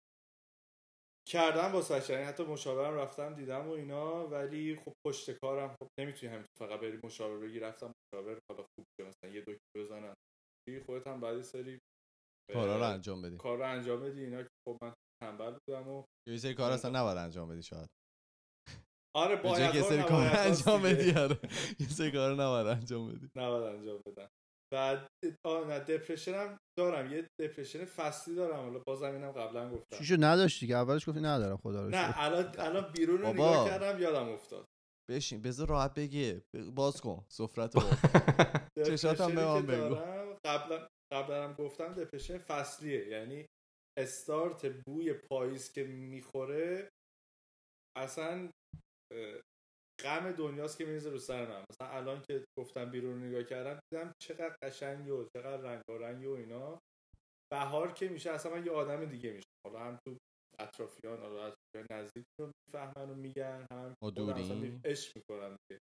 کردم 1.29 1.73
واسه 1.73 2.13
یعنی 2.13 2.25
حتی 2.25 2.45
مشاورم 2.45 2.95
رفتم 2.95 3.35
دیدم 3.35 3.69
و 3.69 3.71
اینا 3.71 4.27
ولی 4.29 4.77
خب 4.77 4.93
پشت 5.07 5.31
کارم 5.31 5.77
خب 5.81 5.89
نمی‌تونی 6.01 6.33
همین 6.33 6.47
فقط 6.59 6.81
بری 6.81 7.01
مشاور 7.05 7.39
بگی 7.39 7.61
رفتم 7.61 7.93
مشاور 8.15 8.39
حالا 8.51 8.63
خوب 8.63 8.87
مثلا 9.01 9.31
یه 9.31 9.41
دکتر 9.41 9.59
بزنن. 9.77 10.15
خودت 10.87 11.07
هم 11.07 11.21
بعد 11.21 11.43
سری 11.43 11.79
کارا 12.53 12.77
رو 12.77 12.83
انجام 12.83 13.23
بدی. 13.23 13.37
کار 13.37 13.59
رو 13.59 13.65
انجام 13.65 14.01
بدی 14.01 14.25
اینا 14.25 14.43
که 14.43 14.49
خب 14.69 14.79
من 14.83 14.95
تنبل 15.23 15.59
بودم 15.67 15.89
و 15.89 16.05
یه 16.29 16.37
سری 16.39 16.55
کار 16.55 16.73
اصلا 16.73 17.01
نباید 17.01 17.19
انجام 17.19 17.49
بدی 17.49 17.63
شاید. 17.63 17.89
آره 19.17 19.37
باید 19.37 19.75
یه 19.75 19.83
سری 19.83 20.03
کار 20.03 20.27
انجام. 20.37 20.83
بدی. 20.83 21.11
آره. 21.11 21.39
یه 21.81 21.89
سری 21.89 22.13
کار 22.13 22.33
نباید 22.35 22.67
انجام 22.67 23.13
بدی. 23.13 23.31
نباید 23.37 23.77
انجام 23.77 24.03
بدم 24.07 24.29
بعد 24.73 25.07
آه 25.47 25.67
نه 25.67 25.79
دپرشن 25.81 26.35
هم 26.35 26.59
دارم. 26.79 27.13
یه 27.13 27.27
دپرشن 27.41 27.85
فصلی 27.85 28.35
دارم. 28.35 28.57
حالا 28.57 28.79
بازم 28.87 29.13
اینم 29.13 29.33
قبلا 29.33 29.71
گفتم. 29.71 29.97
چیشو 29.99 30.17
نداشتی 30.21 30.67
که؟ 30.67 30.75
اولش 30.75 31.09
گفتی 31.09 31.21
ندارم 31.21 31.57
خدا 31.57 31.83
رو 31.85 31.89
نه. 31.91 32.15
الان 32.23 32.55
الان 32.59 32.93
بیرون 32.93 33.19
رو. 33.23 33.29
نگاه 33.29 33.69
کردم 33.69 34.01
یادم 34.03 34.29
افتاد. 34.29 34.65
بشین 35.11 35.43
بذار 35.43 35.69
راحت 35.69 35.95
بگه. 35.95 36.43
ب- 36.57 36.71
باز 36.71 37.01
کن 37.01 37.25
سفرت 37.29 37.75
رو 37.77 37.83
چشاتم 38.87 39.35
به 39.35 39.45
من 39.45 39.67
بگو. 39.67 39.95
قبلا 40.47 40.89
قبلا 41.13 41.45
هم 41.45 41.53
گفتم 41.55 41.93
دپرشن 41.95 42.39
فصلیه. 42.39 43.07
یعنی 43.09 43.47
استارت 43.99 44.67
بوی 44.67 45.13
پاییز 45.13 45.73
که 45.73 45.85
می‌خوره 45.85 46.89
اصلا 47.99 48.51
غم 50.03 50.33
دنیاست 50.33 50.79
که 50.79 50.85
میریزه 50.85 51.11
رو 51.11 51.19
سر 51.19 51.49
من. 51.49 51.65
مثلا 51.71 51.89
الان 51.89 52.23
که 52.23 52.45
گفتم 52.59 52.91
بیرون 52.91 53.13
رو 53.13 53.29
نگاه 53.29 53.43
کردم 53.43 53.81
دیدم 53.91 54.13
چقدر 54.23 54.57
قشنگه 54.63 55.13
و 55.13 55.25
چقدر 55.37 55.63
رنگارنگه 55.63 56.29
و 56.29 56.33
اینا. 56.33 56.79
بهار 57.53 57.93
که 57.93 58.09
میشه 58.09 58.31
اصلا 58.31 58.53
من 58.53 58.67
یه 58.67 58.73
آدم 58.73 59.05
دیگه 59.05 59.33
میشه 59.33 59.49
حالا 59.67 59.79
هم 59.85 59.99
تو 60.05 60.17
اطرافیان 60.59 61.21
حالا 61.21 61.47
اطرافیان 61.47 61.87
نزدیک 61.91 62.25
رو 62.41 62.51
می‌فهمن 62.67 63.11
و 63.11 63.15
میگن 63.15 63.67
هم 63.73 63.95
عشق 64.85 65.13
می‌کنم 65.17 65.57
دیگه. 65.69 65.81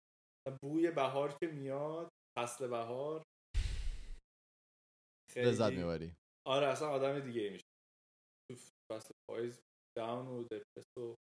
بوی 0.62 0.92
بهار 0.92 1.38
که 1.42 1.48
میاد 1.48 2.10
فصل 2.38 2.68
بهار 2.68 3.24
خیلی 5.34 5.50
لذت 5.50 5.72
می‌بری. 5.72 6.14
آره 6.48 6.68
اصلا 6.68 6.90
آدم 6.90 7.20
دیگه 7.20 7.50
میشه 7.50 7.66
تو 8.52 8.56
فصل 8.92 9.12
پاییز 9.30 9.62
داون 9.98 10.28
و 10.28 10.44
دپرس 10.44 10.98
و 10.98 11.16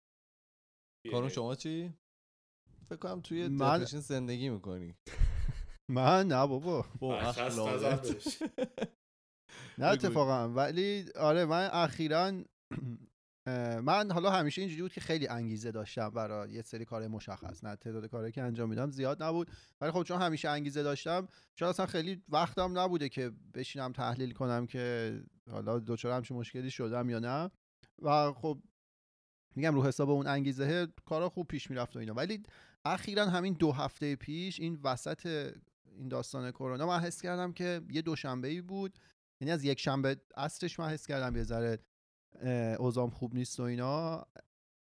کارون 1.11 1.29
شما 1.29 1.55
چی؟ 1.55 1.93
فکر 2.89 2.97
کنم 2.99 3.21
توی 3.21 3.47
من- 3.47 3.77
دپرشن 3.77 3.99
زندگی 3.99 4.49
می‌کنی. 4.49 4.95
من؟ 5.89 6.27
نه 6.27 6.47
بابا. 6.47 6.85
با. 6.99 7.21
نه. 9.77 9.85
اتفاقا. 9.85 10.49
ولی 10.49 11.05
آره 11.15 11.45
من 11.45 11.69
اخیرا 11.73 12.31
من 13.89 14.11
حالا 14.11 14.29
همیشه 14.31 14.61
اینجوری 14.61 14.81
بود 14.81 14.93
که 14.93 15.01
خیلی 15.01 15.27
انگیزه 15.27 15.71
داشتم 15.71 16.09
برای 16.09 16.51
یه 16.51 16.61
سری 16.61 16.85
کار 16.85 17.07
مشخص. 17.07 17.63
نه 17.63 17.75
تعداد 17.75 18.05
کاری 18.05 18.31
که 18.31 18.43
انجام 18.43 18.69
میدم 18.69 18.91
زیاد 18.91 19.23
نبود. 19.23 19.51
ولی 19.81 19.91
خب 19.91 20.03
چون 20.03 20.21
همیشه 20.21 20.49
انگیزه 20.49 20.83
داشتم 20.83 21.27
شاید 21.55 21.69
اصلا 21.69 21.85
خیلی 21.85 22.23
وقتم 22.29 22.79
نبوده 22.79 23.09
که 23.09 23.31
بشینم 23.53 23.91
تحلیل 23.91 24.33
کنم 24.33 24.65
که 24.67 25.13
حالا 25.51 25.79
دچار 25.79 26.11
همچین 26.11 26.37
مشکلی 26.37 26.71
شدم 26.71 27.09
یا 27.09 27.19
نه. 27.19 27.51
و 28.01 28.33
خب 28.33 28.59
میگم 29.55 29.75
رو 29.75 29.83
حساب 29.83 30.09
اون 30.09 30.27
انگیزه 30.27 30.87
کارا 31.05 31.29
خوب 31.29 31.47
پیش 31.47 31.69
می‌رفت 31.69 31.95
و 31.95 31.99
اینا. 31.99 32.13
ولی 32.13 32.43
اخیرا 32.85 33.25
همین 33.25 33.53
دو 33.53 33.71
هفته 33.71 34.15
پیش 34.15 34.59
این 34.59 34.79
وسط 34.83 35.53
این 35.85 36.07
داستان 36.07 36.51
کرونا 36.51 36.87
من 36.87 36.99
حس 36.99 37.21
کردم 37.21 37.53
که 37.53 37.81
یه 37.89 38.01
دوشنبه 38.01 38.47
ای 38.47 38.61
بود. 38.61 38.99
یعنی 39.41 39.51
از 39.51 39.63
یک 39.63 39.79
شنبه 39.79 40.21
عصرش 40.37 40.79
من 40.79 40.89
حس 40.89 41.07
کردم 41.07 41.35
یه 41.35 41.43
ذره 41.43 41.79
اه، 42.41 42.51
اوضاعم 42.53 43.09
خوب 43.09 43.35
نیست 43.35 43.59
و 43.59 43.63
اینا. 43.63 44.27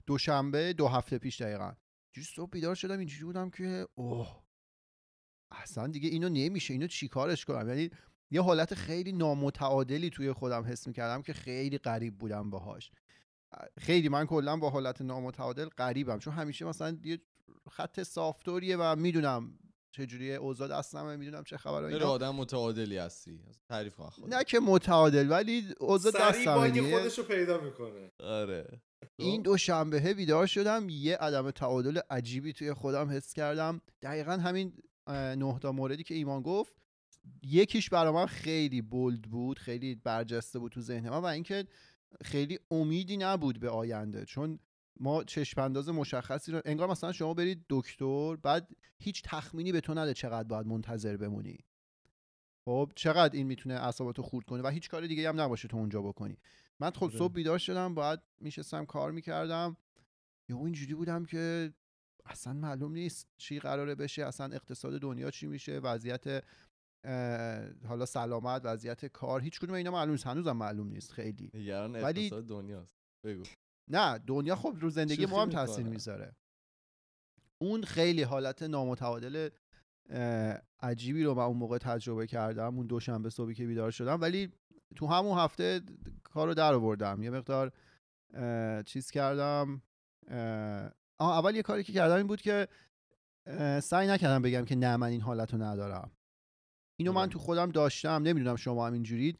دوشنبه 0.05 0.73
دو 0.73 0.87
هفته 0.87 1.17
پیش 1.17 1.41
دقیقا. 1.41 1.73
جوری 2.11 2.27
صبح 2.35 2.49
بیدار 2.49 2.75
شدم 2.75 2.99
اینجوری 2.99 3.23
بودم 3.23 3.49
که 3.49 3.87
اوه 3.95 4.43
اصلا 5.51 5.87
دیگه 5.87 6.09
اینو 6.09 6.29
نمیشه. 6.29 6.73
اینو 6.73 6.87
چیکارش 6.87 7.45
کنم؟ 7.45 7.69
یعنی 7.69 7.89
یه 8.31 8.41
حالت 8.41 8.73
خیلی 8.73 9.11
نامتعادلی 9.11 10.09
توی 10.09 10.33
خودم 10.33 10.63
حس 10.63 10.87
می‌کردم 10.87 11.21
که 11.21 11.33
خیلی 11.33 11.77
غریب 11.77 12.17
بودم 12.17 12.49
باهاش. 12.49 12.91
خیلی 13.77 14.09
من 14.09 14.25
کلا 14.25 14.57
با 14.57 14.69
حالت 14.69 15.01
نامتعادل 15.01 15.69
غریبم. 15.69 16.19
چون 16.19 16.33
همیشه 16.33 16.65
مثلا 16.65 16.97
یه 17.03 17.19
خط 17.71 18.03
صافتوریه 18.03 18.77
و 18.77 18.95
می‌دونم 18.95 19.59
چجوری 19.91 20.35
اوضاع 20.35 20.67
دستمه 20.67 21.15
می‌دونم 21.15 21.43
چه 21.43 21.57
خبر 21.57 21.81
و 21.81 21.85
خیلی 21.85 21.93
اینا 21.93 22.09
آدم 22.09 22.35
متعادلی 22.35 22.97
هستی. 22.97 23.39
تعریف 23.69 23.95
کن 23.95 24.03
از 24.03 24.13
خودت. 24.13 24.33
نه 24.33 24.43
که 24.43 24.59
متعادل 24.59 25.31
ولی 25.31 25.65
اوضاع 25.79 26.11
سریع 26.11 26.55
باگ 26.55 26.71
دیگه. 26.71 26.99
خودش 26.99 27.17
رو 27.17 27.23
پیدا 27.23 27.61
می‌کنه. 27.61 28.11
آره. 28.19 28.81
این 29.17 29.41
دو 29.41 29.57
شنبه 29.57 30.13
بیدار 30.13 30.45
شدم 30.45 30.89
یه 30.89 31.17
عدم 31.17 31.51
تعادل 31.51 31.99
عجیبی 32.09 32.53
توی 32.53 32.73
خودم 32.73 33.09
حس 33.09 33.33
کردم. 33.33 33.81
دقیقا 34.01 34.31
همین 34.31 34.73
اه، 35.07 35.35
نه 35.35 35.59
تا 35.59 35.71
موردی 35.71 36.03
که 36.03 36.15
ایمان 36.15 36.41
گفت 36.41 36.75
یکیش 37.43 37.89
برا 37.89 38.11
من 38.11 38.25
خیلی 38.25 38.81
بولد 38.81 39.21
بود 39.21 39.59
خیلی 39.59 39.95
برجسته 39.95 40.59
بود 40.59 40.71
تو 40.71 40.81
ذهن 40.81 41.09
من 41.09 41.17
و 41.17 41.25
اینکه 41.25 41.67
خیلی 42.23 42.59
امیدی 42.71 43.17
نبود 43.17 43.59
به 43.59 43.69
آینده. 43.69 44.25
چون 44.25 44.59
ما 44.99 45.23
چشم 45.23 45.61
انداز 45.61 45.89
مشخصی 45.89 46.51
رو 46.51 46.61
انگار 46.65 46.89
مثلا 46.89 47.11
شما 47.11 47.33
برید 47.33 47.65
دکتر 47.69 48.35
بعد 48.35 48.69
هیچ 48.99 49.21
تخمینی 49.25 49.71
به 49.71 49.81
تو 49.81 49.93
نده 49.93 50.13
چقدر 50.13 50.47
باید 50.47 50.67
منتظر 50.67 51.17
بمونی. 51.17 51.57
خب 52.65 52.91
چقدر 52.95 53.35
این 53.35 53.47
می‌تونه 53.47 53.75
اعصابتو 53.75 54.21
خورد 54.21 54.45
کنه 54.45 54.61
و 54.63 54.67
هیچ 54.67 54.89
کار 54.89 55.07
دیگه 55.07 55.29
هم 55.29 55.41
نباشه 55.41 55.67
تو 55.67 55.77
اونجا 55.77 56.01
بکنی. 56.01 56.37
من 56.79 56.91
خب 56.91 57.03
آره. 57.03 57.17
صبح 57.17 57.33
بیدار 57.33 57.57
شدم 57.57 57.95
باید 57.95 58.19
میشستم 58.41 58.85
کار 58.85 59.11
می‌کردم. 59.11 59.77
یهو 60.49 60.63
اینجوری 60.63 60.93
بودم 60.93 61.25
که 61.25 61.73
اصلا 62.25 62.53
معلوم 62.53 62.91
نیست 62.91 63.27
چی 63.37 63.59
قراره 63.59 63.95
بشه 63.95 64.25
اصلا 64.25 64.55
اقتصاد 64.55 65.01
دنیا 65.01 65.31
چی 65.31 65.47
میشه 65.47 65.79
وضعیت 65.79 66.43
حالا 67.87 68.05
سلامت 68.05 68.61
وضعیت 68.65 69.05
کار 69.05 69.41
هیچ 69.41 69.59
کدوم 69.59 69.75
اینا 69.75 69.91
معلوم 69.91 70.11
نیست. 70.11 70.27
هنوزم 70.27 70.51
معلوم 70.57 70.87
نیست 70.87 71.11
خیلی. 71.11 71.51
نگران 71.53 71.91
ولی- 71.91 72.21
اقتصاد 72.23 72.47
دنیاست. 72.47 72.95
بگو. 73.23 73.43
نه 73.89 74.17
دنیا 74.17 74.55
خب 74.55 74.75
رو 74.79 74.89
زندگی 74.89 75.25
ما 75.25 75.41
هم 75.41 75.49
تاثیر. 75.49 75.85
می‌ذاره. 75.85 76.35
اون 77.57 77.83
خیلی 77.83 78.23
حالت 78.23 78.63
نامتعادل 78.63 79.49
عجیبی 80.79 81.23
رو 81.23 81.33
من 81.33 81.43
اون 81.43 81.57
موقع 81.57 81.77
تجربه 81.77 82.27
کردم 82.27 82.77
اون 82.77 82.87
دوشنبه 82.87 83.29
صبحی 83.29 83.53
که 83.55 83.65
بیدار 83.65 83.91
شدم. 83.91 84.21
ولی 84.21 84.51
تو 84.95 85.07
همون 85.07 85.37
هفته 85.37 85.81
کار 86.23 86.47
رو 86.47 86.53
در 86.53 86.73
آوردم. 86.73 87.23
یه 87.23 87.29
مقدار 87.29 87.71
چیز 88.85 89.11
کردم 89.11 89.81
آه، 91.17 91.37
اول 91.37 91.55
یه 91.55 91.61
کاری 91.61 91.83
که 91.83 91.93
کردم 91.93 92.15
این 92.15 92.27
بود 92.27 92.41
که 92.41 92.67
سعی 93.83 94.07
نکردم 94.07 94.41
بگم 94.41 94.65
که 94.65 94.75
نه 94.75 94.97
من 94.97 95.07
این 95.07 95.21
حالت 95.21 95.53
رو 95.53 95.63
ندارم. 95.63 96.11
اینو 96.99 97.11
من 97.11 97.21
آره. 97.21 97.29
تو 97.29 97.39
خودم 97.39 97.71
داشتم. 97.71 98.21
نمی‌دونم 98.23 98.55
شما 98.55 98.87
هم 98.87 98.93
اینجورید. 98.93 99.39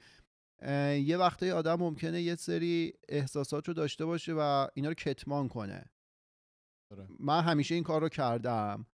یه 1.03 1.18
وقته 1.18 1.53
آدم 1.53 1.76
ممکنه 1.76 2.22
یه 2.22 2.36
سری 2.36 2.93
احساسات 3.10 3.68
رو 3.68 3.74
داشته 3.74 4.05
باشه 4.05 4.34
و 4.34 4.68
اینا 4.74 4.89
رو 4.89 4.93
کتمان 4.93 5.47
کنه. 5.47 5.86
آره. 6.91 7.07
من 7.20 7.41
همیشه 7.41 7.76
این 7.76 7.84
کار 7.84 8.01
رو 8.01 8.10
کردم 8.10 8.86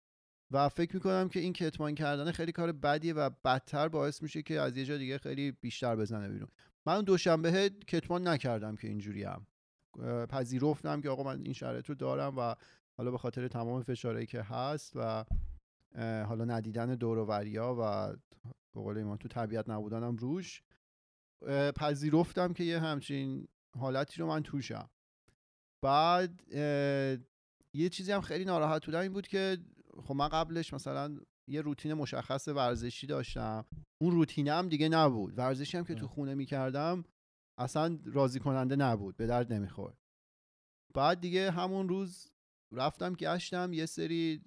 و 0.52 0.70
فکر 0.70 0.96
می‌کنم 0.96 1.30
که 1.30 1.40
این 1.40 1.54
کتمان 1.54 1.96
کردن 1.96 2.32
خیلی 2.32 2.52
کار 2.52 2.72
بدیه 2.72 3.14
و 3.14 3.30
بدتر 3.46 3.88
باعث 3.88 4.22
میشه 4.22 4.42
که 4.42 4.62
از 4.62 4.78
یه 4.78 4.86
جا 4.86 4.98
دیگه 4.98 5.18
خیلی 5.18 5.52
بیشتر 5.52 5.96
بزنه 5.96 6.30
بیرون. 6.30 6.50
من 6.86 7.02
دوشنبه 7.02 7.70
کتمان 7.88 8.28
نکردم 8.28 8.76
که 8.76 8.88
اینجوری 8.88 9.24
هم 9.24 9.48
پذیرفتم 10.30 11.02
که 11.02 11.10
آقا 11.10 11.24
من 11.24 11.42
این 11.44 11.54
شرایط 11.54 11.90
رو 11.90 11.96
دارم 11.96 12.38
و 12.38 12.56
حالا 12.98 13.12
به 13.12 13.18
خاطر 13.18 13.48
تمام 13.48 13.84
فشارهایی 13.84 14.26
که 14.26 14.42
هست 14.42 14.94
و 14.96 15.26
حالا 16.26 16.46
ندیدن 16.46 16.96
دوروریا 16.96 17.76
و 17.80 18.14
به 18.76 18.82
قول 18.82 18.98
ایمان 18.98 19.18
تو 19.18 19.28
طبیعت 19.28 19.70
نبودنم 19.70 20.16
روش 20.16 20.62
پذیرفتم 21.76 22.54
که 22.54 22.64
یه 22.64 22.80
همچین 22.80 23.48
حالتی 23.78 24.22
رو 24.22 24.28
من 24.28 24.44
توشم. 24.44 24.90
بعد 25.84 26.54
یه 27.74 27.90
چیزی 27.92 28.12
هم 28.12 28.22
خیلی 28.22 28.46
ناراحت 28.46 28.86
بودم 28.86 29.00
این 29.00 29.14
بود 29.14 29.28
که 29.28 29.58
خب 30.04 30.16
من 30.16 30.28
قبلش 30.28 30.74
مثلا 30.74 31.20
یه 31.48 31.62
روتین 31.62 31.94
مشخص 31.94 32.48
ورزشی 32.48 33.08
داشتم. 33.08 33.66
اون 34.02 34.12
روتینه 34.12 34.54
هم 34.54 34.70
دیگه 34.70 34.90
نبود. 34.90 35.38
ورزشی 35.38 35.78
هم 35.78 35.84
که 35.84 35.96
تو 35.96 36.08
خونه 36.08 36.36
می‌کردم 36.36 37.04
اصلا 37.60 38.00
راضی 38.06 38.40
کننده 38.40 38.76
نبود. 38.76 39.18
به 39.18 39.28
درد 39.28 39.54
نمی‌خورد. 39.54 39.98
بعد 40.94 41.22
دیگه 41.22 41.52
همون 41.52 41.90
روز 41.90 42.32
رفتم 42.72 43.14
گشتم 43.14 43.74
یه 43.74 43.86
سری 43.86 44.42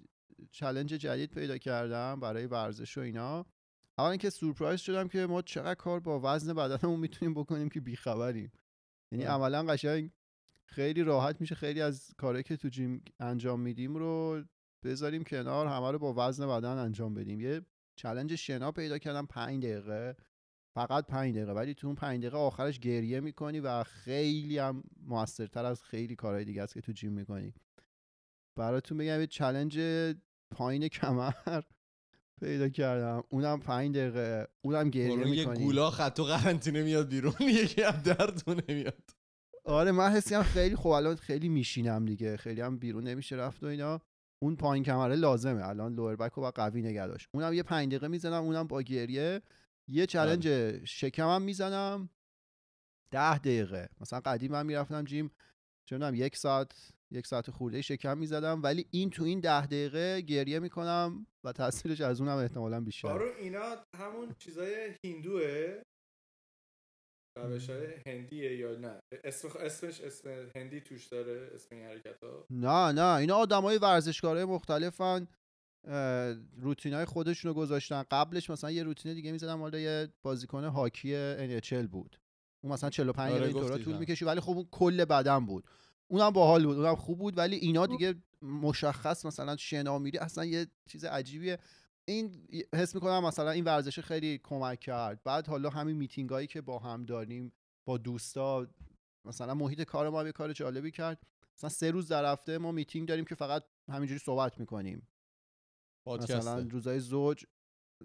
چلنج 0.51 0.89
جدید 0.89 1.31
پیدا 1.31 1.57
کردم 1.57 2.19
برای 2.19 2.45
ورزش 2.45 2.97
و 2.97 3.01
اینا. 3.01 3.45
اول 3.99 4.09
اینکه 4.09 4.29
سورپرایز 4.29 4.79
شدم 4.79 5.07
که 5.07 5.25
ما 5.25 5.41
چقدر 5.41 5.75
کار 5.75 5.99
با 5.99 6.19
وزن 6.23 6.53
بدنمون 6.53 6.99
می‌تونیم 6.99 7.33
بکنیم 7.33 7.69
که 7.69 7.79
بیخبریم. 7.79 8.51
یعنی 9.11 9.23
عملا 9.23 9.63
قشنگ 9.63 10.11
خیلی 10.65 11.03
راحت 11.03 11.41
میشه 11.41 11.55
خیلی 11.55 11.81
از 11.81 12.11
کارهایی 12.17 12.43
که 12.43 12.57
تو 12.57 12.69
جیم 12.69 13.03
انجام 13.19 13.59
میدیم 13.59 13.95
رو 13.95 14.43
بذاریم 14.83 15.23
کنار 15.23 15.67
همه 15.67 15.91
رو 15.91 15.99
با 15.99 16.13
وزن 16.17 16.47
بدن 16.47 16.77
انجام 16.77 17.13
بدیم. 17.13 17.41
یه 17.41 17.61
چلنج 17.95 18.35
شنا 18.35 18.71
پیدا 18.71 18.97
کردم 18.97 19.25
پنج 19.25 19.65
دقیقه. 19.65 20.15
فقط 20.75 21.05
پنج 21.05 21.35
دقیقه. 21.35 21.51
ولی 21.51 21.73
تو 21.73 21.87
اون 21.87 21.95
پنج 21.95 22.19
دقیقه 22.19 22.37
آخرش 22.37 22.79
گریه 22.79 23.19
می‌کنی 23.19 23.59
و 23.59 23.83
خیلی 23.83 24.57
هم 24.57 24.83
موثرتر 25.01 25.65
از 25.65 25.83
خیلی 25.83 26.15
کارهای 26.15 26.45
دیگه 26.45 26.63
است 26.63 26.73
که 26.73 26.81
تو 26.81 26.91
جیم 26.91 27.11
می‌کنی. 27.11 27.53
براتون 28.55 28.97
بگم 28.97 29.19
یه 29.19 29.27
challenge 29.27 29.79
پایین 30.51 30.87
کمر. 30.87 31.61
پیدا 32.39 32.69
کردم. 32.69 33.23
اونم 33.29 33.59
پنج 33.59 33.97
دقیقه. 33.97 34.47
اونم 34.61 34.89
گریه 34.89 35.15
می‌کنی 35.15 35.35
یه 35.35 35.45
گولا 35.45 35.91
خط 35.91 36.19
و 36.19 36.23
قرنطینه 36.23 36.83
میاد 36.83 37.09
بیرون 37.09 37.33
یکی 37.63 37.81
هم 37.81 37.91
دردونه 37.91 38.63
میاد. 38.67 39.09
آره 39.65 39.91
من 39.91 40.09
حسی 40.11 40.35
هم 40.35 40.43
خیلی 40.43 40.75
خوب 40.75 40.91
الان 40.91 41.15
خیلی 41.15 41.49
میشینم 41.49 42.05
دیگه. 42.05 42.37
خیلی 42.37 42.61
هم 42.61 42.77
بیرون 42.77 43.03
نمیشه 43.03 43.35
رفت 43.35 43.63
و 43.63 43.65
اینا. 43.65 44.01
اون 44.41 44.55
پایین 44.55 44.83
کمره 44.83 45.15
لازمه. 45.15 45.67
الان 45.67 45.93
lower 45.93 46.15
back 46.15 46.31
رو 46.31 46.41
باید 46.41 46.51
قوی 46.51 46.81
نگه 46.81 47.07
داشت. 47.07 47.29
اونم 47.33 47.53
یه 47.53 47.63
پنج 47.63 47.87
دقیقه 47.87 48.07
می‌زنم 48.07 48.43
اونم 48.43 48.67
با 48.67 48.81
گریه. 48.81 49.41
یه 49.87 50.05
challenge 50.05 50.47
بله. 50.47 50.81
شکمم 50.85 51.41
می‌زنم. 51.41 52.09
ده 53.11 53.37
دقیقه. 53.37 53.89
مثلا 54.01 54.19
قدیم 54.19 54.51
من 54.51 54.65
می‌رفتم 54.65 55.03
gym. 55.03 55.31
چه 55.85 56.11
یک 56.13 56.37
ساعت 56.37 56.91
یک 57.11 57.27
ساعت 57.27 57.51
خورده 57.51 57.81
شکم 57.81 58.17
می‌زدم 58.17 58.63
ولی 58.63 58.85
این 58.91 59.09
تو 59.09 59.23
این 59.23 59.39
ده 59.39 59.65
دقیقه 59.65 60.21
گریه 60.21 60.59
می‌کنم 60.59 61.27
و 61.43 61.51
تاثیرش 61.51 62.01
از 62.01 62.21
اونم 62.21 62.37
احتمالا 62.37 62.81
بیشتر 62.81 63.07
آره 63.07 63.35
اینا 63.39 63.75
همون 63.95 64.35
چیزای 64.39 64.95
هندوه. 65.05 65.81
روش 67.37 67.69
های 67.69 67.87
هندیه 68.05 68.57
یا 68.57 68.75
نه؟ 68.75 68.99
اسم 69.23 69.47
اسمش 69.59 70.01
اسم 70.01 70.49
هندی 70.55 70.81
توش 70.81 71.07
داره 71.07 71.51
اسم 71.53 71.75
این 71.75 71.85
حرکت 71.85 72.23
ها 72.23 72.45
نه 72.49 72.91
نه 72.91 73.15
اینا 73.15 73.35
آدم 73.35 73.61
های 73.61 73.77
ورزشکاره 73.77 74.45
مختلفن. 74.45 75.27
روتین 76.57 76.93
های 76.93 77.05
خودشون 77.05 77.49
رو 77.49 77.55
گذاشتن. 77.55 78.03
قبلش 78.11 78.49
مثلا 78.49 78.71
یه 78.71 78.83
روتین 78.83 79.13
دیگه 79.13 79.31
می‌زدم 79.31 79.59
حالا 79.59 79.79
یه 79.79 80.13
بازیکن 80.21 80.63
هاکی 80.63 81.37
NHL 81.59 81.87
بود. 81.87 82.19
اون 82.63 82.73
مثلا 82.73 82.89
45 82.89 83.33
آره 83.33 83.47
دقیقه 83.47 83.77
طول 83.77 83.97
می‌کشی 83.97 84.25
ولی 84.25 84.39
خب 84.39 84.51
اون 84.51 84.67
کل 84.71 85.05
بدن 85.05 85.45
بود. 85.45 85.63
اونم 86.11 86.29
باحال 86.29 86.65
بود 86.65 86.77
اونم 86.77 86.95
خوب 86.95 87.19
بود 87.19 87.37
ولی 87.37 87.55
اینا 87.55 87.83
خب. 87.83 87.91
دیگه 87.91 88.15
مشخص 88.41 89.25
مثلا 89.25 89.57
شنا 89.57 89.99
میری 89.99 90.17
اصلا 90.17 90.45
یه 90.45 90.67
چیز 90.89 91.05
عجیبیه. 91.05 91.59
این 92.05 92.47
حس 92.75 92.95
می‌کنم 92.95 93.23
مثلا 93.25 93.51
این 93.51 93.63
ورزش 93.63 93.99
خیلی 93.99 94.37
کمک 94.43 94.79
کرد. 94.79 95.23
بعد 95.23 95.47
حالا 95.47 95.69
همین 95.69 95.95
میتینگ 95.95 96.29
هایی 96.29 96.47
که 96.47 96.61
با 96.61 96.79
هم 96.79 97.05
داریم 97.05 97.53
با 97.85 97.97
دوستا 97.97 98.67
مثلا 99.25 99.53
محیط 99.53 99.81
کار 99.81 100.09
ما 100.09 100.23
یه 100.23 100.31
کار 100.31 100.53
جالبی 100.53 100.91
کرد. 100.91 101.19
مثلا 101.57 101.69
سه 101.69 101.91
روز 101.91 102.07
در 102.07 102.31
هفته 102.31 102.57
ما 102.57 102.71
میتینگ 102.71 103.07
داریم 103.07 103.25
که 103.25 103.35
فقط 103.35 103.63
همینجوری 103.89 104.19
صحبت 104.19 104.59
می‌کنیم. 104.59 105.07
مثلا 106.07 106.67
روزای 106.71 106.99
زوج 106.99 107.43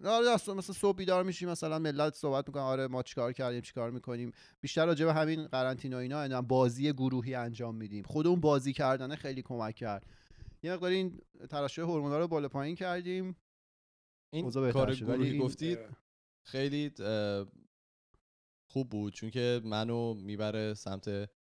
آره 0.05 0.33
مثلا 0.33 0.61
صبح 0.61 0.97
بیدار 0.97 1.23
میشیم 1.23 1.49
مثلا 1.49 1.79
ملت 1.79 2.15
صحبت 2.15 2.49
می‌کنن 2.49 2.63
آره 2.63 2.87
ما 2.87 3.03
چیکار 3.03 3.33
کردیم 3.33 3.61
چیکار 3.61 3.91
می‌کنیم. 3.91 4.33
بیشتر 4.61 4.87
راجع 4.87 5.05
به 5.05 5.15
همین 5.15 5.47
قرنطینه 5.47 5.97
و 5.97 5.99
اینا 5.99 6.43
بازی 6.43 6.93
گروهی 6.93 7.35
انجام 7.35 7.75
میدیم. 7.75 8.05
خود 8.05 8.27
اون 8.27 8.41
بازی 8.41 8.73
کردن 8.73 9.15
خیلی 9.15 9.43
کمک 9.43 9.75
کرد. 9.75 10.07
یه 10.63 10.73
مقدار 10.73 10.91
این 10.91 11.21
ترشح 11.51 11.83
هورمونا 11.83 12.19
رو 12.19 12.29
بالا 12.29 12.49
پایین 12.49 12.77
کردیم. 12.77 13.37
این 14.33 14.51
کار 14.51 14.95
گروهی 14.95 15.39
گفتید 15.39 15.79
خیلی 16.43 16.93
خوب 18.67 18.89
بود. 18.89 19.13
چون 19.13 19.31
که 19.31 19.61
منو 19.65 20.15
می‌بره 20.15 20.75
سمت 20.75 21.31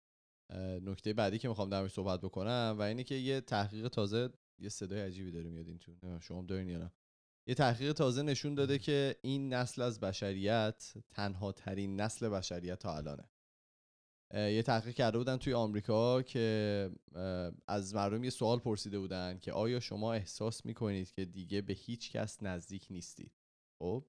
نکته 0.82 1.12
بعدی 1.12 1.38
که 1.38 1.48
می‌خوام 1.48 1.68
درش 1.68 1.92
صحبت 1.92 2.20
بکنم 2.20 2.76
و 2.78 2.82
اینه 2.82 3.04
که 3.04 3.14
یه 3.14 3.40
تحقیق 3.40 3.88
تازه 3.88 4.30
یه 4.58 4.68
صدای 4.68 5.00
عجیبی 5.00 5.30
داره 5.30 5.50
میاد 5.50 5.68
این 5.68 5.78
تو 5.78 5.92
شما 6.20 6.42
دارین 6.42 6.68
یا 6.68 6.78
نه. 6.78 6.92
یه 7.46 7.54
تحقیق 7.54 7.92
تازه 7.92 8.22
نشون 8.22 8.54
داده 8.54 8.78
که 8.78 9.16
این 9.22 9.52
نسل 9.52 9.82
از 9.82 10.00
بشریت 10.00 10.94
تنها 11.10 11.52
ترین 11.52 12.00
نسل 12.00 12.28
بشریت 12.28 12.78
تا 12.78 12.96
الانه. 12.96 13.28
یه 14.34 14.62
تحقیق 14.62 14.94
کرده 14.94 15.18
بودن 15.18 15.36
توی 15.36 15.54
آمریکا 15.54 16.22
که 16.22 16.90
از 17.66 17.94
مردم 17.94 18.24
یه 18.24 18.30
سوال 18.30 18.58
پرسیده 18.58 18.98
بودن 18.98 19.38
که 19.38 19.52
آیا 19.52 19.80
شما 19.80 20.12
احساس 20.12 20.66
می‌کنید 20.66 21.12
که 21.12 21.24
دیگه 21.24 21.62
به 21.62 21.72
هیچ 21.72 22.12
کس 22.12 22.42
نزدیک 22.42 22.86
نیستید؟ 22.90 23.32
خب؟ 23.78 24.06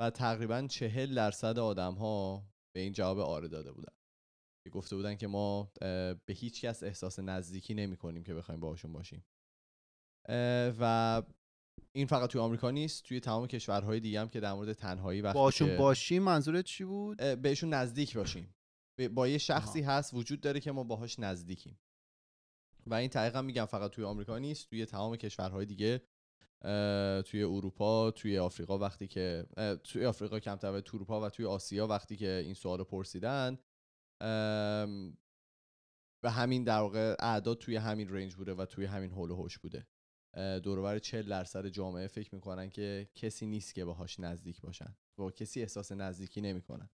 و 0.00 0.10
تقریبا 0.10 0.66
چهل 0.66 1.14
درصد 1.14 1.58
آدم 1.58 1.94
ها 1.94 2.48
به 2.74 2.80
این 2.80 2.92
جواب 2.92 3.18
آره 3.18 3.48
داده 3.48 3.72
بودن. 3.72 3.92
که 4.64 4.70
گفته 4.70 4.96
بودن 4.96 5.14
که 5.14 5.26
ما 5.26 5.72
به 6.26 6.34
هیچ 6.34 6.60
کس 6.60 6.82
احساس 6.82 7.18
نزدیکی 7.18 7.74
نمی 7.74 7.96
کنیم 7.96 8.24
که 8.24 8.34
بخوایم 8.34 8.60
باشون 8.60 8.92
باشیم. 8.92 9.24
و 10.80 11.22
این 11.98 12.06
فقط 12.06 12.30
توی 12.30 12.40
آمریکا 12.40 12.70
نیست 12.70 13.04
توی 13.04 13.20
تمام 13.20 13.46
کشورهای 13.46 14.00
دیگه 14.00 14.20
هم 14.20 14.28
که 14.28 14.40
در 14.40 14.52
مورد 14.52 14.72
تنهایی 14.72 15.20
وقتی 15.20 15.38
باشون 15.38 15.76
باشیم 15.76 16.22
منظورت 16.22 16.64
چی 16.64 16.84
بود؟ 16.84 17.16
بهشون 17.16 17.74
نزدیک 17.74 18.16
باشیم. 18.16 18.54
با 19.14 19.28
یه 19.28 19.38
شخصی 19.38 19.82
هست 19.82 20.14
وجود 20.14 20.40
داره 20.40 20.60
که 20.60 20.72
ما 20.72 20.84
باهاش 20.84 21.18
نزدیکیم. 21.18 21.78
و 22.86 22.94
این 22.94 23.10
تحقیقا 23.10 23.42
میگم 23.42 23.64
فقط 23.64 23.90
توی 23.90 24.04
آمریکا 24.04 24.38
نیست 24.38 24.70
توی 24.70 24.86
تمام 24.86 25.16
کشورهای 25.16 25.66
دیگه 25.66 26.02
توی 27.22 27.42
اروپا 27.42 28.10
توی 28.10 28.38
آفریقا 28.38 28.78
وقتی 28.78 29.06
که 29.06 29.46
توی 29.84 30.06
آفریقا 30.06 30.40
کمتر 30.40 30.80
توی 30.80 30.98
اروپا 30.98 31.20
و 31.20 31.28
توی 31.28 31.46
آسیا 31.46 31.86
وقتی 31.86 32.16
که 32.16 32.42
این 32.44 32.54
سوال 32.54 32.82
پرسیدن 32.82 33.58
و 36.22 36.30
همین 36.30 36.64
در 36.64 36.78
واقع 36.78 37.16
اعداد 37.18 37.58
توی 37.58 37.76
همین 37.76 38.08
رنج 38.08 38.34
بوده 38.34 38.54
و 38.54 38.64
توی 38.64 38.84
همین 38.84 39.10
هول 39.10 39.30
و 39.30 39.36
هوش 39.36 39.58
بوده. 39.58 39.86
دورور 40.34 40.98
40 40.98 41.28
درصد 41.28 41.66
جامعه 41.66 42.06
فکر 42.06 42.34
می‌کنن 42.34 42.70
که 42.70 43.08
کسی 43.14 43.46
نیست 43.46 43.74
که 43.74 43.84
باهاش 43.84 44.20
نزدیک 44.20 44.60
باشن. 44.60 44.96
با 45.16 45.30
کسی 45.30 45.60
احساس 45.60 45.92
نزدیکی 45.92 46.40
نمی‌کنن. 46.40 46.90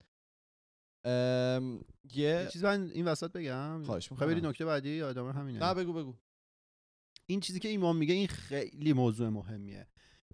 یه 2.14 2.48
چیز 2.54 2.64
من 2.64 2.92
این 2.94 3.06
وسط 3.06 3.32
بگم. 3.32 3.84
خواهش 3.84 4.12
می‌کنم. 4.12 4.46
نکته 4.48 4.66
بعدی؟ 4.66 5.02
آدم 5.02 5.30
همینه. 5.30 5.60
نه 5.60 5.74
بگو 5.74 5.94
بگو. 5.94 6.16
این 7.26 7.40
چیزی 7.40 7.60
که 7.60 7.70
ایمان 7.70 7.96
میگه 7.96 8.14
این 8.14 8.28
خیلی 8.28 8.94
موضوع 8.94 9.30
مهمیه. 9.30 9.88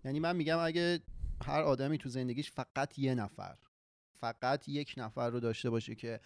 یعنی 0.03 0.19
من 0.19 0.35
میگم 0.35 0.57
اگه 0.59 0.99
هر 1.45 1.61
آدمی 1.61 1.97
تو 1.97 2.09
زندگیش 2.09 2.51
فقط 2.51 2.99
یه 2.99 3.15
نفر 3.15 3.57
فقط 4.19 4.69
یک 4.69 4.93
نفر 4.97 5.29
رو 5.29 5.39
داشته 5.39 5.69
باشه 5.69 5.95
که 5.95 6.19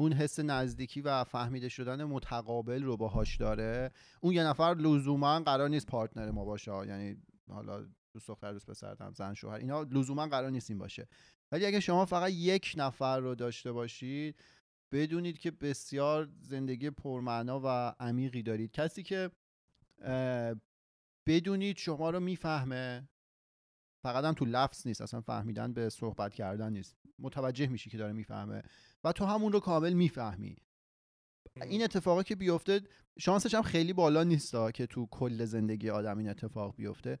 اون 0.00 0.12
حس 0.12 0.40
نزدیکی 0.40 1.00
و 1.00 1.24
فهمیده 1.24 1.68
شدن 1.68 2.04
متقابل 2.04 2.82
رو 2.82 2.96
باهاش 2.96 3.36
داره. 3.36 3.90
اون 4.20 4.34
یه 4.34 4.44
نفر 4.44 4.74
لزوما 4.74 5.40
قرار 5.40 5.68
نیست 5.68 5.86
پارتنر 5.86 6.30
ما 6.30 6.44
باشه. 6.44 6.86
یعنی 6.86 7.16
حالا 7.48 7.86
دوست 8.12 8.28
دختر 8.28 8.52
دوست 8.52 8.66
پسر 8.66 8.96
زن 9.14 9.34
شوهر 9.34 9.54
اینا 9.54 9.82
لزوما 9.82 10.26
قرار 10.26 10.50
نیست 10.50 10.70
این 10.70 10.78
باشه. 10.78 11.08
ولی 11.52 11.66
اگه 11.66 11.80
شما 11.80 12.04
فقط 12.04 12.30
یک 12.30 12.74
نفر 12.76 13.20
رو 13.20 13.34
داشته 13.34 13.72
باشید 13.72 14.40
بدونید 14.92 15.38
که 15.38 15.50
بسیار 15.50 16.28
زندگی 16.40 16.90
پرمعنا 16.90 17.60
و 17.64 17.94
عمیقی 18.00 18.42
دارید. 18.42 18.72
کسی 18.72 19.02
که 19.02 19.30
بدونید 21.26 21.76
شما 21.76 22.10
رو 22.10 22.20
می‌فهمه 22.20 23.08
فقط 24.02 24.24
هم 24.24 24.34
تو 24.34 24.44
لفظ 24.44 24.86
نیست 24.86 25.00
اصلا 25.00 25.20
فهمیدن 25.20 25.72
به 25.72 25.88
صحبت 25.88 26.34
کردن 26.34 26.72
نیست. 26.72 26.96
متوجه 27.18 27.66
میشی 27.66 27.90
که 27.90 27.98
داره 27.98 28.12
می‌فهمه 28.12 28.62
و 29.04 29.12
تو 29.12 29.24
همون 29.24 29.52
رو 29.52 29.60
کامل 29.60 29.92
می‌فهمی. 29.92 30.56
این 31.56 31.82
اتفاقی 31.82 32.24
که 32.24 32.36
بیفته 32.36 32.80
شانسش 33.18 33.54
هم 33.54 33.62
خیلی 33.62 33.92
بالا 33.92 34.24
نیست 34.24 34.54
که 34.74 34.86
تو 34.86 35.06
کل 35.06 35.44
زندگی 35.44 35.90
آدم 35.90 36.18
این 36.18 36.28
اتفاق 36.28 36.76
بیفته. 36.76 37.18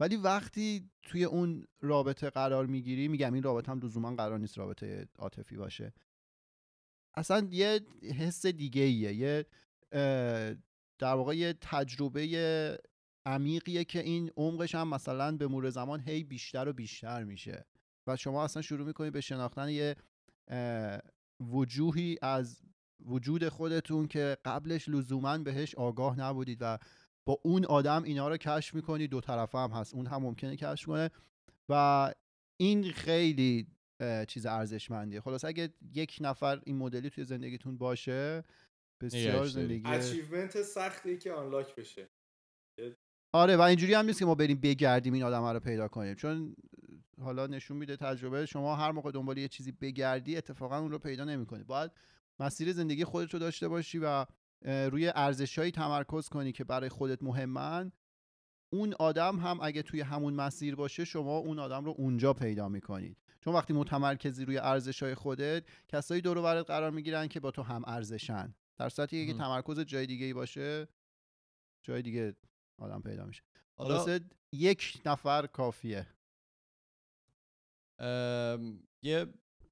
ولی 0.00 0.16
وقتی 0.16 0.90
توی 1.02 1.24
اون 1.24 1.66
رابطه 1.80 2.30
قرار 2.30 2.66
می‌گیری 2.66 3.08
میگم 3.08 3.34
این 3.34 3.42
رابطه 3.42 3.72
هم 3.72 3.80
لزوما 3.80 4.14
قرار 4.14 4.38
نیست 4.38 4.58
رابطه 4.58 5.08
عاطفی 5.18 5.56
باشه. 5.56 5.92
اصلا 7.14 7.48
یه 7.50 7.80
حس 8.18 8.46
دیگه 8.46 8.82
ایه 8.82 9.14
یه 9.14 9.46
در 10.98 11.14
واقع 11.14 11.36
یه 11.36 11.52
تجربه 11.60 12.26
عمیقیه 13.26 13.84
که 13.84 14.00
این 14.00 14.30
عمقش 14.36 14.74
هم 14.74 14.88
مثلا 14.88 15.36
به 15.36 15.48
مرور 15.48 15.70
زمان 15.70 16.00
هی 16.00 16.24
بیشتر 16.24 16.68
و 16.68 16.72
بیشتر 16.72 17.24
میشه. 17.24 17.66
و 18.06 18.16
شما 18.16 18.44
اصلا 18.44 18.62
شروع 18.62 18.86
می‌کنید 18.86 19.12
به 19.12 19.20
شناختن 19.20 19.68
یه 19.68 19.96
وجوهی 21.40 22.18
از 22.22 22.62
وجود 23.04 23.48
خودتون 23.48 24.08
که 24.08 24.36
قبلش 24.44 24.88
لزوما 24.88 25.38
بهش 25.38 25.74
آگاه 25.74 26.20
نبودید 26.20 26.58
و 26.60 26.78
با 27.26 27.40
اون 27.44 27.64
آدم 27.64 28.02
اینا 28.02 28.28
رو 28.28 28.36
کشف 28.36 28.74
می‌کنید 28.74 29.10
دو 29.10 29.20
طرفه 29.20 29.58
هم 29.58 29.70
هست. 29.70 29.94
اون 29.94 30.06
هم 30.06 30.22
ممکنه 30.22 30.56
کشف 30.56 30.86
کنه. 30.86 31.10
و 31.68 32.14
این 32.60 32.92
خیلی 32.92 33.66
چیز 34.28 34.46
ارزشمندیه. 34.46 35.20
خلاص 35.20 35.44
اگه 35.44 35.74
یک 35.92 36.18
نفر 36.20 36.60
این 36.64 36.76
مدلی 36.76 37.10
توی 37.10 37.24
زندگیتون 37.24 37.78
باشه 37.78 38.44
بسیار. 39.00 39.46
زندگی 39.46 39.82
اچیومنت 39.86 40.62
سختی 40.62 41.18
که 41.18 41.32
آنلاک 41.32 41.74
بشه. 41.74 42.08
آره 43.32 43.56
و 43.56 43.60
اینجوری 43.60 43.94
هم 43.94 44.04
نیست 44.04 44.18
که 44.18 44.24
ما 44.24 44.34
بریم 44.34 44.60
بگردیم 44.60 45.12
این 45.12 45.22
آدم 45.22 45.44
رو 45.44 45.60
پیدا 45.60 45.88
کنیم. 45.88 46.14
چون 46.14 46.56
حالا 47.20 47.46
نشون 47.46 47.76
میده 47.76 47.96
تجربه 47.96 48.46
شما 48.46 48.76
هر 48.76 48.92
موقع 48.92 49.10
دنبال 49.10 49.38
یه 49.38 49.48
چیزی 49.48 49.72
بگردی 49.72 50.36
اتفاقا 50.36 50.78
اون 50.78 50.90
رو 50.90 50.98
پیدا 50.98 51.24
نمی‌کنی. 51.24 51.64
باید 51.64 51.90
مسیر 52.40 52.72
زندگی 52.72 53.04
خودت 53.04 53.34
رو 53.34 53.38
داشته 53.38 53.68
باشی 53.68 53.98
و 53.98 54.26
روی 54.64 55.12
ارزشهایی 55.14 55.70
تمرکز 55.70 56.28
کنی 56.28 56.52
که 56.52 56.64
برای 56.64 56.88
خودت 56.88 57.22
مهمن. 57.22 57.92
اون 58.72 58.94
آدم 58.98 59.38
هم 59.38 59.58
اگه 59.62 59.82
توی 59.82 60.00
همون 60.00 60.34
مسیر 60.34 60.74
باشه 60.74 61.04
شما 61.04 61.36
اون 61.36 61.58
آدم 61.58 61.84
رو 61.84 61.94
اونجا 61.98 62.32
پیدا 62.32 62.68
می‌کنید. 62.68 63.16
چون 63.40 63.54
وقتی 63.54 63.72
متمرکزی 63.72 64.44
روی 64.44 64.58
ارزشهای 64.58 65.14
خودت 65.14 65.64
کسایی 65.88 66.20
دور 66.20 66.38
و 66.38 66.42
برت 66.42 66.66
قرار 66.66 66.90
می‌گیرن 66.90 67.28
که 67.28 67.40
با 67.40 67.50
تو 67.50 67.62
هم 67.62 67.82
ارزشن. 67.86 68.54
در 68.78 68.88
صورتی 68.88 69.26
که. 69.26 69.34
تمرکز 69.34 69.80
جای 69.80 70.06
دیگه 70.06 70.26
ای 70.26 70.32
باشه 70.32 70.88
جای 71.82 72.02
دیگه 72.02 72.34
آدم 72.80 73.02
پیدا 73.02 73.26
میشه. 73.26 73.42
حالا 73.74 74.20
یک 74.52 75.02
نفر 75.06 75.46
کافیه. 75.46 76.06
ام، 77.98 78.82
یه 79.02 79.26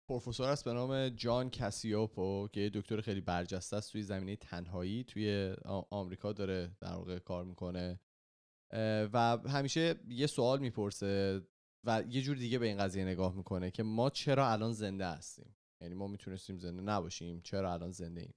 پروفسور 0.09 0.53
هست 0.53 0.65
به 0.65 0.73
نام 0.73 1.09
جان 1.09 1.51
کاسیوپو 1.51 2.49
که 2.53 2.61
یه 2.61 2.71
دکتر 2.75 3.01
خیلی 3.01 3.21
برجسته 3.21 3.77
است 3.77 3.93
توی 3.93 4.03
زمینه 4.03 4.37
تنهایی 4.37 5.05
توی 5.05 5.55
آمریکا 5.91 6.33
داره 6.33 6.77
در 6.81 6.93
واقع 6.93 7.19
کار 7.19 7.45
می‌کنه. 7.45 8.01
و 9.13 9.39
همیشه 9.49 9.95
یه 10.09 10.27
سوال 10.27 10.59
می‌پرسه 10.59 11.43
و 11.85 12.05
یه 12.09 12.23
جور 12.23 12.37
دیگه 12.37 12.59
به 12.59 12.67
این 12.67 12.79
قضیه 12.79 13.05
نگاه 13.05 13.35
می‌کنه 13.35 13.71
که 13.71 13.83
ما 13.83 14.11
چرا 14.11 14.51
الان 14.51 14.73
زنده 14.73 15.07
هستیم؟ 15.07 15.57
یعنی 15.81 15.95
ما 15.95 16.07
می‌تونستیم 16.07 16.59
زنده 16.59 16.83
نباشیم 16.83 17.41
چرا 17.41 17.73
الان 17.73 17.91
زنده 17.91 18.21
ایم؟ 18.21 18.35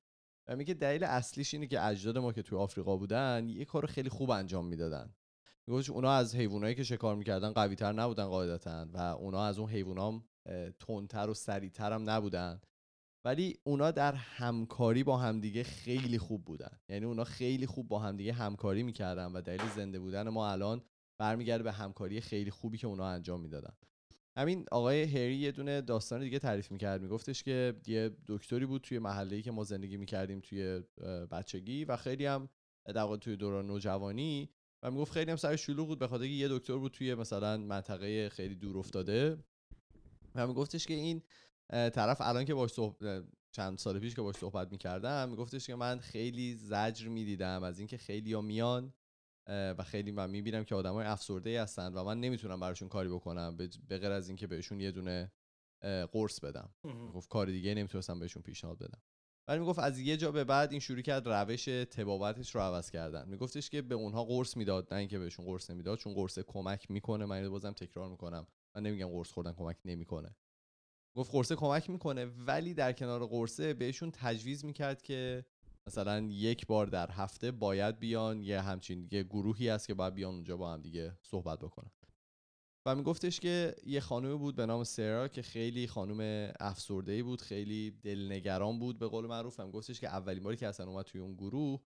و 0.47 0.55
میگه 0.55 0.73
دلیل 0.73 1.03
اصلیش 1.03 1.53
اینه 1.53 1.67
که 1.67 1.85
اجداد 1.85 2.17
ما 2.17 2.33
که 2.33 2.41
توی 2.41 2.57
آفریقا 2.57 2.97
بودن 2.97 3.49
یه 3.49 3.65
کار 3.65 3.85
خیلی 3.85 4.09
خوب 4.09 4.29
انجام 4.29 4.65
می‌دادن. 4.65 5.13
میگفتش 5.67 5.89
اونا 5.89 6.11
از 6.11 6.35
حیوانایی 6.35 6.75
که 6.75 6.83
شکار 6.83 7.15
می‌کردن 7.15 7.51
قوی 7.51 7.75
تر 7.75 7.93
نبودن 7.93 8.25
قاعدتا 8.25 8.87
و 8.93 8.97
اونا 8.97 9.45
از 9.45 9.59
اون 9.59 9.69
حیوانام 9.69 10.23
تندتر 10.79 11.29
و 11.29 11.33
سریعتر 11.33 11.93
هم 11.93 12.09
نبودن. 12.09 12.61
ولی 13.25 13.57
اونا 13.63 13.91
در 13.91 14.13
همکاری 14.13 15.03
با 15.03 15.17
همدیگه 15.17 15.63
خیلی 15.63 16.17
خوب 16.17 16.45
بودن. 16.45 16.79
یعنی 16.89 17.05
اونا 17.05 17.23
خیلی 17.23 17.65
خوب 17.65 17.87
با 17.87 17.99
همدیگه 17.99 18.33
همکاری 18.33 18.83
می‌کردن 18.83 19.31
و 19.31 19.41
دلیل 19.41 19.69
زنده 19.75 19.99
بودن 19.99 20.29
ما 20.29 20.51
الان 20.51 20.81
برمیگرده 21.17 21.63
به 21.63 21.71
همکاری 21.71 22.21
خیلی 22.21 22.51
خوبی 22.51 22.77
که 22.77 22.87
اونا 22.87 23.07
انجام 23.07 23.41
می‌دادن. 23.41 23.73
همین 24.37 24.65
آقای 24.71 25.03
هری 25.03 25.35
یه 25.35 25.51
دونه 25.51 25.81
داستان 25.81 26.21
دیگه 26.21 26.39
تعریف 26.39 26.71
می‌کرد. 26.71 27.01
میگفتش 27.01 27.43
که 27.43 27.73
یه 27.87 28.11
دکتری 28.27 28.65
بود 28.65 28.81
توی 28.81 28.99
محله‌ای 28.99 29.41
که 29.41 29.51
ما 29.51 29.63
زندگی 29.63 29.97
می‌کردیم 29.97 30.39
توی 30.39 30.83
بچگی 31.31 31.85
و 31.85 31.97
خیلی 31.97 32.25
هم 32.25 32.49
در 32.85 33.15
توی 33.15 33.35
دوران 33.35 33.67
نوجوانی 33.67 34.49
و 34.83 34.91
می‌گفت 34.91 35.11
خیلی 35.11 35.31
هم 35.31 35.37
سر 35.37 35.55
شلوغ 35.55 35.87
بود 35.87 35.99
به 35.99 36.07
خاطر 36.07 36.23
یه 36.25 36.47
دکتر 36.47 36.77
بود 36.77 36.91
توی 36.91 37.15
مثلا 37.15 37.57
منطقه 37.57 38.29
خیلی 38.29 38.55
دور 38.55 38.77
افتاده. 38.77 39.37
و 40.35 40.47
میگفتش 40.47 40.87
که 40.87 40.93
این 40.93 41.21
طرف 41.69 42.17
الان 42.21 42.45
که 42.45 42.53
باش 42.53 42.71
صحب... 42.71 43.23
چند 43.51 43.77
سال 43.77 43.99
پیش 43.99 44.15
که 44.15 44.21
باش 44.21 44.35
صحبت 44.35 44.71
می‌کردم 44.71 45.29
میگفتش 45.29 45.67
که 45.67 45.75
من 45.75 45.99
خیلی 45.99 46.55
زجر 46.55 47.07
می‌دیدم 47.07 47.63
از 47.63 47.79
اینکه 47.79 47.97
خیلی 47.97 48.33
ها 48.33 48.41
میان 48.41 48.93
و 49.51 49.83
خیلی 49.83 50.11
من 50.11 50.29
می‌بینم 50.29 50.63
که 50.63 50.75
آدمای 50.75 51.05
افسرده 51.05 51.61
هستن 51.61 51.93
و 51.93 52.03
من 52.03 52.19
نمی‌تونم 52.19 52.59
براشون 52.59 52.89
کاری 52.89 53.09
بکنم 53.09 53.57
به 53.87 53.97
غیر 53.97 54.11
از 54.11 54.27
اینکه 54.27 54.47
بهشون 54.47 54.79
یه 54.79 54.91
دونه 54.91 55.31
قرص 56.11 56.39
بدم. 56.39 56.73
گفت 57.13 57.29
کار 57.29 57.47
دیگه 57.47 57.73
نمی‌تونستم 57.73 58.19
بهشون 58.19 58.43
پیشنهاد 58.43 58.77
بدم. 58.77 59.01
ولی 59.47 59.59
می‌گفت 59.59 59.79
از 59.79 59.99
یه 59.99 60.17
جا 60.17 60.31
به 60.31 60.43
بعد 60.43 60.71
این 60.71 60.79
شروع 60.79 61.01
کرد 61.01 61.27
روش 61.27 61.65
تبابتش 61.65 62.55
رو 62.55 62.61
عوض 62.61 62.91
کردن. 62.91 63.27
میگفتش 63.29 63.69
که 63.69 63.81
به 63.81 63.95
اونها 63.95 64.25
قرص 64.25 64.57
می‌داد 64.57 64.93
نه 64.93 64.99
اینکه 64.99 65.19
بهشون 65.19 65.45
قرص 65.45 65.69
نمی‌داد 65.69 65.97
چون 65.97 66.13
قرص 66.13 66.39
کمک 66.39 66.91
می‌کنه. 66.91 67.25
من 67.25 67.49
بازم 67.49 67.71
تکرار 67.71 68.09
می‌کنم. 68.09 68.47
من 68.75 68.83
نمیگم 68.83 69.07
قرص 69.07 69.31
خوردن 69.31 69.53
کمک 69.53 69.77
نمی‌کنه. 69.85 70.35
گفت 71.15 71.31
قرصه 71.31 71.55
کمک 71.55 71.89
می‌کنه 71.89 72.25
ولی 72.25 72.73
در 72.73 72.93
کنار 72.93 73.27
قرصه 73.27 73.73
بهشون 73.73 74.11
تجویز 74.11 74.65
می‌کرد 74.65 75.01
که 75.01 75.45
مثلا 75.87 76.27
یک 76.29 76.67
بار 76.67 76.87
در 76.87 77.11
هفته 77.11 77.51
باید 77.51 77.99
بیان 77.99 78.41
یه 78.41 78.61
همچین 78.61 79.07
یه 79.11 79.23
گروهی 79.23 79.69
هست 79.69 79.87
که 79.87 79.93
باید 79.93 80.13
بیان 80.13 80.33
اونجا 80.33 80.57
با 80.57 80.73
هم 80.73 80.81
دیگه 80.81 81.17
صحبت 81.21 81.59
بکنن. 81.59 81.91
و 82.85 82.95
میگفتش 82.95 83.39
که 83.39 83.75
یه 83.85 83.99
خانومی 83.99 84.37
بود 84.37 84.55
به 84.55 84.65
نام 84.65 84.83
سرا 84.83 85.27
که 85.27 85.41
خیلی 85.41 85.87
خانم 85.87 86.51
افسرده 86.59 87.23
بود 87.23 87.41
خیلی 87.41 87.91
دلنگران 87.91 88.79
بود 88.79 88.99
به 88.99 89.07
قول 89.07 89.25
معروف. 89.25 89.59
هم 89.59 89.71
گفتش 89.71 89.99
که 89.99 90.07
اولین 90.07 90.43
باری 90.43 90.57
که 90.57 90.67
اصلا 90.67 90.87
اومد 90.87 91.05
توی 91.05 91.21
اون 91.21 91.33
گروه 91.33 91.81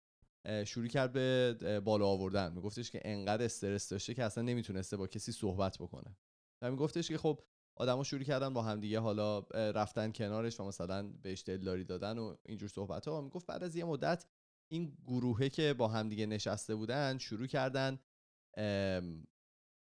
شروع 0.67 0.87
کرد 0.87 1.13
به 1.13 1.81
بالا 1.85 2.07
آوردن. 2.07 2.53
میگفتش 2.53 2.91
که 2.91 3.01
انقدر 3.05 3.45
استرس 3.45 3.89
داشته 3.89 4.15
که 4.15 4.25
اصلا 4.25 4.45
نمی‌تونسته 4.45 4.97
با 4.97 5.07
کسی 5.07 5.33
صحبت 5.33 5.79
بکنه. 5.79 6.17
و 6.63 6.71
میگفتش 6.71 7.09
که 7.09 7.19
خب 7.19 7.41
آدما 7.77 8.05
شروع 8.05 8.23
کردن 8.23 8.55
با 8.55 8.63
همدیگه 8.63 9.01
حالا 9.01 9.39
اه، 9.39 9.71
رفتن 9.71 10.13
کنارش 10.13 10.61
و 10.61 10.65
مثلا 10.65 11.03
بهش 11.23 11.43
دلداری 11.47 11.85
دادن 11.85 12.19
و 12.19 12.37
اینجور 12.47 12.69
صحبت 12.69 13.09
ها 13.09 13.21
می‌گفت 13.21 13.47
بعد 13.47 13.63
از 13.63 13.77
یه 13.77 13.85
مدت 13.85 14.25
این 14.69 14.97
گروهه 15.07 15.49
که 15.49 15.75
با 15.75 15.89
همدیگه 15.89 16.27
نشسته 16.27 16.75
بودن 16.75 17.19
شروع 17.19 17.47
کردن 17.47 17.99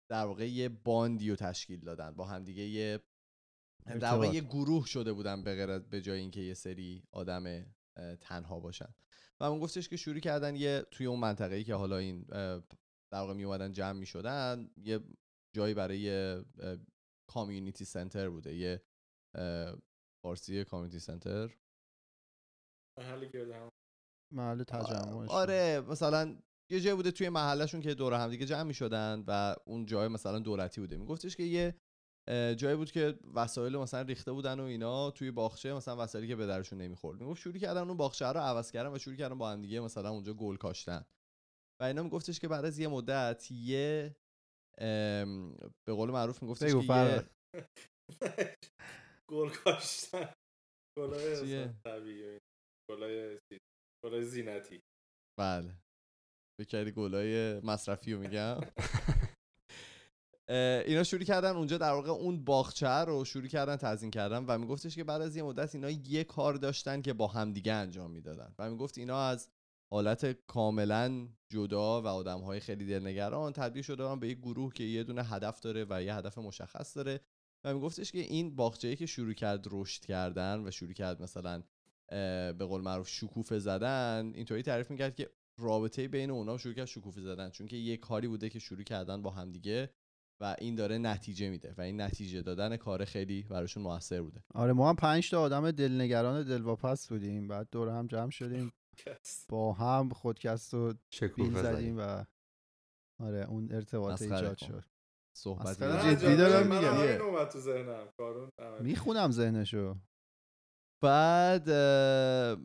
در 0.09 0.25
واقع 0.25 0.49
یه 0.49 0.69
باندی 0.69 1.29
رو 1.29 1.35
تشکیل 1.35 1.79
دادن. 1.79 2.11
با 2.11 2.25
همدیگه 2.25 2.63
یه 2.63 2.99
در 3.85 4.13
واقع. 4.13 4.27
یه 4.27 4.41
گروه 4.41 4.85
شده 4.85 5.13
بودن 5.13 5.43
به 5.43 5.55
غیر 5.55 5.79
به 5.79 6.01
جای 6.01 6.19
اینکه 6.19 6.41
یه 6.41 6.53
سری 6.53 7.03
آدم 7.11 7.65
تنها 8.21 8.59
باشن. 8.59 8.93
و 9.39 9.51
من 9.51 9.59
گفتش 9.59 9.89
که 9.89 9.97
شروع 9.97 10.19
کردن 10.19 10.55
یه 10.55 10.85
توی 10.91 11.05
اون 11.05 11.19
منطقه 11.19 11.55
ای 11.55 11.63
که 11.63 11.75
حالا 11.75 11.97
این 11.97 12.21
در 13.11 13.19
واقع 13.19 13.33
می 13.33 13.43
اومدن 13.43 13.71
جمع 13.71 13.99
می 13.99 14.05
شدن 14.05 14.69
یه 14.77 14.99
جایی 15.53 15.73
برای 15.73 16.35
کامیونیتی 17.33 17.85
سنتر 17.85 18.29
بوده 18.29 18.55
یه 18.55 18.81
فارسی 20.23 20.63
کامیونیتی 20.63 20.99
سنتر. 20.99 21.57
محل 22.99 23.25
گرد 23.25 23.51
هم. 23.51 23.69
محل 24.33 24.63
تجمعش. 24.63 25.29
آره 25.29 25.81
مثلا 25.89 26.37
یه 26.71 26.79
جای 26.79 26.95
بوده 26.95 27.11
توی 27.11 27.29
محلشون 27.29 27.81
که 27.81 27.93
دور 27.93 28.13
هم 28.13 28.29
دیگه 28.29 28.45
جمع 28.45 28.63
می 28.63 28.73
شدن 28.73 29.23
و 29.27 29.55
اون 29.65 29.85
جای 29.85 30.07
مثلا 30.07 30.39
دولتی 30.39 30.81
بوده. 30.81 30.97
میگفتش 30.97 31.35
که 31.35 31.43
یه 31.43 31.75
جایی 32.55 32.75
بود 32.75 32.91
که 32.91 33.19
وسایل 33.33 33.77
مثلا 33.77 34.01
ریخته 34.01 34.31
بودن 34.31 34.59
و 34.59 34.63
اینا 34.63 35.11
توی 35.11 35.31
باغچه 35.31 35.73
مثلا 35.73 36.03
وسایلی 36.03 36.27
که 36.27 36.35
به 36.35 36.47
درشون 36.47 36.81
نمی‌خورد. 36.81 37.21
می‌گفت 37.21 37.41
شروع 37.41 37.57
کردن 37.57 37.87
اون 37.87 37.97
باغچه 37.97 38.25
رو 38.25 38.39
عوض 38.39 38.71
کردن 38.71 38.93
و 38.95 38.97
شروع 38.97 39.15
کردن 39.15 39.37
با 39.37 39.51
هم 39.51 39.61
دیگه 39.61 39.79
مثلا 39.79 40.09
اونجا 40.09 40.33
گل 40.33 40.55
کاشتن. 40.55 41.05
و 41.81 41.83
اینا 41.83 42.03
میگفتش 42.03 42.39
که 42.39 42.47
بعد 42.47 42.65
از 42.65 42.79
یه 42.79 42.87
مدت 42.87 43.51
یه 43.51 44.15
به 45.87 45.93
قول 45.93 46.11
معروف 46.11 46.43
میگفتش 46.43 46.71
که 46.71 46.81
گل 49.31 49.49
کاشتن. 49.49 50.33
گلای 50.99 51.69
طبیعی. 51.85 52.39
گلای 54.05 54.23
زینتی. 54.23 54.81
بله. 55.39 55.75
بکردی 56.61 56.91
گلای 56.91 57.59
مصرفی 57.59 58.13
رو 58.13 58.19
میگم 58.19 58.59
اینا 60.85 61.03
شروع 61.03 61.23
کردن 61.23 61.55
اونجا 61.55 61.77
در 61.77 61.91
واقع 61.91 62.09
اون 62.09 62.45
باغچه 62.45 62.87
رو 62.87 63.25
شروع 63.25 63.47
کردن 63.47 63.75
تزیین 63.75 64.11
کردن 64.11 64.45
و 64.45 64.57
میگفتش 64.57 64.95
که 64.95 65.03
بعد 65.03 65.21
از 65.21 65.35
یه 65.35 65.43
مدت 65.43 65.75
اینا 65.75 65.89
یه 65.89 66.23
کار 66.23 66.53
داشتن 66.53 67.01
که 67.01 67.13
با 67.13 67.27
همدیگه 67.27 67.73
انجام 67.73 68.11
می‌دادن. 68.11 68.55
و 68.59 68.69
می‌گفت 68.69 68.97
اینا 68.97 69.27
از 69.27 69.49
حالت 69.93 70.25
کاملا 70.47 71.27
جدا 71.49 72.01
و 72.01 72.07
آدم 72.07 72.39
های 72.39 72.59
خیلی 72.59 72.85
دلنگران 72.85 73.53
تبدیل 73.53 73.83
شده 73.83 74.15
به 74.15 74.27
یک 74.27 74.37
گروه 74.37 74.73
که 74.73 74.83
یه 74.83 75.03
دونه 75.03 75.23
هدف 75.23 75.59
داره 75.59 75.85
و 75.89 76.03
یه 76.03 76.15
هدف 76.15 76.37
مشخص 76.37 76.97
داره 76.97 77.19
و 77.63 77.73
میگفتش 77.73 78.11
که 78.11 78.19
این 78.19 78.55
باغچه‌ای 78.55 78.95
که 78.95 79.05
شروع 79.05 79.33
کرد 79.33 79.67
رشد 79.71 80.05
کردن 80.05 80.67
و 80.67 80.71
شروع 80.71 80.93
کرد 80.93 81.21
مثلا 81.21 81.63
به 82.57 82.65
قول 82.69 82.81
معروف 82.81 83.09
شکوفه 83.09 83.59
زدن 83.59 84.31
اینطوری 84.35 84.61
تعریف 84.61 84.91
می‌کرد 84.91 85.15
که 85.15 85.29
رابطه 85.57 86.07
بین 86.07 86.31
اونا 86.31 86.57
شروع 86.57 86.73
کرد 86.73 86.85
شکوفه 86.85 87.21
زدن 87.21 87.49
چون 87.49 87.67
که 87.67 87.75
یه 87.75 87.97
کاری 87.97 88.27
بوده 88.27 88.49
که 88.49 88.59
شروع 88.59 88.83
کردن 88.83 89.21
با 89.21 89.29
همدیگه 89.29 89.89
و 90.41 90.55
این 90.59 90.75
داره 90.75 90.97
نتیجه 90.97 91.49
میده 91.49 91.73
و 91.77 91.81
این 91.81 92.01
نتیجه 92.01 92.41
دادن 92.41 92.77
کار 92.77 93.05
خیلی 93.05 93.43
براشون 93.43 93.83
موثر 93.83 94.21
بوده. 94.21 94.43
آره 94.53 94.73
ما 94.73 94.89
هم 94.89 94.95
پنج 94.95 95.29
تا 95.29 95.41
آدم 95.41 95.71
دلنگران 95.71 96.43
دلواپس 96.43 97.07
بودیم 97.07 97.47
بعد 97.47 97.67
دور 97.71 97.89
هم 97.89 98.07
جمع 98.07 98.29
شدیم. 98.29 98.71
با 99.49 99.73
هم 99.73 100.09
خودکست 100.09 100.73
و 100.73 100.93
بیل 101.35 101.61
زدیم 101.61 101.97
و 101.99 102.25
آره 103.19 103.45
اون 103.49 103.71
ارتباط 103.71 104.21
ایجاد 104.21 104.59
کن. 104.59 104.67
شد 104.67 104.83
صحبت. 105.37 105.83
جدی 105.83 106.35
دارم 106.35 106.67
من 106.67 106.77
میگم. 106.77 106.93
همین 106.93 107.21
اومد 107.21 107.49
تو 107.49 107.59
ذهنم 107.59 108.07
کارون 108.17 108.49
عملی. 108.59 108.83
می‌خونم 108.83 109.31
ذهنشو 109.31 109.95
بعد 111.03 111.69
اه، 111.69 112.57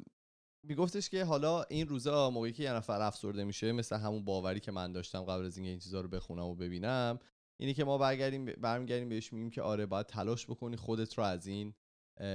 میگفتش 0.66 1.10
که 1.10 1.24
حالا 1.24 1.62
این 1.62 1.88
روزا 1.88 2.30
موقعی 2.30 2.52
که 2.52 2.62
یه 2.62 2.72
نفر 2.72 3.00
افسرده 3.00 3.44
میشه 3.44 3.72
مثل 3.72 3.96
همون 3.96 4.24
باوری 4.24 4.60
که 4.60 4.72
من 4.72 4.92
داشتم 4.92 5.22
قبل 5.22 5.44
از 5.44 5.56
اینکه 5.56 5.70
این 5.70 5.78
چیزا 5.78 6.00
رو 6.00 6.08
بخونم 6.08 6.44
و 6.44 6.54
ببینم 6.54 7.18
اینی 7.60 7.74
که 7.74 7.84
ما 7.84 7.98
برگردیم 7.98 8.44
برمیگردیم 8.44 9.08
بهش 9.08 9.32
میگیم 9.32 9.50
که 9.50 9.62
آره 9.62 9.86
باید 9.86 10.06
تلاش 10.06 10.46
بکنی 10.46 10.76
خودت 10.76 11.18
رو 11.18 11.24
از 11.24 11.46
این 11.46 11.74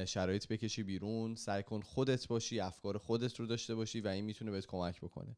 شرایط 0.08 0.48
بکشی 0.48 0.84
بیرون 0.84 1.36
سعی 1.36 1.64
کن 1.64 1.82
خودت 1.82 2.28
باشی 2.28 2.60
افکار 2.60 2.98
خودت 2.98 3.40
رو 3.40 3.46
داشته 3.46 3.76
باشی 3.76 4.02
و 4.02 4.08
این 4.08 4.26
می‌تونه 4.26 4.52
بهت 4.52 4.66
کمک 4.66 5.02
بکنه. 5.02 5.38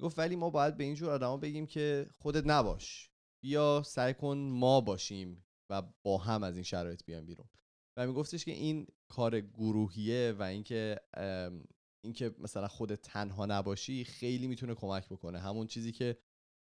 گفت 0.00 0.18
ولی 0.18 0.36
ما 0.36 0.50
باید 0.50 0.76
به 0.76 0.84
اینجور 0.84 1.10
آدما 1.10 1.36
بگیم 1.36 1.66
که 1.66 2.10
خودت 2.18 2.46
نباش. 2.46 3.10
بیا 3.42 3.82
سعی 3.86 4.14
کن 4.14 4.38
ما 4.38 4.80
باشیم 4.80 5.44
و 5.70 5.82
با 6.02 6.18
هم 6.18 6.42
از 6.42 6.54
این 6.54 6.64
شرایط 6.64 7.04
بیایم 7.04 7.26
بیرون. 7.26 7.48
و 7.96 8.06
میگفتش 8.06 8.44
که 8.44 8.50
این 8.50 8.86
کار 9.08 9.40
گروهیه 9.40 10.34
و 10.38 10.42
اینکه 10.42 11.00
اینکه 12.04 12.34
مثلا 12.38 12.68
خودت 12.68 13.02
تنها 13.02 13.46
نباشی 13.46 14.04
خیلی 14.04 14.46
می‌تونه 14.46 14.74
کمک 14.74 15.08
بکنه. 15.08 15.38
همون 15.38 15.66
چیزی 15.66 15.92
که 15.92 16.18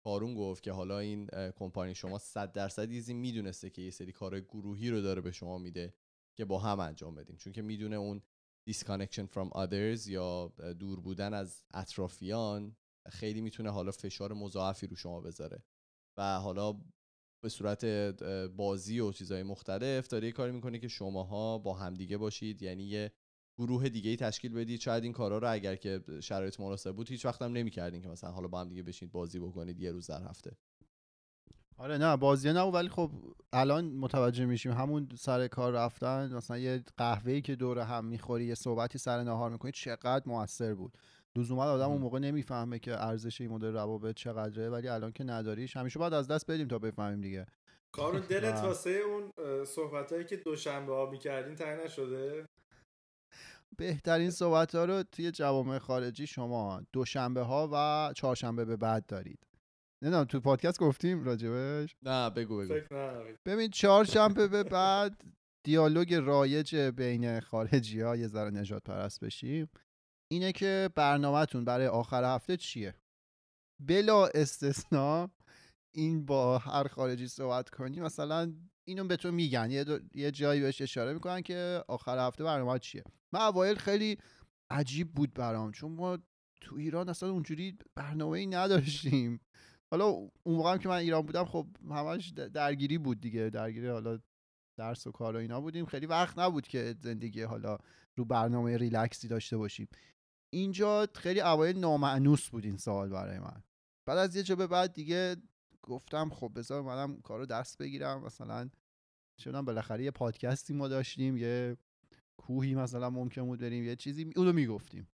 کارون 0.05 0.35
گفت 0.35 0.63
که 0.63 0.73
حالا 0.73 0.99
این 0.99 1.27
کمپانی 1.57 1.95
شما 1.95 2.19
صد 2.19 2.53
درصد 2.53 2.91
ایزی 2.91 3.15
می‌دونسته 3.15 3.71
که 3.71 3.83
یه 3.83 3.91
سری 3.91 4.13
کارهای 4.13 4.43
گروهی 4.43 4.91
رو 4.91 5.01
داره 5.01 5.21
به 5.21 5.33
شما 5.33 5.59
میده. 5.59 5.95
که 6.39 6.45
با 6.45 6.59
هم 6.59 6.81
انجام 6.81 7.15
بدیم. 7.15 7.37
چون 7.37 7.53
که 7.53 7.63
می‌دونه 7.63 7.97
اون 7.97 8.23
disconnection 8.71 9.27
from 9.35 9.51
others 9.51 10.07
یا 10.07 10.53
دور 10.79 11.01
بودن 11.01 11.35
از 11.35 11.65
اطرافیان 11.75 12.77
خیلی 13.09 13.41
می‌تونه 13.41 13.71
حالا 13.71 13.91
فشار 13.91 14.33
مضاعفی 14.33 14.87
رو 14.87 14.97
شما 14.97 15.21
بذاره. 15.21 15.63
و 16.19 16.39
حالا 16.41 16.73
به 17.43 17.49
صورت 17.49 17.85
بازی 18.57 19.01
و 19.01 19.13
چیزهای 19.13 19.43
مختلف 19.43 20.09
داره 20.09 20.27
یه 20.27 20.33
کاری 20.33 20.53
می‌کنه 20.53 20.79
که 20.79 20.89
شماها 20.89 21.59
با 21.59 21.75
همدیگه 21.75 22.17
باشید. 22.17 22.63
یعنی 22.63 22.85
یه 22.85 23.13
گروه 23.59 23.89
دیگه 23.89 24.11
ای 24.11 24.17
تشکیل 24.17 24.55
بدید. 24.55 24.81
شاید 24.81 25.05
این 25.05 25.13
کارا 25.13 25.39
رو 25.39 25.53
اگر 25.53 25.77
که 25.77 26.05
شرایط 26.23 26.61
مناسب 26.61 26.97
بود 26.97 27.09
هیچ 27.09 27.25
وقت 27.25 27.43
هم 27.43 27.53
نمی‌کردین 27.53 28.03
که 28.03 28.09
مثلا 28.09 28.31
حالا 28.31 28.49
با 28.49 28.61
هم 28.61 28.69
دیگه 28.69 28.83
بشینید 28.83 29.13
بازی 29.13 29.39
بکنید 29.39 29.81
یه 29.81 29.93
روز 29.93 30.07
در 30.07 30.23
هفته. 30.23 30.57
آره 31.79 31.99
نه 31.99 32.17
بازی 32.17 32.53
نبود 32.53 32.75
ولی 32.75 32.89
خب 32.89 33.11
الان 33.53 33.85
متوجه 33.85 34.45
میشیم. 34.45 34.73
همون 34.73 35.09
سر 35.19 35.49
کار 35.49 35.73
رفتن 35.73 36.35
مثلا 36.35 36.59
یه 36.59 36.83
قهوه‌ای 36.97 37.43
که 37.43 37.57
دور 37.57 37.79
هم 37.79 38.05
می‌خوری 38.05 38.45
یه 38.45 38.55
صحبتی 38.55 38.99
سر 38.99 39.23
نهار 39.23 39.51
می‌کنی 39.51 39.73
چقدر 39.73 40.23
موثر 40.27 40.75
بود. 40.75 40.99
لزوما 41.37 41.65
آدم 41.65 41.91
اون. 41.91 42.01
موقع 42.01 42.19
نمی‌فهمه 42.19 42.79
که 42.79 43.05
ارزش 43.05 43.41
این 43.41 43.51
مدل 43.51 43.73
روابط 43.73 44.15
چقدره 44.15 44.71
ولی 44.71 44.89
الان 44.89 45.13
که 45.13 45.25
نداریش 45.25 45.77
همیشه 45.77 45.99
باید 45.99 46.15
از 46.15 46.29
دست 46.29 46.51
بدیم 46.51 46.69
تا 46.69 46.79
بفهمیم 46.79 47.21
دیگه. 47.21 47.47
کارون 47.93 48.21
دلت 48.31 48.65
واسه 48.65 48.91
اون 48.91 49.33
صحبت 49.65 50.13
هایی 50.13 50.25
که 50.25 50.37
دوشنبه 50.37 50.95
ها 50.95 51.11
می‌کردین 51.11 51.55
تنگ 51.55 51.81
نشده؟ 51.85 52.47
بهترین 53.77 54.31
صحبت 54.31 54.75
ها 54.75 54.85
رو 54.85 55.03
توی 55.03 55.31
جوامع 55.31 55.79
خارجی 55.79 56.27
شما 56.27 56.83
دوشنبه 56.93 57.43
ها 57.43 57.69
و 57.73 58.13
چهارشنبه 58.17 58.65
به 58.65 58.77
بعد 58.77 59.07
دارید. 59.07 59.48
نمی‌دونم 60.03 60.25
تو 60.25 60.41
پادکست 60.41 60.81
گفتیم 60.81 61.25
راجبش. 61.25 61.97
نه 62.03 62.31
بگو 62.31 62.57
بگو. 62.59 62.97
ببین 63.47 63.71
چهارشنبه 63.71 64.49
به 64.49 64.63
بعد 64.63 65.25
دیالوگ 65.67 66.15
رایج 66.15 66.77
بین 66.77 67.41
خارجی 67.41 68.01
ها 68.01 68.17
یه 68.17 68.27
ذره 68.27 68.51
نجات 68.51 68.83
پرست 68.83 69.25
بشیم. 69.25 69.69
اینه 70.33 70.53
که 70.53 70.91
برنامهتون 70.95 71.65
برای 71.65 71.87
آخر 71.87 72.35
هفته 72.35 72.57
چیه؟ 72.57 72.95
بلا 73.87 74.27
استثنا 74.27 75.31
این 75.95 76.27
با 76.27 76.59
هر 76.59 76.89
خارجی 76.89 77.29
صحبت 77.29 77.71
کنی 77.71 78.01
مثلا 78.01 78.53
اینو 78.89 79.05
به 79.05 79.17
تو 79.17 79.33
میگن. 79.33 79.71
یه, 79.71 79.85
یه 80.15 80.31
جایی 80.31 80.61
بهش 80.61 80.83
اشاره 80.83 81.13
می‌کنن 81.13 81.43
که 81.43 81.85
آخر 81.89 82.27
هفته 82.27 82.45
برنامه 82.45 82.79
چیه. 82.79 83.05
من 83.33 83.41
اوایل 83.41 83.77
خیلی 83.77 84.19
عجیب 84.71 85.15
بود 85.15 85.35
برام 85.35 85.73
چون 85.73 85.93
ما 85.93 86.19
تو 86.61 86.77
ایران 86.77 87.09
اصلا 87.09 87.31
اونجوری 87.31 87.79
برنامه 87.95 88.39
ای 88.39 88.47
نداشتیم. 88.47 89.41
حالا 89.91 90.07
اون 90.07 90.57
موقع 90.57 90.73
هم 90.73 90.79
که 90.79 90.89
من 90.89 90.97
ایران 90.97 91.23
بودم 91.23 91.45
خب 91.45 91.67
همش 91.91 92.29
درگیری 92.29 92.99
بود 92.99 93.21
دیگه. 93.21 93.51
درگیری 93.51 93.89
حالا 93.89 94.19
درس 94.79 95.07
و 95.07 95.13
کار 95.13 95.37
و 95.37 95.39
اینا 95.39 95.61
بودیم. 95.61 95.87
خیلی 95.87 96.07
وقت 96.07 96.39
نبود 96.39 96.69
که 96.69 96.95
زندگی 97.01 97.43
حالا 97.43 97.79
رو 98.17 98.25
برنامه 98.25 98.77
ریلکسی 98.77 99.29
داشته 99.29 99.57
باشیم. 99.57 99.89
اینجا 100.51 101.09
خیلی 101.15 101.41
اوایل 101.41 101.79
نامعنوس 101.79 102.49
بود 102.49 102.65
این 102.65 102.77
سوال 102.77 103.09
برای 103.09 103.39
من. 103.39 103.63
بعد 104.07 104.19
از 104.19 104.37
یه 104.37 104.43
جا 104.43 104.57
به 104.57 104.67
بعد 104.67 104.93
دیگه 104.93 105.37
گفتم 105.83 106.31
خب 106.31 106.53
بذار 106.57 106.83
منم 106.83 107.21
کارو 107.21 107.47
دست 107.47 107.79
بگیرم. 107.79 108.25
مثلا 108.25 108.71
چونم 109.37 109.65
بالاخره 109.65 110.05
یه 110.05 110.11
پادکستی 110.11 110.75
ما 110.75 110.89
داشتیم 110.89 111.37
یه 111.37 111.77
کوهی 112.37 112.75
مثلا 112.75 113.11
ممکن 113.11 113.43
بود 113.43 113.61
بریم 113.61 113.85
یه 113.85 113.97
چیزی 113.97 114.33
اونو 114.37 114.53
می‌گفتیم. 114.53 115.09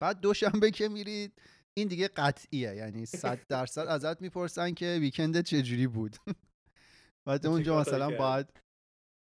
بعد 0.00 0.20
دوشنبه 0.20 0.70
که 0.70 0.88
میرید 0.88 1.32
این 1.78 1.88
دیگه 1.88 2.08
قطعیه 2.08 2.74
یعنی 2.74 3.06
صد 3.06 3.38
درصد 3.48 3.86
ازت 3.86 4.22
می‌پرسن 4.22 4.74
که 4.74 4.98
ویکند 5.00 5.40
چجوری 5.40 5.86
بود 5.86 6.16
بعد 7.26 7.46
اونجا 7.46 7.80
مثلا؟ 7.80 8.10
باید 8.10 8.46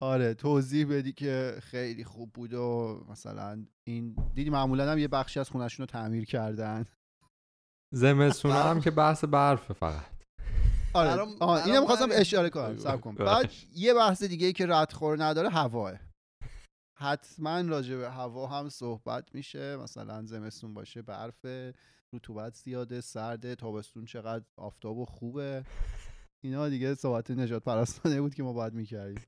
آره 0.02 0.34
توضیح 0.34 0.86
بدی 0.90 1.12
که 1.12 1.56
خیلی 1.62 2.04
خوب 2.04 2.32
بود 2.32 2.54
و 2.54 3.00
مثلا 3.10 3.64
این 3.84 4.16
دیدی 4.34 4.50
معمولا 4.50 4.92
هم 4.92 4.98
یه 4.98 5.08
بخشی 5.08 5.40
از 5.40 5.50
خونشون 5.50 5.82
رو 5.82 5.86
تعمیر 5.86 6.24
کردن 6.24 6.84
زمستون 7.94 8.50
هم 8.52 8.80
که 8.80 8.90
بحث 8.90 9.24
برفه 9.24 9.74
فقط 9.74 10.04
آره 10.94 11.10
اینم 11.66 11.80
می‌خواستم 11.80 12.04
همین- 12.04 12.16
اشاره 12.18 12.50
کنم. 12.50 12.78
صبر 12.78 12.96
کن 12.96 13.14
بعد. 13.14 13.50
یه 13.74 13.94
بحث 13.94 14.22
دیگه 14.22 14.46
ای 14.46 14.52
که 14.52 14.66
ردخور 14.66 15.24
نداره 15.24 15.48
هواه 15.50 15.92
حتما 17.00 17.60
راجع 17.60 17.96
به 17.96 18.10
هوا 18.10 18.46
هم 18.46 18.68
صحبت 18.68 19.34
میشه. 19.34 19.76
مثلا 19.76 20.24
زمستون 20.24 20.74
باشه 20.74 21.02
برف 21.02 21.46
رطوبت 22.14 22.54
زیاده 22.54 23.00
سرده 23.00 23.54
تابستون 23.54 24.04
چقدر 24.04 24.44
آفتاب 24.56 24.98
و 24.98 25.04
خوبه. 25.04 25.64
اینا 26.44 26.68
دیگه 26.68 26.94
صحبت 26.94 27.30
نجات 27.30 27.64
پرستانه 27.64 28.20
بود 28.20 28.34
که 28.34 28.42
ما 28.42 28.52
باید 28.52 28.72
می‌کردیم. 28.72 29.22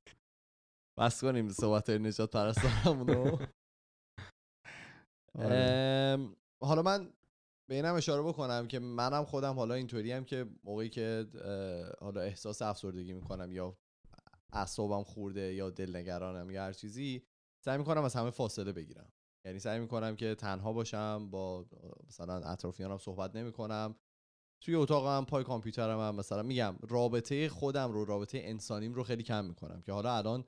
بس 0.98 1.20
کنیم 1.20 1.48
صحبت 1.48 1.90
نجات 1.90 2.30
پرستانمونو 2.30 3.36
آره. 5.34 6.28
حالا 6.62 6.82
من 6.82 7.12
به 7.68 7.74
اینم 7.74 7.94
اشاره 7.94 8.22
بکنم 8.22 8.68
که 8.68 8.78
منم 8.78 9.24
خودم 9.24 9.54
حالا 9.54 9.74
اینطوری 9.74 10.12
هم 10.12 10.24
که 10.24 10.46
موقعی 10.64 10.88
که 10.88 11.26
حالا 12.00 12.20
احساس 12.20 12.62
افسردگی 12.62 13.12
می‌کنم 13.12 13.52
یا 13.52 13.76
اعصابم 14.52 15.02
خورده 15.02 15.54
یا 15.54 15.70
دلنگرانم 15.70 16.50
یا 16.50 16.62
هر 16.62 16.72
چیزی 16.72 17.22
سعی 17.64 17.78
می‌کنم 17.78 18.04
از 18.04 18.14
همه 18.14 18.30
فاصله 18.30 18.72
بگیرم. 18.72 19.12
یعنی 19.46 19.58
سعی 19.58 19.80
می‌کنم 19.80 20.16
که 20.16 20.34
تنها 20.34 20.72
باشم 20.72 21.30
با 21.30 21.66
مثلا 22.08 22.34
اطرافیانم 22.34 22.98
صحبت 22.98 23.36
نمی‌کنم. 23.36 23.94
توی 24.64 24.74
اتاقم 24.74 25.24
پای 25.24 25.44
کامپیوترم 25.44 25.98
هم 25.98 26.14
مثلا 26.14 26.42
میگم 26.42 26.76
رابطه 26.88 27.48
خودم 27.48 27.92
رو 27.92 28.04
رابطه 28.04 28.40
انسانیم 28.42 28.94
رو 28.94 29.02
خیلی 29.02 29.22
کم 29.22 29.44
می‌کنم 29.44 29.82
که 29.82 29.92
حالا 29.92 30.16
الان 30.16 30.44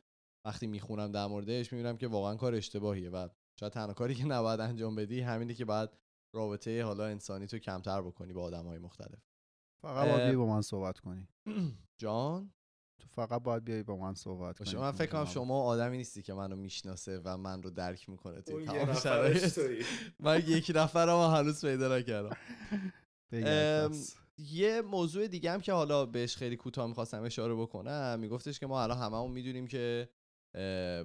وقتی 0.46 0.66
می‌خونم 0.66 1.12
در 1.12 1.26
موردش 1.26 1.72
می‌بینم 1.72 1.96
که 1.96 2.08
واقعا 2.08 2.36
کار 2.36 2.54
اشتباهیه 2.54 3.10
و 3.10 3.28
شاید 3.60 3.72
تنها 3.72 3.94
کاری 3.94 4.14
که 4.14 4.24
نباید 4.24 4.60
انجام 4.60 4.94
بدی 4.94 5.20
همینه 5.20 5.54
که 5.54 5.64
باید 5.64 5.90
رابطه 6.34 6.84
حالا 6.84 7.04
انسانی 7.06 7.46
تو 7.46 7.58
کمتر 7.58 8.02
بکنی 8.02 8.32
با 8.32 8.42
آدم 8.42 8.66
های 8.66 8.78
مختلف. 8.78 9.22
فقط 9.82 10.08
باید 10.08 10.36
با 10.36 10.46
من 10.46 10.62
صحبت 10.62 10.98
کنی. 10.98 11.28
جان؟ 12.02 12.52
تو 13.02 13.08
فقط 13.08 13.42
باید 13.42 13.64
بیای 13.64 13.82
با 13.82 13.96
من 13.96 14.14
صحبت 14.14 14.58
کنی 14.58 14.74
من 14.74 14.92
فکر 14.92 15.10
کنم. 15.10 15.24
شما 15.24 15.62
آدمی 15.62 15.96
نیستی 15.96 16.22
که 16.22 16.34
منو 16.34 16.56
می‌شناسه 16.56 17.20
و 17.24 17.36
من 17.36 17.62
رو 17.62 17.70
درک 17.70 18.08
می‌کنه 18.08 18.40
توی 18.40 18.66
تمام 18.66 18.94
شرایط 18.94 19.54
تویی 19.54 19.84
من 20.20 20.42
یک 20.46 20.72
نفرم 20.74 21.34
هنوز 21.34 21.64
پیدا 21.64 21.98
نکردم. 21.98 22.36
یه 24.38 24.82
موضوع 24.82 25.28
دیگه 25.28 25.50
هم 25.50 25.60
که 25.60 25.72
حالا 25.72 26.06
بهش 26.06 26.36
خیلی 26.36 26.56
کوتاه 26.56 26.86
می‌خواستم 26.86 27.22
اشاره 27.22 27.54
بکنم 27.54 28.18
میگفتش 28.20 28.60
که 28.60 28.66
ما 28.66 28.82
الان 28.82 28.98
هممون 28.98 29.30
می‌دونیم 29.30 29.66
که 29.66 30.08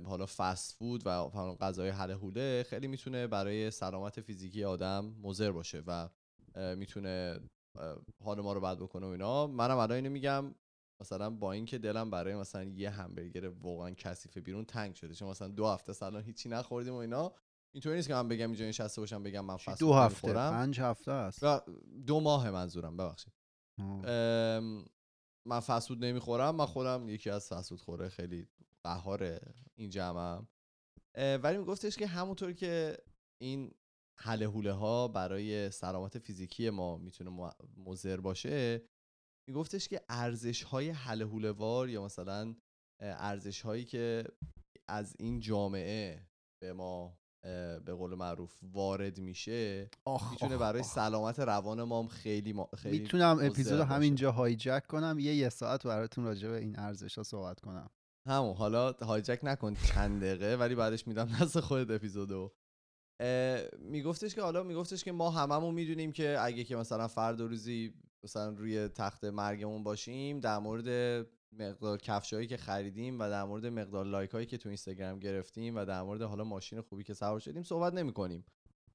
حالا 0.06 0.26
فست 0.38 0.76
فود 0.78 1.08
و 1.08 1.10
حالا 1.10 1.56
غذای 1.56 1.90
حل 1.90 2.12
حوله 2.12 2.64
خیلی 2.70 2.88
می‌تونه 2.88 3.28
برای 3.28 3.72
سلامت 3.72 4.22
فیزیکی 4.22 4.64
آدم 4.64 5.16
مضر 5.24 5.52
باشه 5.52 5.84
و 5.88 6.10
می‌تونه 6.76 7.40
حال 8.24 8.42
ما 8.42 8.54
رو 8.54 8.62
بد 8.62 8.78
بکنه 8.78 9.06
و 9.06 9.10
اینا 9.10 9.48
منم 9.48 9.78
الان 9.78 9.96
اینو 9.96 10.10
میگم 10.10 10.56
مثلا 11.02 11.30
با 11.30 11.52
اینکه 11.52 11.78
دلم 11.78 12.10
برای 12.10 12.36
مثلا 12.36 12.64
یه 12.64 12.90
همبرگر 12.90 13.48
واقعا 13.48 13.92
کثیف 13.92 14.38
بیرون 14.38 14.66
تنگ 14.66 14.96
شده. 14.96 15.14
چون 15.16 15.30
مثلا 15.30 15.48
دو 15.48 15.68
هفته 15.68 15.94
سلام 15.94 16.22
هیچی 16.24 16.50
نخوردیم 16.50 16.94
و 16.94 16.98
اینا. 16.98 17.34
اینطوری 17.72 17.96
نیست 17.96 18.08
که 18.08 18.14
من 18.14 18.28
بگم 18.28 18.48
اینجا 18.48 18.66
نشسته 18.66 19.02
باشم 19.02 19.24
بگم 19.24 19.46
من 19.46 19.58
فست 19.58 19.80
دو 19.80 19.94
هفته؟ 19.94 20.28
نمی‌خورم. 20.28 20.52
پنج 20.52 20.80
هفته 20.80 21.12
است؟ 21.12 21.44
دو 22.06 22.20
ماه 22.20 22.52
منظورم 22.52 22.98
ببخشید. 22.98 23.34
من 25.48 25.60
فسود 25.60 26.06
نمی‌خورم 26.06 26.56
من 26.56 26.66
خودم 26.66 27.10
یکی 27.10 27.30
از 27.30 27.50
فسود 27.50 27.82
خوره 27.82 28.10
خیلی 28.10 28.48
قهار 28.84 29.40
این 29.76 29.90
جمعم 29.90 30.48
ولی 31.18 31.58
میگفتش 31.58 31.98
که 31.98 32.08
همونطور 32.08 32.54
که 32.54 32.98
این 33.42 33.72
حله 34.20 34.48
حوله 34.48 34.72
ها 34.72 35.08
برای 35.08 35.72
سلامت 35.72 36.20
فیزیکی 36.20 36.70
ما 36.70 36.98
می‌تونه 36.98 37.52
مضر 37.78 38.20
باشه 38.20 38.82
میگفتش 39.48 39.88
که 39.88 40.02
ارزش 40.10 40.64
های 40.64 40.90
حله 40.90 41.52
وار 41.52 41.90
یا 41.90 42.06
مثلا 42.06 42.56
ارزش 43.00 43.62
هایی 43.62 43.86
که 43.86 44.24
از 44.88 45.16
این 45.20 45.40
جامعه 45.40 46.28
به 46.62 46.74
ما 46.74 47.18
به 47.86 47.94
قول 47.94 48.16
معروف 48.16 48.60
وارد 48.64 49.20
میشه 49.20 49.90
می‌تونه 50.32 50.58
برای 50.58 50.82
آخ. 50.82 50.88
سلامت 50.88 51.40
روان 51.40 51.84
ما 51.84 52.00
هم 52.00 52.08
خیلی 52.08 52.54
ما 52.54 52.70
خیلی 52.78 53.00
می‌تونم 53.00 53.40
اپیزود. 53.42 53.80
همینجا 53.80 54.32
هایجک 54.32 54.84
کنم 54.88 55.20
یه 55.20 55.36
یه 55.36 55.50
ساعت 55.50 55.88
براتون 55.88 56.24
راجع 56.24 56.50
به 56.50 56.58
این 56.58 56.80
ارزش 56.80 57.18
ها 57.18 57.24
صحبت 57.24 57.60
کنم 57.60 57.90
همون 58.28 58.56
حالا 58.56 58.92
هایجک 58.92 59.40
نکن 59.44 59.74
چند 59.74 60.24
دقیقه 60.24 60.56
ولی 60.56 60.76
بعدش 60.76 61.08
میدم 61.08 61.26
دست 61.42 61.60
خودت 61.60 61.92
اپیزودو 61.92 62.54
میگفتش 63.80 64.36
که 64.36 64.42
حالا 64.42 64.64
میگفتش 64.64 65.04
که 65.04 65.12
ما 65.12 65.30
هممون 65.30 65.74
می‌دونیم 65.74 66.12
که 66.12 66.38
اگه 66.42 66.64
که 66.64 66.76
مثلا 66.76 67.08
فرد 67.08 67.42
روزی 67.42 67.94
مثلا 68.24 68.50
روی 68.50 68.88
تخت 68.88 69.26
مرگمون 69.26 69.84
باشیم 69.84 70.40
در 70.40 70.60
مورد 70.60 70.88
مقدار 71.52 71.98
کفشایی 71.98 72.48
که 72.48 72.58
خریدیم 72.58 73.20
و 73.20 73.30
در 73.30 73.44
مورد 73.44 73.66
مقدار 73.66 74.06
لایک 74.06 74.32
هایی 74.32 74.46
که 74.46 74.58
تو 74.58 74.70
اینستاگرام 74.70 75.20
گرفتیم 75.20 75.76
و 75.76 75.86
در 75.86 76.02
مورد 76.02 76.22
حالا 76.22 76.44
ماشین 76.44 76.82
خوبی 76.82 77.04
که 77.04 77.14
سوار 77.14 77.40
شدیم 77.40 77.64
صحبت 77.64 77.94
نمی 77.94 78.14
کنیم 78.14 78.46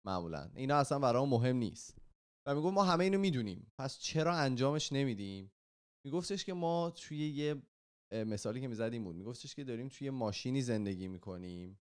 معمولا. 0.04 0.50
اینا 0.54 0.76
اصلا 0.76 0.98
برامون 0.98 1.30
مهم 1.30 1.56
نیست. 1.56 1.98
و 2.46 2.54
می‌گفت 2.54 2.74
ما 2.74 2.84
همه 2.84 3.04
اینو 3.04 3.18
می‌دونیم. 3.18 3.72
پس 3.78 3.98
چرا 3.98 4.34
انجامش 4.34 4.92
نمیدیم؟ 4.92 5.52
میگفتش 6.04 6.44
که 6.44 6.52
ما 6.52 6.90
توی 6.90 7.28
یه 7.28 7.62
مثالی 8.12 8.60
که 8.60 8.68
می‌زدیم 8.68 9.04
بود. 9.04 9.16
میگفتش 9.16 9.54
که 9.54 9.64
داریم 9.64 9.88
توی 9.88 10.10
ماشینی 10.10 10.62
زندگی 10.62 11.08
می‌کنیم 11.08 11.78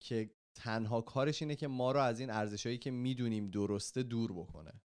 که 0.00 0.30
تنها 0.54 1.00
کارش 1.00 1.42
اینه 1.42 1.56
که 1.56 1.68
ما 1.68 1.92
رو 1.92 2.00
از 2.00 2.20
این 2.20 2.30
ارزشهایی 2.30 2.78
که 2.78 2.90
می‌دونیم 2.90 3.50
درسته 3.50 4.02
دور 4.02 4.32
بکنه. 4.32 4.82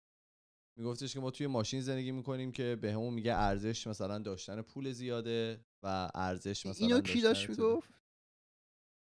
میگفتش 0.80 1.14
که 1.14 1.20
ما 1.20 1.32
توی 1.32 1.48
ماشین 1.48 1.82
زندگی 1.82 2.12
می‌کنیم 2.12 2.52
که 2.52 2.76
به 2.82 2.92
همون 2.94 3.14
میگه 3.14 3.34
ارزش 3.34 3.88
مثلا 3.88 4.20
داشتن 4.20 4.62
پول 4.62 4.92
زیاده 4.92 5.66
و 5.84 6.12
ارزش 6.16 6.66
مثلا 6.66 6.88
اینو 6.88 7.02
کی 7.02 7.22
داشت 7.22 7.50
می‌گفت؟ 7.50 7.90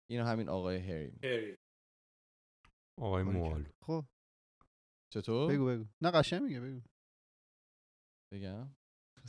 اینو 0.09 0.25
همین 0.25 0.49
آقای 0.49 0.77
هری 0.77 1.19
هری. 1.23 1.57
آقای 3.01 3.23
موالو 3.23 3.65
خب. 3.81 4.05
چطور؟ 5.13 5.53
بگو 5.53 5.65
بگو. 5.65 5.85
نه 6.01 6.11
قشنگ 6.11 6.41
میگه 6.41 6.59
بگو. 6.61 6.81
بگم. 8.33 8.75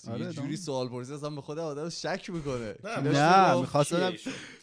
آره، 0.09 0.21
یه. 0.27 0.33
جوری 0.33 0.57
سوال 0.57 0.89
پرسی 0.89 1.15
اصلا 1.15 1.31
به 1.31 1.41
خود 1.41 1.59
آدم 1.59 1.89
شک 1.89 2.31
می‌کنه. 2.31 2.75
نه، 2.85 3.61
می‌خواستم- 3.61 4.13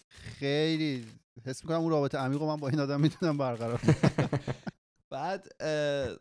خیلی 0.09 1.05
حس 1.45 1.63
می‌کنم 1.63 1.79
اون 1.79 1.89
رابطه 1.91 2.17
عمیق 2.17 2.39
رو 2.39 2.47
من 2.47 2.55
با 2.55 2.67
این 2.69 2.79
آدم 2.79 3.01
می‌تونم 3.01 3.37
برقرار. 3.37 3.77
کنم. 3.77 4.29
بعد 5.15 5.61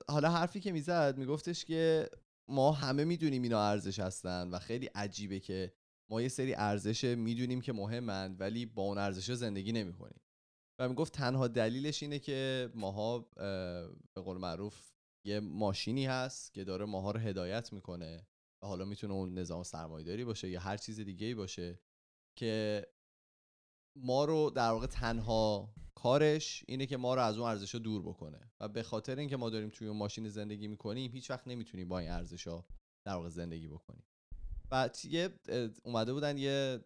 حالا 0.08 0.30
حرفی 0.30 0.60
که 0.60 0.72
می‌زد 0.72 1.18
میگفتش 1.18 1.64
که 1.64 2.10
ما 2.48 2.72
همه 2.72 3.04
می‌دونیم 3.04 3.42
اینا 3.42 3.60
ارزش 3.60 3.98
هستن 3.98 4.50
و 4.50 4.58
خیلی 4.58 4.86
عجیبه 4.86 5.40
که 5.40 5.72
ما 6.10 6.22
یه 6.22 6.28
سری 6.28 6.54
ارزش 6.54 7.04
می‌دونیم 7.04 7.60
که 7.60 7.72
مهمن 7.72 8.36
ولی 8.38 8.66
با 8.66 8.82
اون 8.82 8.98
ارزش 8.98 9.30
زندگی 9.32 9.72
نمی‌کنیم. 9.72 10.20
و 10.78 10.88
می‌گفت 10.88 11.12
تنها 11.12 11.48
دلیلش 11.48 12.02
اینه 12.02 12.18
که 12.18 12.70
ماها 12.74 13.14
اه، 13.16 13.24
به 14.14 14.20
قول 14.24 14.38
معروف 14.38 14.92
یه 15.26 15.40
ماشینی 15.40 16.06
هست 16.06 16.54
که 16.54 16.64
داره 16.64 16.84
ماها 16.84 17.10
رو 17.10 17.20
هدایت 17.20 17.72
می‌کنه 17.72 18.26
و 18.62 18.66
حالا 18.66 18.84
می‌تونه 18.84 19.14
اون 19.14 19.38
نظام 19.38 19.62
سرمایه‌داری 19.62 20.24
باشه 20.24 20.50
یا 20.50 20.60
هر 20.60 20.76
چیز 20.76 21.00
دیگه 21.00 21.26
ای 21.26 21.34
باشه 21.34 21.80
که 22.38 22.86
ما 23.96 24.24
رو 24.24 24.50
در 24.50 24.70
واقع 24.70 24.86
تنها 24.86 25.74
کارش 25.94 26.64
اینه 26.68 26.86
که 26.86 26.96
ما 26.96 27.14
رو 27.14 27.22
از 27.22 27.38
اون 27.38 27.48
ارزش 27.48 27.74
دور 27.74 28.02
بکنه. 28.02 28.52
و 28.60 28.68
به 28.68 28.82
خاطر 28.82 29.16
اینکه 29.16 29.36
ما 29.36 29.50
داریم 29.50 29.70
توی 29.70 29.88
اون 29.88 29.96
ماشین 29.96 30.28
زندگی 30.28 30.68
می‌کنیم 30.68 31.12
هیچ 31.12 31.30
وقت 31.30 31.48
نمی‌تونیم 31.48 31.88
با 31.88 31.98
این 31.98 32.10
ارزش 32.10 32.46
ها 32.46 32.66
در 33.04 33.14
واقع 33.14 33.28
زندگی 33.28 33.68
بکنیم. 33.68 34.04
و 34.70 34.90
یه 35.04 35.30
اومده 35.84 36.12
بودن 36.12 36.38
یه 36.38 36.80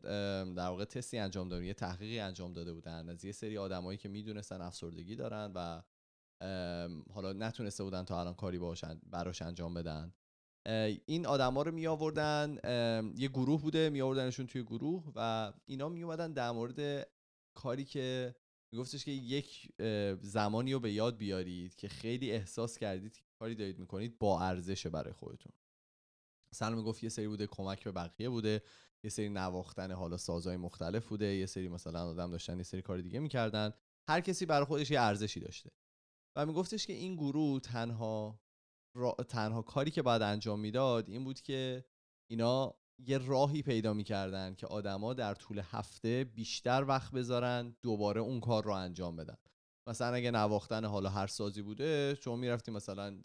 در 0.56 0.68
واقع 0.68 0.84
تستی 0.84 1.18
انجام 1.18 1.48
دادن 1.48 1.64
یه 1.64 1.74
تحقیقی 1.74 2.18
انجام 2.18 2.52
داده 2.52 2.72
بودن 2.72 3.08
از 3.08 3.24
یه 3.24 3.32
سری 3.32 3.58
آدمایی 3.58 3.98
که 3.98 4.08
می‌دونستن 4.08 4.60
افسردگی 4.60 5.16
دارن 5.16 5.52
و 5.54 5.82
حالا 7.12 7.32
نتونسته 7.32 7.84
بودن 7.84 8.04
تا 8.04 8.20
الان 8.20 8.34
کاری 8.34 8.58
باشن 8.58 9.00
براش 9.06 9.42
انجام 9.42 9.74
بدن. 9.74 10.14
این 11.06 11.26
آدما 11.26 11.62
رو 11.62 11.72
می 11.72 11.86
آوردن 11.86 12.58
یه 13.16 13.28
گروه 13.28 13.62
بوده 13.62 13.90
می 13.90 14.00
آوردنشون 14.00 14.46
توی 14.46 14.62
گروه 14.62 15.12
و 15.14 15.52
اینا 15.66 15.88
می 15.88 16.02
اومدن 16.02 16.32
در 16.32 16.50
مورد 16.50 17.08
کاری 17.54 17.84
که 17.84 18.34
میگفتش 18.72 19.04
که 19.04 19.10
یک 19.10 19.72
زمانی 20.22 20.72
رو 20.72 20.80
به 20.80 20.92
یاد 20.92 21.16
بیارید 21.16 21.74
که 21.74 21.88
خیلی 21.88 22.32
احساس 22.32 22.78
کردید 22.78 23.12
که 23.12 23.22
کاری 23.38 23.54
دارید 23.54 23.78
می‌کنید 23.78 24.18
با 24.18 24.40
ارزشه 24.40 24.90
برای 24.90 25.12
خودتون 25.12 25.52
مثلا 26.52 26.76
می‌گفت 26.76 27.02
یه 27.02 27.08
سری 27.08 27.28
بوده 27.28 27.46
کمک 27.46 27.84
به 27.84 27.92
بقیه 27.92 28.28
بوده 28.28 28.62
یه 29.04 29.10
سری 29.10 29.28
نواختن 29.28 29.92
حالا 29.92 30.16
سازهای 30.16 30.56
مختلف 30.56 31.08
بوده 31.08 31.26
یه 31.26 31.46
سری 31.46 31.68
مثلا 31.68 32.08
آدم 32.08 32.30
داشتن 32.30 32.56
یه 32.56 32.62
سری 32.62 32.82
کار 32.82 33.00
دیگه 33.00 33.18
می‌کردن 33.18 33.72
هر 34.08 34.20
کسی 34.20 34.46
برای 34.46 34.64
خودش 34.64 34.90
یه 34.90 35.00
ارزشی 35.00 35.40
داشته 35.40 35.70
و 36.36 36.46
میگفتش 36.46 36.86
که 36.86 36.92
این 36.92 37.16
گروه 37.16 37.60
تنها. 37.60 38.40
تنها 39.28 39.62
کاری 39.62 39.90
که 39.90 40.02
باید 40.02 40.22
انجام 40.22 40.60
می‌داد 40.60 41.08
این 41.08 41.24
بود 41.24 41.40
که 41.40 41.84
اینا 42.30 42.77
یه 43.06 43.18
راهی 43.18 43.62
پیدا 43.62 43.94
می‌کردن 43.94 44.54
که 44.54 44.66
آدما 44.66 45.14
در 45.14 45.34
طول 45.34 45.62
هفته 45.64 46.24
بیشتر 46.24 46.84
وقت 46.88 47.12
بذارن 47.12 47.76
دوباره 47.82 48.20
اون 48.20 48.40
کار 48.40 48.64
رو 48.64 48.72
انجام 48.72 49.16
بدن. 49.16 49.36
مثلا 49.88 50.14
اگه 50.14 50.30
نواختن 50.30 50.84
حالا 50.84 51.08
هر 51.08 51.26
سازی 51.26 51.62
بوده 51.62 52.16
چون 52.16 52.38
می‌رفتی 52.38 52.70
مثلا 52.70 53.20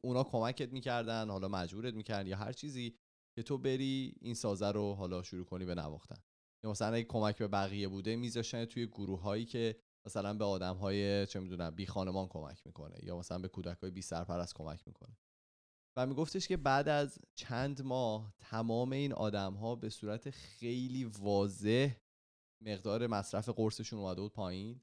اونا 0.00 0.24
کمکت 0.24 0.72
می‌کردن 0.72 1.30
حالا 1.30 1.48
مجبورت 1.48 1.94
می‌کردن 1.94 2.26
یا 2.26 2.36
هر 2.36 2.52
چیزی 2.52 2.94
که 3.36 3.42
تو 3.42 3.58
بری 3.58 4.14
این 4.20 4.34
سازه 4.34 4.70
رو 4.70 4.94
حالا 4.94 5.22
شروع 5.22 5.44
کنی 5.44 5.64
به 5.64 5.74
نواختن. 5.74 6.16
یا 6.64 6.70
مثلا 6.70 6.94
اگه 6.94 7.04
کمک 7.04 7.38
به 7.38 7.48
بقیه 7.48 7.88
بوده 7.88 8.16
میذاشتن 8.16 8.64
توی 8.64 8.86
گروه 8.86 9.20
هایی 9.20 9.44
که 9.44 9.76
مثلا 10.06 10.34
به 10.34 10.44
آدم 10.44 10.76
های 10.76 11.26
چه 11.26 11.40
می‌دونم 11.40 11.70
بی 11.70 11.86
خانمان 11.86 12.28
کمک 12.28 12.66
می‌کنه 12.66 12.96
یا 13.02 13.18
مثلا 13.18 13.38
به 13.38 13.48
کودک 13.48 13.78
های 13.78 13.90
بی 13.90 14.02
سرپرست 14.02 14.54
کمک 14.54 14.82
می‌کنه. 14.86 15.16
و 15.96 16.06
میگفتش 16.06 16.48
که 16.48 16.56
بعد 16.56 16.88
از 16.88 17.18
چند 17.34 17.82
ماه 17.82 18.34
تمام 18.38 18.92
این 18.92 19.12
آدم 19.12 19.54
ها 19.54 19.74
به 19.74 19.90
صورت 19.90 20.30
خیلی 20.30 21.04
واضح 21.04 21.94
مقدار 22.60 23.06
مصرف 23.06 23.48
قرصشون 23.48 23.98
اومده 23.98 24.20
بود 24.20 24.32
پایین 24.32 24.80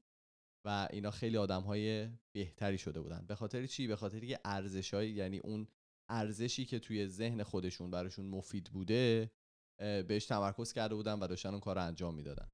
و 0.64 0.88
اینا 0.90 1.10
خیلی 1.10 1.36
آدم 1.36 1.62
های 1.62 2.08
بهتری 2.32 2.78
شده 2.78 3.00
بودن. 3.00 3.24
به 3.26 3.34
خاطر 3.34 3.66
چی؟ 3.66 3.86
به 3.86 3.96
خاطر 3.96 4.20
که 4.20 4.40
ارزش 4.44 4.92
یعنی 4.92 5.38
اون 5.38 5.68
ارزشی 6.08 6.64
که 6.64 6.78
توی 6.78 7.08
ذهن 7.08 7.42
خودشون 7.42 7.90
براشون 7.90 8.26
مفید 8.26 8.70
بوده 8.72 9.30
بهش 9.78 10.26
تمرکز 10.26 10.72
کرده 10.72 10.94
بودن 10.94 11.18
و 11.18 11.26
داشتن 11.26 11.48
اون 11.48 11.60
کار 11.60 11.76
رو 11.76 11.82
انجام 11.82 12.14
می‌دادن. 12.14 12.48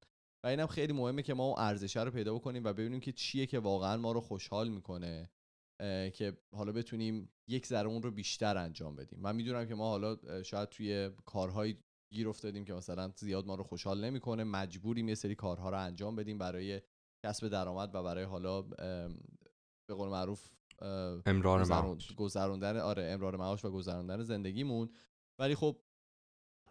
و 0.44 0.46
اینم 0.46 0.66
خیلی 0.66 0.92
مهمه 0.92 1.22
که 1.22 1.34
ما 1.34 1.44
اون 1.44 1.54
ارزشه 1.58 2.02
رو 2.02 2.10
پیدا 2.10 2.34
بکنیم 2.34 2.64
و 2.64 2.72
ببینیم 2.72 3.00
که 3.00 3.12
چیه 3.12 3.46
که 3.46 3.58
واقعا 3.58 3.96
ما 3.96 4.12
رو 4.12 4.20
خوشحال 4.20 4.68
می‌کنه. 4.68 5.30
که 6.14 6.36
حالا 6.52 6.72
بتونیم 6.72 7.32
یک 7.48 7.66
ذره 7.66 7.88
اون 7.88 8.02
رو 8.02 8.10
بیشتر 8.10 8.56
انجام 8.56 8.96
بدیم. 8.96 9.18
من 9.20 9.36
می‌دونم 9.36 9.66
که 9.66 9.74
ما 9.74 9.88
حالا 9.88 10.42
شاید 10.42 10.68
توی 10.68 11.10
کارهای 11.26 11.76
گیر 12.12 12.28
افتادیم 12.28 12.64
که 12.64 12.74
مثلا 12.74 13.12
زیاد 13.16 13.46
ما 13.46 13.54
رو 13.54 13.64
خوشحال 13.64 14.04
نمی‌کنه 14.04 14.44
مجبوریم 14.44 15.08
یه 15.08 15.14
سری 15.14 15.34
کارها 15.34 15.70
رو 15.70 15.78
انجام 15.78 16.16
بدیم 16.16 16.38
برای 16.38 16.80
کسب 17.26 17.48
درآمد 17.48 17.94
و 17.94 18.02
برای 18.02 18.24
حالا 18.24 18.62
به 18.62 19.94
قول 19.94 20.08
معروف 20.08 20.48
امرار 21.26 21.64
معاش. 21.64 22.12
گذروندن 22.12 22.76
آره 22.76 23.04
امرار 23.04 23.36
معاش 23.36 23.64
و 23.64 23.70
گذروندن 23.70 24.22
زندگیمون. 24.22 24.90
ولی 25.38 25.54
خب 25.54 25.80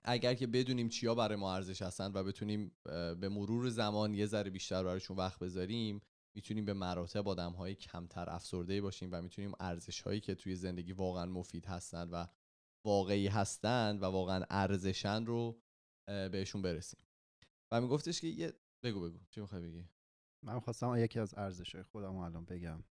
اگر 0.03 0.34
که 0.34 0.47
بدونیم 0.47 0.89
چیا 0.89 1.16
برای 1.16 1.36
ما 1.36 1.55
ارزش 1.55 1.82
هستن 1.82 2.12
و 2.14 2.24
بتونیم 2.24 2.72
به 3.20 3.30
مرور 3.30 3.70
زمان 3.70 4.14
یه 4.14 4.26
ذره 4.26 4.49
بیشتر 4.49 4.84
برایشون 4.84 5.18
وقت 5.18 5.39
بذاریم 5.39 6.01
می‌تونیم 6.38 6.65
به 6.65 6.73
مراتب 6.73 7.27
آدم 7.27 7.51
های 7.51 7.75
کمتر 7.75 8.29
افسرده 8.29 8.81
باشیم 8.81 9.09
و 9.11 9.21
می‌تونیم 9.21 9.51
ارزش 9.59 10.01
هایی 10.01 10.19
که 10.19 10.35
توی 10.35 10.55
زندگی 10.55 10.91
واقعا 10.91 11.25
مفید 11.25 11.65
هستن 11.65 12.09
و 12.09 12.25
واقعی 12.85 13.27
هستن 13.27 13.99
و 13.99 14.05
واقعا 14.05 14.45
ارزشن 14.49 15.25
رو 15.25 15.61
بهشون 16.05 16.61
برسیم. 16.61 16.99
و 17.71 17.81
میگفتش 17.81 18.21
که 18.21 18.27
یه 18.27 18.53
بگو 18.83 19.01
بگو. 19.01 19.19
چی 19.29 19.41
می‌خوای 19.41 19.61
بگی؟ 19.61 19.89
من 20.43 20.59
خواستم 20.59 20.95
یکی 20.97 21.19
از 21.19 21.33
ارزش‌های 21.38 21.83
خودم 21.83 22.13
رو 22.13 22.17
الان 22.17 22.45
بگم. 22.45 22.83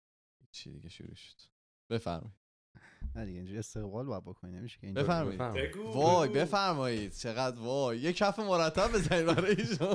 چی 0.51 0.73
دیگه 0.73 0.89
شروع 0.89 1.15
شد. 1.15 1.37
بفرمایید. 1.91 2.44
نه 3.17 3.25
دیگه 3.25 3.37
اینجوری 3.37 3.59
استقبال 3.59 4.07
باید 4.07 4.25
بکنی 4.25 4.53
نمیشه 4.53 4.79
که 4.81 4.87
اینجوری. 4.87 5.07
بفرمایید. 5.07 5.41
وای. 5.95 6.29
بفرمایید. 6.29 7.13
چقدر 7.13 7.61
وای. 7.61 7.99
یه 7.99 8.13
کف 8.13 8.39
مرتب 8.39 8.93
بزنید 8.93 9.27
برای 9.27 9.57
ایشون. 9.59 9.95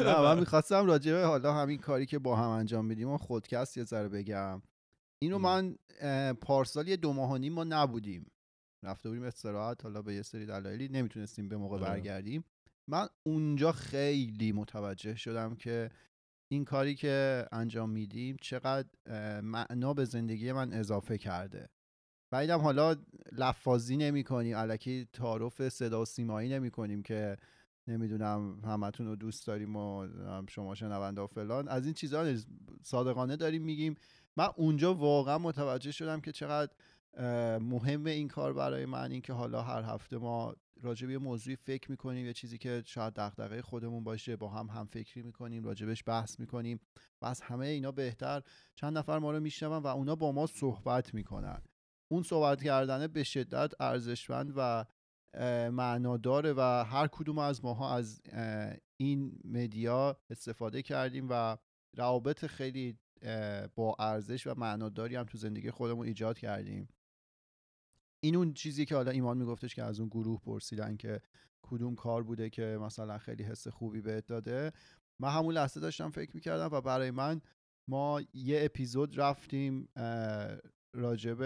نه 0.00 0.20
من 0.20 0.38
می‌خواستم 0.38 0.86
راجع 0.86 1.12
به 1.12 1.24
حالا 1.24 1.54
همین 1.54 1.78
کاری 1.78 2.06
که 2.06 2.18
با 2.18 2.36
هم 2.36 2.48
انجام 2.48 2.84
میدیم 2.84 3.08
و 3.08 3.18
خودکست 3.18 3.76
یه 3.76 3.84
ذره 3.84 4.08
بگم. 4.08 4.62
اینو. 5.18 5.38
من 5.38 5.76
پارسال 6.40 6.88
یه 6.88 6.96
دو 6.96 7.12
ماه 7.12 7.30
و 7.30 7.36
نیم 7.36 7.52
ما 7.52 7.64
نبودیم. 7.64 8.30
رفته 8.82 9.08
بودیم 9.08 9.24
استراحت 9.24 9.84
حالا 9.84 10.02
به 10.02 10.14
یه 10.14 10.22
سری 10.22 10.46
دلایلی 10.46 10.88
نمی‌تونستیم 10.88 11.48
به 11.48 11.56
موقع 11.56 11.76
آره. 11.76 11.84
برگردیم. 11.84 12.44
من 12.88 13.08
اونجا 13.22 13.72
خیلی 13.72 14.52
متوجه 14.52 15.14
شدم 15.14 15.54
که 15.54 15.90
این 16.48 16.64
کاری 16.64 16.94
که 16.94 17.46
انجام 17.52 17.90
میدیم 17.90 18.36
چقدر 18.40 18.88
معنا 19.40 19.94
به 19.94 20.04
زندگی 20.04 20.52
من 20.52 20.72
اضافه 20.72 21.18
کرده. 21.18 21.68
بعیدم 22.32 22.58
حالا 22.58 22.96
لفاظی 23.32 23.96
نمی 23.96 24.24
کنیم 24.24 24.56
علکی 24.56 25.08
تعارف 25.12 25.68
صدا 25.68 26.02
و 26.02 26.04
سیمایی 26.04 26.48
نمی 26.48 26.70
کنیم 26.70 27.02
که 27.02 27.36
نمی‌دونم 27.88 28.60
همتون 28.64 29.06
رو 29.06 29.16
دوست 29.16 29.46
داریم 29.46 29.76
و 29.76 30.06
شما 30.48 30.74
شنونده 30.74 31.20
و 31.20 31.26
فلان. 31.26 31.68
از 31.68 31.84
این 31.84 31.94
چیزها. 31.94 32.34
صادقانه 32.82 33.36
داریم 33.36 33.62
میگیم. 33.62 33.94
من 34.36 34.48
اونجا 34.56 34.94
واقعا 34.94 35.38
متوجه 35.38 35.92
شدم 35.92 36.20
که 36.20 36.32
چقدر 36.32 36.72
اه، 37.14 37.58
مهمه 37.58 38.10
این 38.10 38.28
کار 38.28 38.52
برای 38.52 38.86
من. 38.86 39.12
اینکه 39.12 39.32
حالا 39.32 39.62
هر 39.62 39.82
هفته 39.82 40.18
ما 40.18 40.54
راجع 40.82 41.06
به 41.06 41.18
موضوعی 41.18 41.56
فکر 41.56 41.90
می‌کنیم 41.90 42.26
یه 42.26 42.32
چیزی 42.32 42.58
که 42.58 42.82
شاید 42.86 43.14
دغدغه 43.14 43.62
خودمون 43.62 44.04
باشه 44.04 44.36
با 44.36 44.48
هم 44.48 44.66
هم 44.66 44.86
فکری 44.86 45.22
می‌کنیم 45.22 45.64
راجبش 45.64 46.02
بحث 46.06 46.40
می‌کنیم. 46.40 46.80
و 47.22 47.26
از 47.26 47.40
همه 47.40 47.66
اینا 47.66 47.92
بهتر. 47.92 48.42
چند 48.74 48.98
نفر 48.98 49.18
ما 49.18 49.32
رو 49.32 49.40
میشنون 49.40 49.82
و 49.82 49.86
اونا 49.86 50.16
با 50.16 50.32
ما 50.32 50.46
صحبت 50.46 51.14
می‌کنن. 51.14 51.62
اون 52.12 52.22
صحبت 52.22 52.62
کردنه 52.62 53.08
به 53.08 53.22
شدت 53.22 53.72
ارزشمند 53.80 54.52
و 54.56 54.84
معناداره 55.70 56.52
و 56.56 56.60
هر 56.84 57.06
کدوم 57.06 57.38
از 57.38 57.64
ماها 57.64 57.96
از 57.96 58.20
این 59.00 59.40
مدیا 59.44 60.20
استفاده 60.30 60.82
کردیم 60.82 61.26
و 61.30 61.56
روابط 61.96 62.46
خیلی 62.46 62.98
با 63.74 63.96
ارزش 63.98 64.46
و 64.46 64.54
معناداری 64.56 65.16
هم 65.16 65.24
تو 65.24 65.38
زندگی 65.38 65.70
خودمون 65.70 66.06
ایجاد 66.06 66.38
کردیم. 66.38 66.88
این 68.24 68.36
اون 68.36 68.52
چیزی 68.52 68.86
که 68.86 68.94
حالا 68.96 69.10
ایمان 69.10 69.38
میگفتش 69.38 69.74
که 69.74 69.82
از 69.82 70.00
اون 70.00 70.08
گروه 70.08 70.40
پرسیدن 70.40 70.96
که 70.96 71.20
کدوم 71.62 71.94
کار 71.94 72.22
بوده 72.22 72.50
که 72.50 72.78
مثلا 72.80 73.18
خیلی 73.18 73.42
حس 73.42 73.68
خوبی 73.68 74.00
بهت 74.00 74.26
داده. 74.26 74.72
من 75.20 75.30
همون 75.30 75.54
لحظه 75.54 75.80
داشتم 75.80 76.10
فکر 76.10 76.30
می‌کردم 76.34 76.68
و 76.72 76.80
برای 76.80 77.10
من 77.10 77.40
ما 77.90 78.22
یه 78.34 78.60
اپیزود 78.64 79.18
رفتیم 79.18 79.88
راجب 80.94 81.40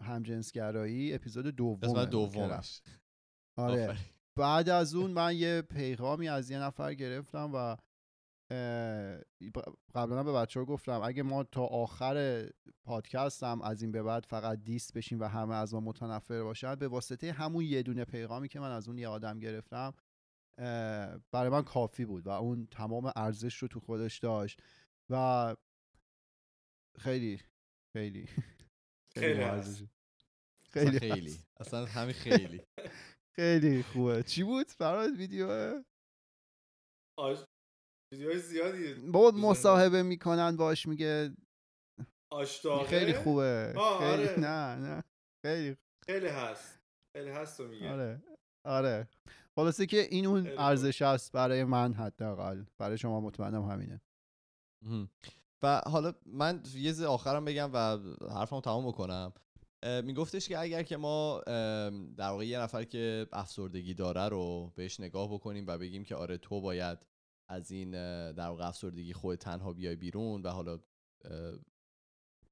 همجنسگرایی 0.00 1.14
اپیزود 1.14 1.46
دوم 1.46 1.74
قسمت 1.74 2.10
دومش 2.10 2.80
آره. 3.56 3.96
بعد 4.36 4.68
از 4.68 4.94
اون 4.94 5.10
من 5.10 5.36
یه 5.36 5.62
پیغامی 5.62 6.28
از 6.28 6.50
یه 6.50 6.58
نفر 6.58 6.94
گرفتم 6.94 7.50
و 7.54 7.76
قبلا 9.94 10.22
به 10.22 10.32
بچه 10.32 10.60
ها 10.60 10.66
گفتم 10.66 11.00
اگه 11.04 11.22
ما 11.22 11.44
تا 11.44 11.64
آخر 11.64 12.46
پادکست 12.84 13.42
هم 13.42 13.62
از 13.62 13.82
این 13.82 13.92
به 13.92 14.02
بعد 14.02 14.24
فقط 14.24 14.58
دیست 14.58 14.92
بشیم 14.94 15.20
و 15.20 15.24
همه 15.24 15.54
از 15.54 15.74
ما 15.74 15.80
متنفر 15.80 16.42
باشن 16.42 16.74
به 16.74 16.88
واسطه 16.88 17.32
همون 17.32 17.64
یه 17.64 17.82
دونه 17.82 18.04
پیغامی 18.04 18.48
که 18.48 18.60
من 18.60 18.70
از 18.70 18.88
اون 18.88 18.98
یه 18.98 19.08
آدم 19.08 19.38
گرفتم 19.38 19.94
برای 21.32 21.48
من 21.50 21.62
کافی 21.62 22.04
بود 22.04 22.26
و 22.26 22.30
اون 22.30 22.66
تمام 22.70 23.12
ارزش 23.16 23.56
رو 23.56 23.68
تو 23.68 23.80
خودش 23.80 24.18
داشت 24.18 24.62
و 25.10 25.56
خیلی 26.98 27.40
خیلی. 27.92 28.28
خیلی. 29.18 29.88
خیلی 30.70 30.98
خیلی. 30.98 31.38
اصلا 31.60 31.84
همین 31.84 32.14
خیلی. 32.14 32.62
خیلی 33.36 33.82
خوبه. 33.82 34.22
چی 34.22 34.42
بود؟ 34.42 34.66
فراد 34.70 35.10
ویدیو؟ 35.10 35.82
آش 37.18 37.38
ویدیوهای 38.12 38.38
زیادی 38.38 38.94
بابا 38.94 39.30
مصاحبه 39.30 40.02
می‌کنن 40.02 40.56
باش 40.56 40.86
میگه. 40.86 41.34
آشتاقه؟ 42.32 42.88
خیلی 42.88 43.12
خوبه. 43.12 43.72
خیلی 43.98 44.28
آره. 44.28 44.40
نه 44.40 44.76
نه. 44.76 45.04
خیلی 45.46 45.76
خیلی 46.06 46.26
هست. 46.28 46.80
خیلی 47.16 47.30
هست 47.30 47.56
تو 47.56 47.68
میگه. 47.68 47.92
آره. 47.92 48.22
آره. 48.66 49.08
خلاصه 49.56 49.86
که 49.86 49.96
این 50.10 50.26
اون. 50.26 50.58
ارزش 50.58 51.02
است 51.02 51.32
برای 51.32 51.64
من 51.64 51.92
حداقل. 51.94 52.64
برای 52.78 52.98
شما 52.98 53.20
مطمئنم 53.20 53.62
همینه. 53.62 54.00
و 55.64 55.80
حالا 55.86 56.12
من 56.26 56.62
یه 56.74 56.92
ز 56.92 57.02
آخرم 57.02 57.44
بگم 57.44 57.70
و 57.72 57.98
حرفمو 58.30 58.60
تمام 58.60 58.88
بکنم. 58.88 59.32
میگفتش 60.04 60.48
که 60.48 60.58
اگر 60.58 60.82
که 60.82 60.96
ما 60.96 61.40
در 62.16 62.28
واقع 62.28 62.46
یه 62.46 62.58
نفر 62.58 62.84
که 62.84 63.26
افسردگی 63.32 63.94
داره 63.94 64.28
رو 64.28 64.72
بهش 64.76 65.00
نگاه 65.00 65.34
بکنیم 65.34 65.64
و 65.66 65.78
بگیم 65.78 66.04
که 66.04 66.16
آره 66.16 66.38
تو 66.38 66.60
باید 66.60 66.98
از 67.48 67.70
این 67.70 67.90
در 68.32 68.48
واقع 68.48 68.68
افسردگی 68.68 69.12
خود 69.12 69.38
تنها 69.38 69.72
بیای 69.72 69.96
بیرون 69.96 70.42
و 70.42 70.48
حالا 70.48 70.80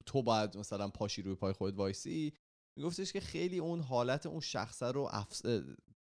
تو 0.06 0.22
باید 0.22 0.56
مثلا 0.56 0.88
پاشی 0.88 1.22
روی 1.22 1.34
پای 1.34 1.52
خودت 1.52 1.76
وایسی 1.76 2.32
میگفتش 2.78 3.12
که 3.12 3.20
خیلی 3.20 3.58
اون 3.58 3.80
حالت 3.80 4.26
اون 4.26 4.40
شخصه 4.40 4.86
رو 4.86 5.08
افس... 5.10 5.42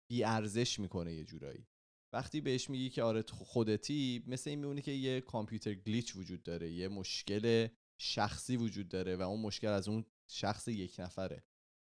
بی 0.07 0.23
ارزش 0.23 0.79
می‌کنه 0.79 1.13
یه 1.13 1.23
جورایی. 1.23 1.67
وقتی 2.13 2.41
بهش 2.41 2.69
میگی 2.69 2.89
که 2.89 3.03
آره 3.03 3.21
خودتی 3.21 4.23
مثل 4.27 4.49
این 4.49 4.59
میمونه 4.59 4.81
که 4.81 4.91
یه 4.91 5.21
کامپیوتر 5.21 5.73
گلیچ 5.73 6.15
وجود 6.15 6.43
داره 6.43 6.71
یه 6.71 6.87
مشکل 6.87 7.67
شخصی 7.97 8.57
وجود 8.57 8.89
داره 8.89 9.15
و 9.15 9.21
اون 9.21 9.41
مشکل 9.41 9.67
از 9.67 9.87
اون 9.87 10.05
شخص 10.27 10.67
یک 10.67 10.95
نفره. 10.99 11.43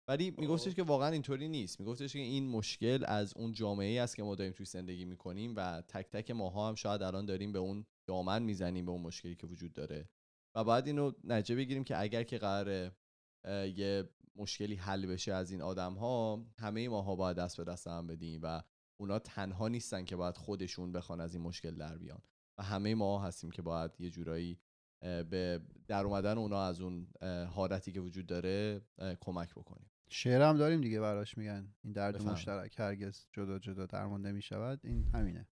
ولی 0.09 0.31
میگفتش 0.39 0.75
که 0.75 0.83
واقعا 0.83 1.09
اینطوری 1.09 1.49
نیست. 1.49 1.81
میگفتش 1.81 2.13
که 2.13 2.19
این 2.19 2.49
مشکل 2.49 3.05
از 3.07 3.37
اون 3.37 3.53
جامعه 3.53 3.87
ای 3.87 3.99
است 3.99 4.17
که 4.17 4.23
ما 4.23 4.35
داریم 4.35 4.53
توی 4.53 4.67
زندگی 4.67 5.05
می‌کنیم 5.05 5.55
و 5.57 5.83
تک 5.89 6.11
تک 6.11 6.31
ماها 6.31 6.69
هم 6.69 6.75
شاید 6.75 7.03
الان 7.03 7.27
داریم 7.27 7.53
به 7.53 7.59
اون 7.59 7.87
دامن 8.07 8.43
می‌زنیم 8.43 8.87
به 8.87 8.93
اون 8.93 9.03
مشکلی 9.03 9.37
که 9.37 9.47
وجود 9.47 9.73
داره. 9.73 10.09
و 10.55 10.65
باید 10.65 10.87
اینو 10.87 11.13
نتیجه 11.25 11.55
بگیریم 11.55 11.85
که 11.85 12.01
اگر 12.01 12.23
که 12.23 12.39
قراره 12.39 12.97
اه، 13.45 13.69
یه 13.69 14.09
مشکلی 14.37 14.75
حل 14.75 15.07
بشه 15.07 15.33
از 15.33 15.51
این 15.51 15.63
آدم 15.63 15.95
ها 15.95 16.47
همه 16.59 16.89
ماها 16.89 17.17
باید 17.17 17.37
دست 17.37 17.57
به 17.57 17.65
دست 17.65 17.87
هم 17.87 18.07
بدیم 18.07 18.41
و 18.43 18.63
اونا 19.03 19.19
تنها 19.19 19.69
نیستن 19.69 20.05
که 20.05 20.17
باید 20.17 20.37
خودشون 20.37 20.93
بخوان 20.93 21.21
از 21.21 21.35
این 21.35 21.43
مشکل 21.43 21.75
در 21.75 21.99
بیان. 21.99 22.23
و 22.59 22.63
همه 22.63 22.95
ما 22.95 23.23
هستیم 23.23 23.51
که 23.51 23.63
باید 23.63 23.91
یه 23.99 24.11
جورایی 24.11 24.61
به 25.01 25.61
در 25.89 26.05
اومدن 26.05 26.39
اونا 26.39 26.63
از 26.63 26.81
اون 26.81 27.09
حالتی 27.47 27.93
که 27.93 28.01
وجود 28.01 28.27
داره 28.27 28.81
کمک 29.21 29.55
بکنیم. 29.55 29.91
شعرم 30.11 30.57
داریم 30.57 30.81
دیگه 30.81 31.01
براش 31.01 31.39
میگن. 31.39 31.75
این 31.85 31.93
درد 31.93 32.15
بفرمایید. 32.15 32.39
مشترک 32.39 32.81
هرگز 32.81 33.27
جدا 33.33 33.59
جدا 33.59 33.87
درمان 33.87 34.27
نمی‌شود. 34.27 34.81
این 34.85 35.05
همینه. 35.15 35.49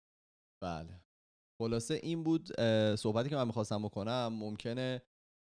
بله. 0.63 1.01
خلاصه 1.61 1.93
این 1.93 2.23
بود 2.23 2.61
صحبتی 2.95 3.29
که 3.29 3.35
من 3.35 3.47
می‌خواستم 3.47 3.83
بکنم. 3.83 4.27
ممکنه 4.33 5.01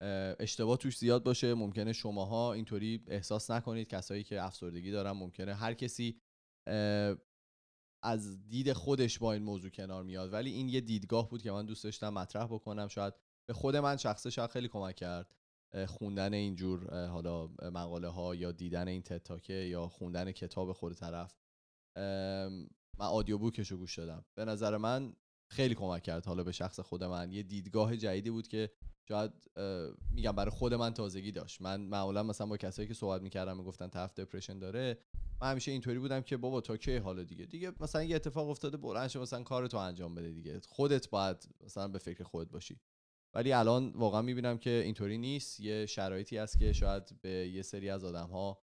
اه، 0.01 0.35
اشتباه 0.39 0.77
توش 0.77 0.97
زیاد 0.97 1.23
باشه. 1.23 1.53
ممکنه 1.53 1.93
شماها 1.93 2.53
اینطوری 2.53 3.03
احساس 3.07 3.51
نکنید. 3.51 3.87
کسایی 3.87 4.23
که 4.23 4.43
افسردگی 4.43 4.91
دارن 4.91 5.11
ممکنه 5.11 5.53
هر 5.53 5.73
کسی 5.73 6.19
از 8.03 8.47
دید 8.49 8.73
خودش 8.73 9.19
با 9.19 9.33
این 9.33 9.43
موضوع 9.43 9.71
کنار 9.71 10.03
میاد. 10.03 10.33
ولی 10.33 10.51
این 10.51 10.69
یه 10.69 10.81
دیدگاه 10.81 11.29
بود 11.29 11.41
که 11.41 11.51
من 11.51 11.65
دوست 11.65 11.83
داشتم 11.83 12.09
مطرح 12.09 12.45
بکنم. 12.45 12.87
شاید 12.87 13.13
به 13.45 13.53
خود 13.53 13.75
من 13.75 13.97
شخصه 13.97 14.29
شاید 14.29 14.49
خیلی 14.49 14.67
کمک 14.67 14.95
کرد. 14.95 15.35
خوندن 15.87 16.33
اینجور 16.33 17.07
حالا 17.07 17.47
مقاله 17.47 18.07
ها 18.07 18.35
یا 18.35 18.51
دیدن 18.51 18.87
این 18.87 19.01
تتاکه 19.01 19.53
یا 19.53 19.87
خوندن 19.87 20.31
کتاب 20.31 20.73
خود 20.73 20.93
طرف. 20.93 21.35
من 22.97 23.05
آدیو 23.05 23.37
بوکش 23.37 23.71
رو 23.71 23.77
گوش 23.77 23.99
دادم. 23.99 24.25
به 24.35 24.45
نظر 24.45 24.77
من 24.77 25.15
خیلی 25.53 25.75
کمک 25.75 26.03
کرد 26.03 26.25
حالا 26.25 26.43
به 26.43 26.51
شخص 26.51 26.79
خود 26.79 27.03
من. 27.03 27.31
یه 27.31 27.43
دیدگاه 27.43 27.97
جدیدی 27.97 28.29
بود 28.29 28.47
که 28.47 28.71
شاید 29.07 29.31
میگم 30.11 30.31
برای 30.31 30.51
خود 30.51 30.73
من 30.73 30.93
تازگی 30.93 31.31
داشت. 31.31 31.61
من 31.61 31.81
معمولا 31.81 32.23
مثلا 32.23 32.47
با 32.47 32.57
کسایی 32.57 32.87
که 32.87 32.93
صحبت 32.93 33.21
می‌کردم 33.21 33.57
می‌گفتن 33.57 33.87
طرف 33.87 34.13
دپرشن 34.13 34.59
داره 34.59 34.97
من 35.41 35.51
همیشه 35.51 35.71
اینطوری 35.71 35.99
بودم 35.99 36.21
که 36.21 36.37
بابا 36.37 36.61
تا 36.61 36.77
کی 36.77 36.97
حالا 36.97 37.23
دیگه؟ 37.23 37.45
دیگه 37.45 37.73
مثلا 37.79 38.03
یه 38.03 38.15
اتفاق 38.15 38.49
افتاده 38.49 38.77
بلند 38.77 39.07
شو 39.07 39.21
مثلا 39.21 39.43
کارتو 39.43 39.77
انجام 39.77 40.15
بده 40.15 40.31
دیگه. 40.31 40.59
خودت 40.59 41.09
باید 41.09 41.49
مثلا 41.63 41.87
به 41.87 41.99
فکر 41.99 42.23
خودت 42.23 42.51
باشی. 42.51 42.79
ولی 43.35 43.53
الان 43.53 43.89
واقعا 43.89 44.21
می‌بینم 44.21 44.57
که 44.57 44.69
اینطوری 44.69 45.17
نیست. 45.17 45.59
یه 45.59 45.85
شرایطی 45.85 46.37
هست 46.37 46.59
که 46.59 46.73
شاید 46.73 47.21
به 47.21 47.29
یه 47.29 47.61
سری 47.61 47.89
از 47.89 48.03
آدم 48.03 48.27
ها 48.27 48.63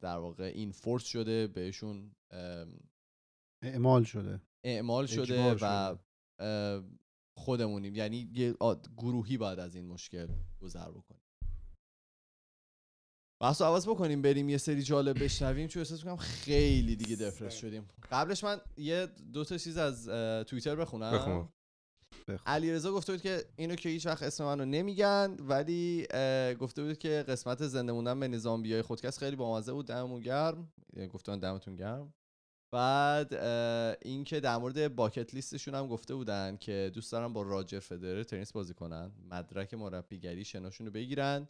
در 0.00 0.18
واقع 0.18 0.52
این 0.54 0.72
فورس 0.72 1.04
شده 1.04 1.46
بهشون 1.46 2.16
اعمال 3.62 4.04
شده. 4.04 4.40
اعمال 4.64 5.06
شده 5.06 5.56
و 5.60 5.96
خودمونیم. 7.36 7.94
یعنی 7.94 8.30
یه 8.34 8.54
گروهی 8.96 9.36
باید 9.36 9.58
از 9.58 9.74
این 9.74 9.86
مشکل 9.86 10.28
گذر 10.60 10.90
بکنیم. 10.90 11.20
بحث 13.42 13.62
عوض 13.62 13.88
بکنیم 13.88 14.22
بریم 14.22 14.48
یه 14.48 14.58
سری 14.58 14.82
جالب 14.82 15.24
بشنویم. 15.24 15.68
چون 15.68 15.80
احساس 15.80 15.98
می‌کنم 15.98 16.16
خیلی 16.16 16.96
دیگه 16.96 17.16
دفرش 17.16 17.60
شدیم. 17.60 17.88
قبلش 18.12 18.44
من 18.44 18.60
یه 18.76 19.06
دو 19.06 19.44
تا 19.44 19.58
چیز 19.58 19.76
از 19.76 20.08
توییتر 20.46 20.76
بخونم. 20.76 21.12
بخون 21.12 21.48
بخون. 22.28 22.38
علیرضا 22.46 22.92
گفته 22.92 23.12
بود 23.12 23.22
که 23.22 23.44
اینو 23.56 23.74
که 23.74 23.88
هیچ 23.88 24.06
وقت 24.06 24.22
اسم 24.22 24.44
منو 24.44 24.64
نمیگن 24.64 25.36
ولی 25.40 26.06
گفته 26.60 26.82
بود 26.82 26.98
که 26.98 27.24
قسمت 27.28 27.66
زنده 27.66 27.92
موندن 27.92 28.20
به 28.20 28.28
نظام 28.28 28.62
بیای 28.62 28.82
خودکست 28.82 29.18
خیلی 29.18 29.36
بامزه 29.36 29.72
بود. 29.72 29.86
دممون 29.86 30.20
گرم. 30.20 30.72
یعنی 30.96 31.08
گفتن 31.08 31.38
دمتون 31.38 31.76
گرم. 31.76 32.14
بعد 32.72 33.34
اینکه 34.02 34.40
در 34.40 34.56
مورد 34.56 34.94
باکت 34.94 35.34
لیستشون 35.34 35.74
هم 35.74 35.86
گفته 35.88 36.14
بودن 36.14 36.56
که 36.56 36.90
دوست 36.94 37.12
دارن 37.12 37.32
با 37.32 37.42
راجر 37.42 37.78
فدرر 37.78 38.22
تنیس 38.22 38.52
بازی 38.52 38.74
کنن. 38.74 39.12
مدرک 39.30 39.74
مربیگری 39.74 40.44
شناشون 40.44 40.86
رو 40.86 40.92
بگیرن 40.92 41.48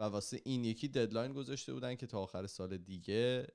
و 0.00 0.04
واسه 0.04 0.40
این 0.44 0.64
یکی 0.64 0.88
ددلاین 0.88 1.32
گذاشته 1.32 1.72
بودن 1.72 1.94
که 1.94 2.06
تا 2.06 2.20
آخر 2.20 2.46
سال 2.46 2.76
دیگه 2.76 3.46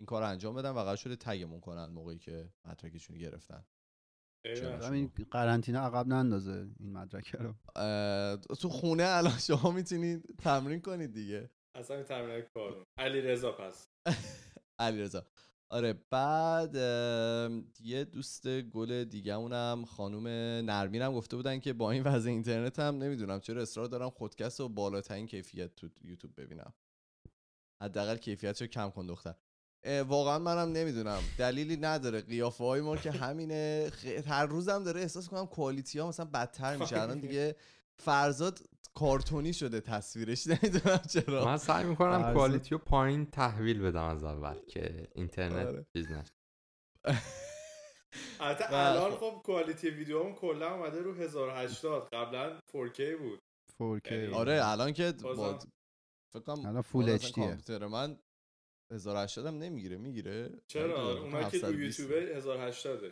این 0.00 0.06
کار 0.06 0.22
رو 0.22 0.28
انجام 0.28 0.54
بدن 0.54 0.70
و 0.70 0.74
قرار 0.74 0.96
شده 0.96 1.16
تگمون 1.16 1.60
کنن 1.60 1.86
موقعی 1.86 2.18
که 2.18 2.52
مدرکشون 2.64 3.16
رو 3.16 3.22
گرفتن. 3.22 3.64
همین 4.82 5.12
قرنطینه 5.30 5.78
عقب 5.78 6.06
نندازه 6.06 6.68
این 6.78 6.92
مدرک 6.92 7.34
رو. 7.34 7.54
تو 8.54 8.68
خونه 8.68 9.04
الان 9.06 9.38
شما 9.38 9.70
می‌تونید 9.70 10.36
تمرین 10.38 10.80
کنید 10.80 11.12
دیگه. 11.12 11.50
اصلا 11.74 11.96
این 11.96 12.04
تمرین 12.04 12.44
کار 12.54 12.86
علی 12.98 13.20
رضا 13.20 13.52
پس. 13.52 13.88
علیرضا. 14.78 15.26
آره 15.72 15.92
بعد 16.10 16.74
یه 17.80 18.04
دوست 18.12 18.48
گل 18.60 19.04
دیگه‌مونم 19.04 19.84
خانوم 19.84 20.26
نرمین 20.66 21.02
هم 21.02 21.12
گفته 21.12 21.36
بودن 21.36 21.60
که 21.60 21.72
با 21.72 21.90
این 21.90 22.02
وضع 22.02 22.30
اینترنت 22.30 22.78
هم 22.78 22.98
نمی‌دونم 22.98 23.40
چرا 23.40 23.62
اصرار 23.62 23.86
دارم 23.86 24.10
خودکست 24.10 24.60
و 24.60 24.68
بالاترین 24.68 25.26
کیفیت 25.26 25.76
تو 25.76 25.88
یوتیوب 26.04 26.40
ببینم. 26.40 26.72
حداقل 27.82 28.16
کیفیتشو 28.16 28.66
کم 28.66 28.90
کن 28.90 29.06
دختر. 29.06 29.34
واقعا 30.06 30.38
منم 30.38 30.72
نمی‌دونم. 30.72 31.22
دلیلی 31.38 31.76
نداره. 31.76 32.20
قیافه 32.20 32.64
های 32.64 32.80
ما 32.80 32.96
که 32.96 33.10
همینه. 33.10 33.90
خ- 33.90 34.06
هر 34.06 34.46
روزم 34.46 34.84
داره 34.84 35.00
احساس 35.00 35.28
کنم 35.28 35.46
کوالیتی 35.46 35.98
ها 35.98 36.08
مثلا 36.08 36.26
بدتر 36.26 36.76
میشه. 36.76 37.00
الان 37.00 37.20
دیگه 37.20 37.56
فرزاد 37.96 38.60
کارتونی 38.96 39.52
شده 39.52 39.80
تصویرش. 39.80 40.46
نمی‌دونم 40.52 41.00
چرا. 41.10 41.44
من 41.44 41.56
سعی 41.56 41.84
می‌کنم 41.84 42.32
کوالیتی 42.34 42.70
رو 42.70 42.78
پایین 42.78 43.26
تحویل 43.26 43.80
بدم 43.82 44.04
از 44.04 44.24
اول 44.24 44.58
که 44.68 45.08
اینترنت 45.14 45.66
آره. 45.66 45.86
چیز 45.96 46.10
نشه. 46.10 46.32
البته 48.40 48.64
و 48.64 48.74
الان 48.74 49.10
خب- 49.16 49.42
کوالیتی 49.44 49.90
ویدیوم 49.90 50.34
کلا 50.34 50.74
اومده 50.74 51.00
رو 51.02 51.14
1080 51.14 52.08
قبلا 52.12 52.58
4K 52.72 53.00
بود. 53.18 53.38
4K 53.72 54.12
یعنی- 54.12 54.34
آره 54.34 54.60
الان 54.64 54.92
که 54.92 55.12
با 55.22 55.58
فکر 56.32 56.42
کنم 56.42 56.66
الان 56.66 56.82
فول 56.82 57.02
اصلا 57.04 57.14
اچ 57.14 57.24
دیه. 57.24 57.32
کامپیوتر 57.46 57.86
من 57.86 58.18
1080 58.92 59.46
هم 59.46 59.54
نمی‌گیره 59.58 59.96
می‌گیره؟ 59.96 60.60
چرا؟ 60.66 61.18
اونایی 61.20 61.50
که 61.50 61.56
720. 61.56 62.00
یوتیوب 62.00 62.12
1080 62.36 63.04
اه، 63.04 63.10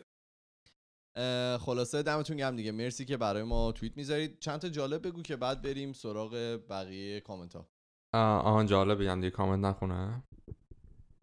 خلاصه 1.59 2.03
دمتون 2.03 2.37
گرم 2.37 2.55
دیگه. 2.55 2.71
مرسی 2.71 3.05
که 3.05 3.17
برای 3.17 3.43
ما 3.43 3.71
توییت 3.71 3.97
می‌ذارید. 3.97 4.39
چند 4.39 4.59
تا 4.59 4.69
جالب 4.69 5.07
بگو 5.07 5.21
که 5.21 5.35
بعد 5.35 5.61
بریم 5.61 5.93
سراغ 5.93 6.59
بقیه 6.69 7.19
کامنت 7.19 7.55
ها 7.55 7.67
آه 8.15 8.43
آهان 8.45 8.65
جالب 8.65 9.01
بگم 9.01 9.15
دیگه 9.21 9.29
کامنت 9.31 9.65
نخونم 9.65 10.23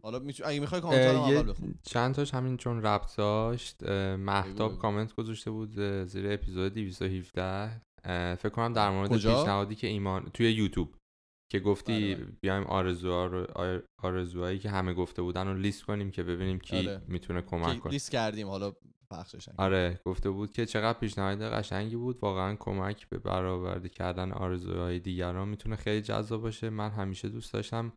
حالا 0.03 0.19
میتو... 0.19 0.43
اگه 0.47 0.59
می‌خوای 0.59 0.81
کامنت 0.81 1.15
ها 1.15 1.25
اول 1.27 1.49
بخون. 1.51 1.75
چند 1.83 2.15
تاش 2.15 2.33
همین 2.33 2.57
چون 2.57 2.81
ربط 2.81 3.15
داشت. 3.15 3.83
مهتاب 4.17 4.71
بگو. 4.71 4.81
کامنت 4.81 5.15
گذاشته 5.15 5.51
بود 5.51 5.79
زیر 6.05 6.31
اپیزود 6.33 6.73
217 6.73 7.81
اه، 8.03 8.35
فکر 8.35 8.49
کنم 8.49 8.73
در 8.73 8.89
مورد؟ 8.89 9.11
پیشنهادی 9.11 9.75
که 9.75 9.87
ایمان 9.87 10.29
توی 10.33 10.51
یوتیوب. 10.51 10.95
که 11.51 11.59
گفتی 11.59 12.15
بله، 12.15 12.25
بله. 12.25 12.33
بیایم 12.41 12.63
آرزوها 12.63 13.25
رو 13.25 13.45
آر- 13.55 13.83
آرزوهایی 14.03 14.59
که 14.59 14.69
همه 14.69 14.93
گفته 14.93 15.21
بودن 15.21 15.47
رو 15.47 15.53
لیست 15.53 15.83
کنیم 15.83 16.11
که 16.11 16.23
ببینیم 16.23 16.59
کی 16.59 16.77
آره. 16.77 17.01
می‌تونه 17.07 17.41
کمک 17.41 17.73
که 17.73 17.79
کنه. 17.79 17.91
لیست 17.93 18.11
کردیم. 18.11 18.47
حالا 18.47 18.73
پخشش 19.11 19.49
نکنیم. 19.49 19.59
آره 19.59 20.01
گفته 20.05 20.29
بود 20.29 20.51
که 20.51 20.65
چقدر 20.65 20.99
پیشنهاد 20.99 21.41
قشنگی 21.41 21.95
بود. 21.95 22.19
واقعا 22.21 22.55
کمک 22.55 23.09
به 23.09 23.17
برآورده 23.17 23.89
کردن 23.89 24.31
آرزوهای 24.31 24.99
دیگران 24.99 25.47
می‌تونه 25.47 25.75
خیلی 25.75 26.01
جذاب 26.01 26.41
باشه. 26.41 26.69
من 26.69 26.89
همیشه 26.89 27.29
دوست 27.29 27.53
داشتم 27.53 27.93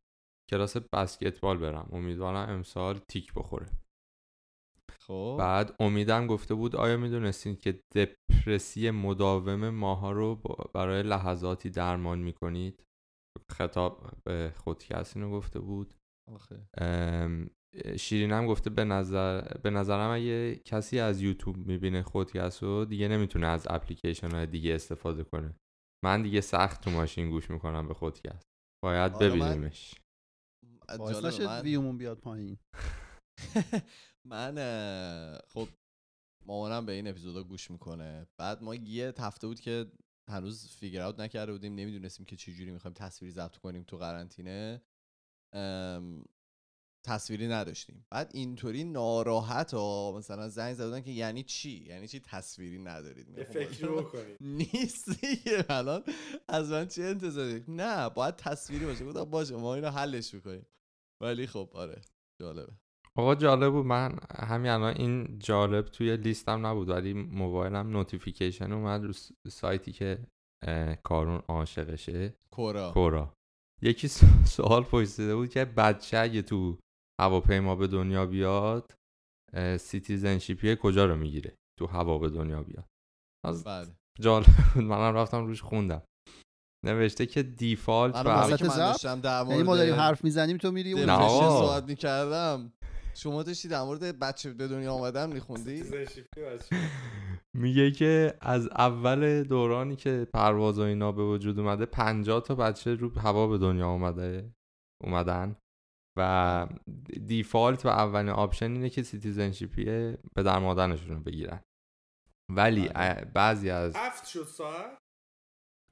کلاس 0.50 0.76
بسکتبال 0.76 1.58
برم. 1.58 1.88
امیدوارم 1.92 2.48
امسال 2.48 2.98
تیک 3.10 3.34
بخوره. 3.34 3.66
خب. 5.00 5.36
بعد 5.38 5.76
امیدم 5.80 6.26
گفته 6.26 6.54
بود 6.54 6.76
آیا 6.76 6.96
می‌دونستید 6.96 7.60
که 7.60 7.80
دپرسی 7.94 8.90
مداوم 8.90 9.68
ماها 9.68 10.12
رو 10.12 10.34
برای 10.74 11.02
لحظاتی 11.02 11.70
درمان 11.70 12.18
می‌کنید؟ 12.18 12.84
خطاب 13.50 14.10
به 14.24 14.52
خودکست 14.56 15.16
اینو 15.16 15.30
گفته 15.30 15.60
بود. 15.60 15.94
آخه. 16.32 16.66
ام، 17.74 17.96
شیرینم 17.96 18.46
گفته 18.46 18.70
به 18.70 18.84
نظر 18.84 19.40
به 19.58 19.70
نظرم 19.70 20.10
اگه 20.10 20.56
کسی 20.56 20.98
از 20.98 21.20
یوتیوب 21.22 21.56
می‌بینه 21.56 22.02
خودکست 22.02 22.62
رو 22.62 22.84
دیگه 22.84 23.08
نمی‌تونه 23.08 23.46
از 23.46 23.66
اپلیکیشن 23.70 24.30
های 24.30 24.46
دیگه 24.46 24.74
استفاده 24.74 25.24
کنه. 25.24 25.54
من 26.04 26.22
دیگه 26.22 26.40
سخت 26.40 26.80
تو 26.84 26.90
ماشین 26.90 27.30
گوش 27.30 27.50
می‌کنم 27.50 27.88
به 27.88 27.94
خودکست 27.94 28.46
باید 28.84 29.18
ببینیمش. 29.18 29.94
باعث 30.98 31.24
نشد 31.24 31.42
من- 31.42 31.62
ویومون 31.62 31.98
بیاد 31.98 32.18
پایین. 32.18 32.58
من 34.30 34.54
خب 35.48 35.68
مامانم 36.46 36.86
به 36.86 36.92
این 36.92 37.08
اپیزودا 37.08 37.42
گوش 37.42 37.70
می‌کنه. 37.70 38.26
بعد 38.40 38.62
ما 38.62 38.74
یه 38.74 39.14
هفته 39.18 39.46
بود 39.46 39.60
که 39.60 39.92
هنوز 40.30 40.68
فیگر 40.68 41.02
اوت 41.02 41.20
نکرده 41.20 41.52
بودیم 41.52 41.74
نمی‌دونستیم 41.74 42.26
که 42.26 42.36
چجوری 42.36 42.70
می‌خوایم 42.70 42.94
تصویری 42.94 43.32
ضبط 43.34 43.56
کنیم 43.56 43.82
تو 43.82 43.96
قرنطینه. 43.96 44.82
تصویری 47.06 47.48
نداشتیم. 47.48 48.06
بعد 48.10 48.30
اینطوری 48.34 48.84
ناراحت 48.84 49.74
ها 49.74 50.14
مثلا 50.18 50.48
زنگ 50.48 50.74
زدن 50.74 51.00
که 51.00 51.10
یعنی 51.10 51.42
چی؟ 51.42 51.84
یعنی 51.88 52.08
چی 52.08 52.20
تصویری 52.20 52.78
ندارید؟ 52.78 53.42
فکر 53.42 53.88
بکنید 53.88 54.36
نیست 54.40 55.08
الان 55.68 56.02
از 56.48 56.70
من 56.70 56.88
چه 56.88 57.02
انتظاری؟ 57.02 57.64
نه 57.68 58.08
باید 58.08 58.36
تصویری 58.36 58.86
باشه. 58.86 59.04
گفتم 59.04 59.24
باشه 59.24 59.56
ما 59.56 59.74
اینو 59.74 59.90
حلش 59.90 60.34
می‌کنیم. 60.34 60.66
ولی 61.22 61.46
خب 61.46 61.70
آره 61.72 62.00
جالبه. 62.40 62.72
آقا 63.16 63.34
جالب 63.34 63.72
بود. 63.72 63.86
من 63.86 64.18
همین 64.30 64.70
الان 64.70 64.96
این 64.96 65.38
جالب 65.38 65.84
توی 65.84 66.16
لیستم 66.16 66.66
نبود 66.66 66.88
ولی 66.88 67.12
موبایلم 67.12 67.90
نوتیفیکیشن 67.90 68.72
اومد 68.72 69.04
رو 69.04 69.12
سایتی 69.48 69.92
که 69.92 70.26
کارون 71.02 71.42
عاشقشه. 71.48 72.34
کورا. 72.50 72.92
کورا. 72.92 73.34
یکی 73.82 74.08
سوال 74.46 74.82
پرسیده 74.82 75.36
بود 75.36 75.50
که 75.50 75.64
بچه 75.64 76.18
اگه 76.18 76.42
تو 76.42 76.78
هواپیما 77.20 77.76
به 77.76 77.86
دنیا 77.86 78.26
بیاد 78.26 78.94
citizenship 79.80 80.68
ی 80.68 80.76
کجا 80.82 81.04
رو 81.06 81.16
می‌گیره؟ 81.16 81.54
تو 81.78 81.86
هوا 81.86 82.18
به 82.18 82.30
دنیا 82.30 82.62
بیاد. 82.62 82.86
از 83.46 83.64
بله. 83.64 83.88
جالب 84.20 84.46
بود. 84.74 84.84
منم 84.84 85.14
رفتم 85.14 85.46
روش 85.46 85.62
خوندم. 85.62 86.02
نوشته 86.86 87.26
که 87.26 87.42
default 87.42 88.14
یعنی 89.50 89.62
ما 89.62 89.76
داریم 89.76 89.94
حرف 89.94 90.24
می‌زنیم 90.24 90.56
تو 90.56 90.70
میری 90.70 90.92
اون. 90.92 91.06
صحبت 91.28 91.84
می‌کردم. 91.84 92.72
شما 93.14 93.42
داشتی 93.42 93.68
در 93.68 93.82
مورد 93.82 94.18
بچه 94.18 94.52
به 94.52 94.68
دنیا 94.68 94.92
آمدن 94.92 95.32
میخوندی. 95.32 95.84
میگه 97.56 97.90
که 97.90 98.34
از 98.40 98.66
اول 98.66 99.42
دورانی 99.42 99.96
که 99.96 100.26
پرواز 100.34 100.78
و 100.78 100.82
اینا 100.82 101.12
به 101.12 101.24
وجود 101.24 101.58
اومده 101.58 101.86
50 101.86 102.40
تا 102.40 102.54
بچه 102.54 102.94
رو 102.94 103.18
هوا 103.18 103.46
به 103.46 103.58
دنیا 103.58 103.90
اومده 103.90 104.50
اومدن. 105.04 105.56
و 106.18 106.66
default 107.26 107.86
و 107.86 107.88
اولین 107.88 108.28
option 108.28 108.72
اینه 108.72 108.90
که 108.90 109.02
citizenship 109.02 109.78
ی 109.78 109.84
پدر 110.36 110.58
مادرشون 110.58 111.16
رو 111.16 111.22
بگیرن. 111.22 111.60
ولی 112.50 112.88
بله. 112.88 113.24
بعضی 113.24 113.70
از 113.70 113.96
هفت 113.96 114.26
شد 114.26 114.44
ساعت؟ 114.44 114.98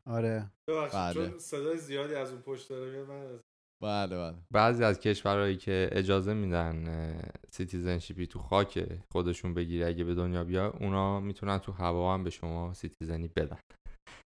آره. 0.06 0.50
بله. 0.68 1.14
چون 1.14 1.38
صدای 1.38 1.78
زیادی 1.78 2.14
از 2.14 2.32
اون 2.32 2.42
پشت 2.42 2.68
داره 2.68 2.90
میاد 2.90 3.08
من 3.08 3.20
از- 3.20 3.40
بله 3.82 4.16
بله. 4.16 4.36
بعضی 4.50 4.84
از 4.84 5.00
کشورهایی 5.00 5.56
که 5.56 5.88
اجازه 5.92 6.34
میدن 6.34 7.20
citizenship 7.50 8.20
ی 8.20 8.26
تو 8.26 8.38
خاک 8.38 8.86
خودشون 9.12 9.54
بگیره 9.54 9.86
اگه 9.86 10.04
به 10.04 10.14
دنیا 10.14 10.44
بیاد 10.44 10.70
اونا 10.70 11.20
می‌تونن 11.20 11.58
تو 11.58 11.72
هوا 11.72 12.14
هم 12.14 12.24
به 12.24 12.30
شما 12.30 12.74
citizen 12.74 13.21
ی 13.22 13.28
بدن. 13.28 13.58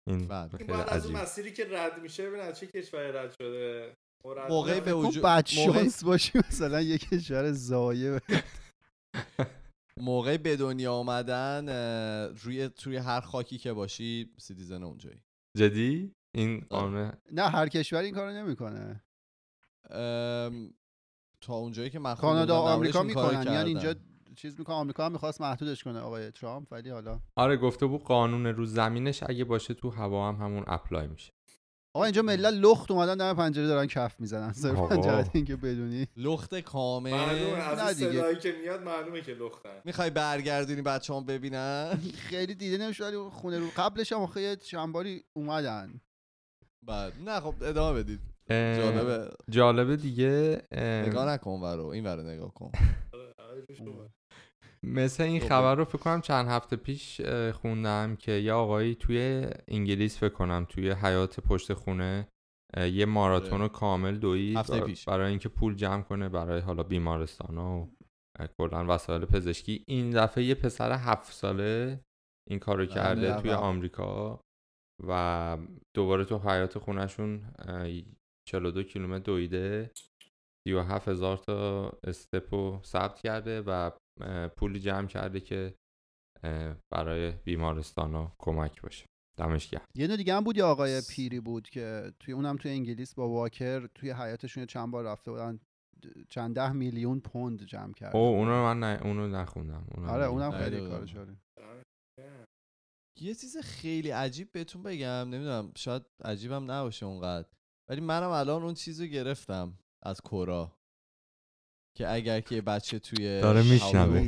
این 0.09 0.29
بله. 0.29 0.49
خیلی 0.49 0.65
باید 0.65 0.89
از 0.89 1.07
اون 1.07 1.17
مسیری 1.17 1.53
که 1.53 1.67
رد 1.71 2.03
میشه 2.03 2.29
ببین 2.31 2.41
از 2.41 2.59
چه 2.59 2.67
کشوری 2.67 3.13
رد 3.13 3.35
شده. 3.43 3.95
موقعی. 4.49 4.81
به 4.81 4.93
خب 4.93 4.99
وجود 4.99 5.23
بد 5.23 5.49
موقعی, 5.57 5.75
شانس 5.75 6.05
باشی 6.05 6.39
مثلا 6.39 6.81
یه 6.81 6.99
کشور 6.99 7.53
ضایع 7.53 8.21
موقعی 10.01 10.39
به 10.39 10.57
دنیا 10.57 10.93
آمدن 10.93 11.69
روی 12.29 12.69
توی 12.69 12.97
هر 12.97 13.21
خاکی 13.21 13.59
که 13.59 13.73
باشی 13.73 14.31
citizen 14.39 14.83
اونجایی. 14.83 15.23
جدی؟ 15.57 16.13
این. 16.35 16.67
قانون؟ 16.71 17.13
نه 17.33 17.43
هر 17.43 17.69
کشور 17.69 18.03
این 18.03 18.15
کارو 18.15 18.33
نمی‌کنه. 18.33 19.05
تا 21.41 21.55
اونجایی 21.55 21.91
که 21.91 21.99
من 21.99 22.15
کانادا 22.15 22.63
و 22.63 22.67
آمریکا 22.67 23.03
می‌کنن. 23.03 23.45
یعنی. 23.47 23.69
اینجا 23.69 23.95
چیز 24.37 24.59
می‌کنه 24.59 24.77
آمریکا 24.77 25.07
هم 25.07 25.13
می‌خواست 25.13 25.41
محدودش 25.41 25.85
کنه 25.85 26.01
آقای 26.01 26.31
ترامپ 26.31 26.69
ولی 26.73 26.91
حالا 26.91 27.21
آره 27.37 27.57
گفته 27.57 27.87
بود 27.87 28.05
قانون 28.05 28.47
رو 28.47 28.65
زمینش 28.65 29.23
اگه 29.23 29.45
باشه 29.45 29.75
تو 29.75 29.91
هوا 29.91 30.29
هم 30.29 30.35
همون 30.35 30.65
اپلای 30.67 31.07
میشه. 31.07 31.33
آقا 31.97 32.05
اینجا 32.05 32.23
ملت 32.23 32.55
لخت 32.55 32.91
اومدن 32.91 33.17
در 33.17 33.35
پنجره 33.35 33.67
دارن 33.67 33.87
کف 33.87 34.21
می‌زنن. 34.21 34.53
صرفا 34.53 34.83
آقا. 34.83 34.97
جهت 34.97 35.31
اینکه 35.33 35.57
بدونی. 35.57 36.07
لخت 36.17 36.61
کامل. 36.61 37.11
معلومه 37.11 37.57
از 37.57 37.79
نه 37.79 37.85
اون 37.85 37.93
دیگه. 37.93 38.13
صدایی 38.13 38.37
که 38.37 38.55
میاد 38.63 38.83
معلومه 38.83 39.21
که 39.21 39.35
لختن. 39.35 39.81
می‌خوای 39.85 40.11
برگردونی 40.11 40.83
بچه 40.83 41.15
هم 41.15 41.25
ببینن؟ 41.25 42.01
خیلی 42.17 42.55
دیده 42.55 42.85
نمیشه 42.85 43.05
ولی 43.05 43.17
خونه 43.17 43.59
رو 43.59 43.67
قبلش 43.77 44.13
هم 44.13 44.21
آخه 44.21 44.41
یه 44.41 44.57
چند 44.57 44.97
اومدن. 45.33 46.01
بعد. 46.87 47.13
نه 47.25 47.41
خب 47.41 47.55
ادامه 47.63 48.03
بدید. 48.03 48.21
جالبه. 48.51 49.31
جالبه 49.51 49.97
دیگه 49.97 50.63
اه، 50.73 51.09
نگاه 51.09 51.29
نکن 51.29 51.61
ورو 51.61 51.87
این 51.87 52.07
ورو 52.07 52.23
نگاه 52.23 52.55
کن. 52.55 52.73
مثل 54.87 55.23
این 55.23 55.41
خب. 55.41 55.49
خبر 55.49 55.75
رو 55.75 55.85
فکر 55.85 55.99
کنم 55.99 56.21
چند 56.21 56.49
هفته 56.49 56.77
پیش 56.77 57.21
خوندم 57.53 58.17
که 58.17 58.33
یه 58.33 58.53
آقایی 58.53 58.95
توی 58.95 59.47
انگلیس 59.69 60.19
فکر 60.19 60.35
کنم 60.35 60.67
توی 60.69 60.91
حیات 60.91 61.41
پشت 61.41 61.73
خونه 61.73 62.29
یه 62.93 63.07
ماراتون 63.07 63.61
رو 63.61 63.69
کامل 63.69 64.19
دوید 64.19 64.57
هفته 64.57 64.81
بر- 64.81 64.87
پیش. 64.87 65.05
برای 65.05 65.31
اینکه 65.31 65.49
پول 65.49 65.75
جمع 65.75 66.03
کنه 66.03 66.29
برای 66.29 66.61
حالا 66.61 66.83
بیمارستان 66.83 67.59
و 67.59 67.87
کلا 68.59 68.95
وسایل 68.95 69.25
پزشکی 69.25 69.85
این 69.89 70.11
دفعه 70.11 70.45
یه 70.45 70.55
پسر 70.55 70.93
هفت 70.93 71.33
ساله 71.33 72.01
این 72.51 72.59
کارو 72.59 72.87
کرده 72.87 73.31
بله. 73.33 73.41
توی 73.43 73.51
آمریکا 73.51 74.41
و 75.09 75.59
دوباره 75.97 76.25
تو 76.25 76.39
حیات 76.39 76.79
خونشون 76.79 77.53
اه، 77.59 77.89
42 78.49 78.83
کیلومتر 78.83 79.25
دویده 79.25 79.91
37 80.69 81.09
هزار 81.09 81.37
تا 81.37 81.89
استپ 82.05 82.55
رو 82.55 82.81
ثبت 82.85 83.21
کرده 83.21 83.63
و 83.67 83.91
پولی 84.57 84.81
جمع 84.81 85.07
کرده 85.07 85.41
که 85.41 85.75
برای 86.93 87.31
بیمارستان 87.31 88.15
ها 88.15 88.37
کمک 88.39 88.83
باشه. 88.83 89.07
دمش 89.39 89.69
گرم. 89.69 89.85
یه 89.95 90.17
دیگه 90.17 90.35
هم 90.35 90.45
بود 90.45 90.57
یه 90.57 90.65
آقای 90.65 91.03
پیری 91.11 91.41
بود 91.41 91.69
که 91.69 92.13
توی 92.21 92.35
اونم 92.35 92.57
توی 92.57 92.71
انگلیس 92.71 93.15
با 93.15 93.29
واکر 93.29 93.87
توی 93.87 94.11
حیاتشون 94.11 94.61
یه 94.63 94.67
چند 94.67 94.91
بار 94.91 95.05
رفته 95.05 95.31
بودن 95.31 95.61
چند 96.29 96.55
ده 96.55 96.73
میلیون 96.73 97.21
پوند 97.21 97.63
جمع 97.63 97.93
کرده 97.93 98.17
او 98.17 98.23
اونو 98.23 98.51
من 98.51 98.81
نه 98.81 99.01
اونو 99.03 99.29
نخوندم. 99.29 99.87
اونو 99.95 100.11
آره 100.11 100.25
اونم 100.25 100.51
خیلی 100.51 100.81
نه، 100.81 100.89
کار 100.89 101.01
نه. 101.01 101.07
جالب 101.07 101.37
یه 103.21 103.35
چیز 103.35 103.57
خیلی 103.57 104.11
عجیب 104.11 104.53
بهتون 104.53 104.83
بگم 104.83 105.07
نمی‌دونم 105.07 105.73
شاید 105.77 106.03
عجیبم 106.25 106.71
نباشه 106.71 107.07
اونقدر 107.07 107.49
ولی 107.91 108.01
منم 108.01 108.31
الان 108.31 108.63
اون 108.63 108.75
چیز 108.75 109.01
رو 109.01 109.07
گرفتم 109.07 109.79
از 110.03 110.21
کورا. 110.21 110.77
که 111.97 112.13
اگر 112.13 112.41
که 112.41 112.55
یه 112.55 112.61
بچه 112.61 112.99
توی 112.99 113.41
داره 113.41 113.63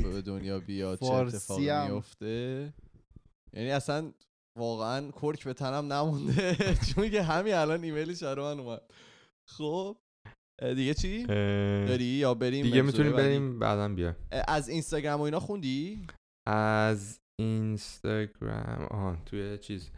به 0.03 0.21
دنیا 0.21 0.59
بیاد 0.59 0.99
چه 0.99 1.05
اتفاقی. 1.05 1.89
میفته 1.89 2.73
یعنی 3.53 3.71
اصلا 3.71 4.11
واقعا 4.57 5.11
کرک 5.11 5.43
به 5.43 5.53
تنم 5.53 5.93
نمونده 5.93 6.55
چون 6.95 7.09
که 7.09 7.23
همین 7.23 7.53
الان 7.53 7.83
ایمیلش 7.83 8.23
برای 8.23 8.55
من 8.55 8.59
اومد 8.59 8.81
خب 9.49 9.97
دیگه 10.59 10.93
چی؟ 10.93 11.25
داری 11.87 12.03
یا 12.03 12.33
بریم 12.33 12.63
دیگه 12.63 12.81
می‌تونیم؟ 12.81 13.15
بریم 13.15 13.59
بعدا 13.59 13.87
بیا 13.87 14.15
از 14.47 14.69
اینستاگرام 14.69 15.19
و 15.19 15.23
اینا 15.23 15.39
خوندی؟ 15.39 16.07
از 16.47 17.19
اینستاگرام 17.39 18.85
آه 18.91 19.25
توی 19.25 19.57
چیز 19.57 19.91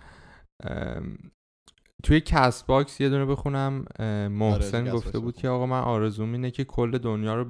توی 2.04 2.22
Castbox 2.22 3.02
یه 3.02 3.10
دونه 3.10 3.26
بخونم 3.26 3.86
محسن 4.32 4.82
آره، 4.82 4.92
گفته 4.92 5.20
بود. 5.20 5.36
که 5.36 5.50
آقا 5.50 5.66
من 5.66 5.80
آرزوم 5.80 6.32
اینه 6.32 6.52
که 6.52 6.64
کل 6.64 6.98
دنیا 6.98 7.36
رو 7.36 7.46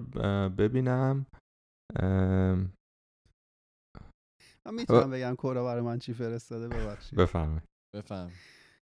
ببینم. 0.50 1.26
ام، 2.00 2.74
من 4.66 4.74
می‌تونم 4.74 5.10
بگم 5.12 5.36
Quora 5.36 5.64
برای 5.64 5.82
من 5.82 6.00
چی 6.00 6.14
فرستاده 6.14 6.68
ببخشید. 6.68 7.20
بفرمایید. 7.20 7.64
بفهم. 7.96 8.32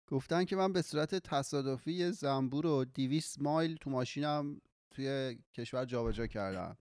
گفتن 0.08 0.44
که 0.44 0.56
من 0.56 0.72
به 0.72 0.82
صورت 0.82 1.14
تصادفی 1.14 1.92
یه 1.92 2.10
زنبور 2.10 2.64
رو 2.64 2.84
200 2.84 3.42
مایل 3.42 3.76
تو 3.76 3.90
ماشینم 3.90 4.60
توی 4.94 5.38
کشور 5.54 5.84
جابجا 5.84 6.26
کردم. 6.26 6.76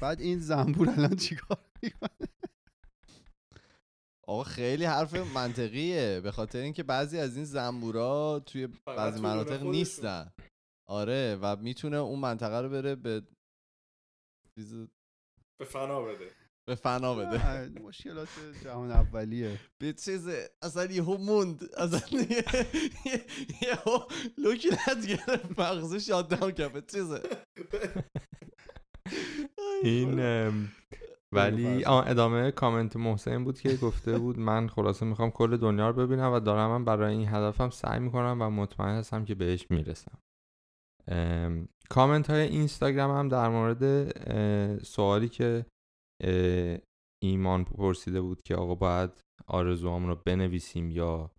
بعد 0.00 0.20
این 0.20 0.38
زنبور 0.38 0.90
الان 0.90 1.16
چیکار 1.16 1.58
می‌کنه؟ 1.82 2.28
آقا 4.26 4.42
خیلی 4.44 4.84
حرف 4.84 5.14
منطقیه. 5.14 6.20
به 6.20 6.32
خاطر 6.32 6.58
اینکه 6.58 6.82
بعضی 6.82 7.18
از 7.18 7.36
این 7.36 7.44
زنبورا 7.44 8.42
توی 8.46 8.66
فقط 8.66 8.96
بعضی 8.96 9.20
مناطق. 9.20 9.62
نیستن. 9.62 10.32
آره 10.88 11.38
و 11.42 11.56
می‌تونه 11.56 11.96
اون 11.96 12.18
منطقه 12.18 12.60
رو 12.60 12.68
بره 12.68 12.94
به 12.94 13.22
چیز- 14.58 14.88
به 15.60 15.64
فنا 15.64 16.02
بده. 16.02 16.30
به 16.68 16.74
فنا 16.74 17.14
بده. 17.14 17.68
مشکلات 17.80 18.28
جهان 18.64 18.90
اولیه. 18.90 19.60
به 19.82 19.92
چیز 19.92 20.28
اصلا 20.62 20.84
یهو 20.84 21.16
موند. 21.16 21.64
اصلا 21.76 22.20
یه- 22.20 22.44
یه- 23.06 23.24
یهو 23.62 23.98
لوکیلت 24.38 25.06
گرفت 25.06 25.60
مغزه 25.60 25.98
شاد 25.98 26.28
داون 26.28 26.52
کرد 26.52 26.72
به 26.72 26.82
چیزه. 26.82 27.22
این 29.84 30.20
ولی 31.34 31.84
آه 31.84 32.08
ادامه 32.08 32.50
کامنت 32.50 32.96
محسن 32.96 33.44
بود 33.44 33.60
که 33.60 33.76
گفته 33.76 34.18
بود 34.18 34.38
من 34.38 34.68
خلاصه 34.68 35.06
می‌خوام 35.06 35.30
کل 35.30 35.56
دنیا 35.56 35.90
رو 35.90 36.06
ببینم 36.06 36.32
و 36.32 36.40
دارم 36.40 36.70
من 36.70 36.84
برای 36.84 37.16
این 37.16 37.28
هدفم 37.28 37.70
سعی 37.70 38.00
می‌کنم 38.00 38.38
و 38.40 38.50
مطمئن 38.50 38.98
هستم 38.98 39.24
که 39.24 39.34
بهش 39.34 39.70
می‌رسم. 39.70 40.18
ام، 41.08 41.68
کامنت 41.88 42.30
های 42.30 42.40
اینستاگرام 42.40 43.18
هم 43.18 43.28
در 43.28 43.48
مورد 43.48 44.12
سوالی 44.82 45.28
که 45.28 45.66
ایمان 47.22 47.64
پرسیده 47.64 48.20
بود 48.20 48.42
که 48.42 48.56
آقا 48.56 48.74
باید 48.74 49.10
آرزوهامون 49.46 50.08
رو 50.08 50.18
بنویسیم 50.26 50.90
یا 50.90 51.30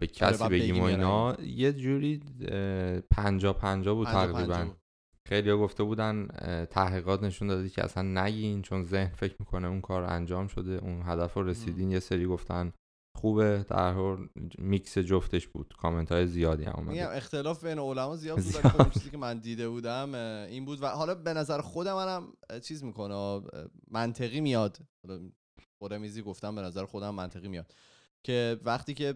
به 0.00 0.06
کسی 0.06 0.38
باید 0.38 0.52
بگیم 0.52 0.80
و 0.80 0.84
اینا 0.84 1.36
یه 1.42 1.72
جوری 1.72 2.20
پنجا 3.10 3.52
پنجا 3.52 3.94
بود 3.94 4.06
پنجا 4.06 4.32
تقریبا. 4.32 4.74
خیلی 5.28 5.52
گفته 5.52 5.82
بودن 5.82 6.26
تحقیقات 6.70 7.22
نشون 7.22 7.48
داده 7.48 7.68
که 7.68 7.84
اصلا 7.84 8.22
نگین 8.22 8.62
چون 8.62 8.84
ذهن 8.84 9.14
فکر 9.14 9.36
می‌کنه 9.38 9.68
اون 9.68 9.80
کار 9.80 10.02
انجام 10.02 10.48
شده 10.48 10.72
اون 10.72 11.02
هدف 11.04 11.34
رو 11.34 11.42
رسیدین. 11.42 11.90
یه 11.90 12.00
سری 12.00 12.26
گفتن 12.26 12.72
خوبه 13.16 13.64
در 13.68 13.92
حال 13.92 14.28
میکس 14.58 14.98
جفتش 14.98 15.46
بود. 15.46 15.74
کامنت 15.78 16.12
های 16.12 16.26
زیادی 16.26 16.64
هم 16.64 16.74
اومده. 16.76 17.16
اختلاف 17.16 17.64
بین 17.64 17.78
علما 17.78 18.16
زیاد 18.16 18.36
بود. 18.36 18.52
خب 18.52 18.90
چیزی 18.90 19.10
که 19.10 19.16
من 19.16 19.38
دیده 19.38 19.68
بودم 19.68 20.14
این 20.48 20.64
بود. 20.64 20.82
و 20.82 20.86
حالا 20.86 21.14
به 21.14 21.32
نظر 21.32 21.60
خودم 21.60 21.94
منم 21.94 22.32
چیز 22.62 22.84
می‌کنه 22.84 23.42
منطقی 23.90 24.40
میاد. 24.40 24.78
حالا 25.06 25.20
خودمیزی 25.78 26.22
گفتم 26.22 26.54
به 26.54 26.62
نظر 26.62 26.84
خودم 26.84 27.14
منطقی 27.14 27.48
میاد. 27.48 27.74
که 28.24 28.60
وقتی 28.64 28.94
که 28.94 29.14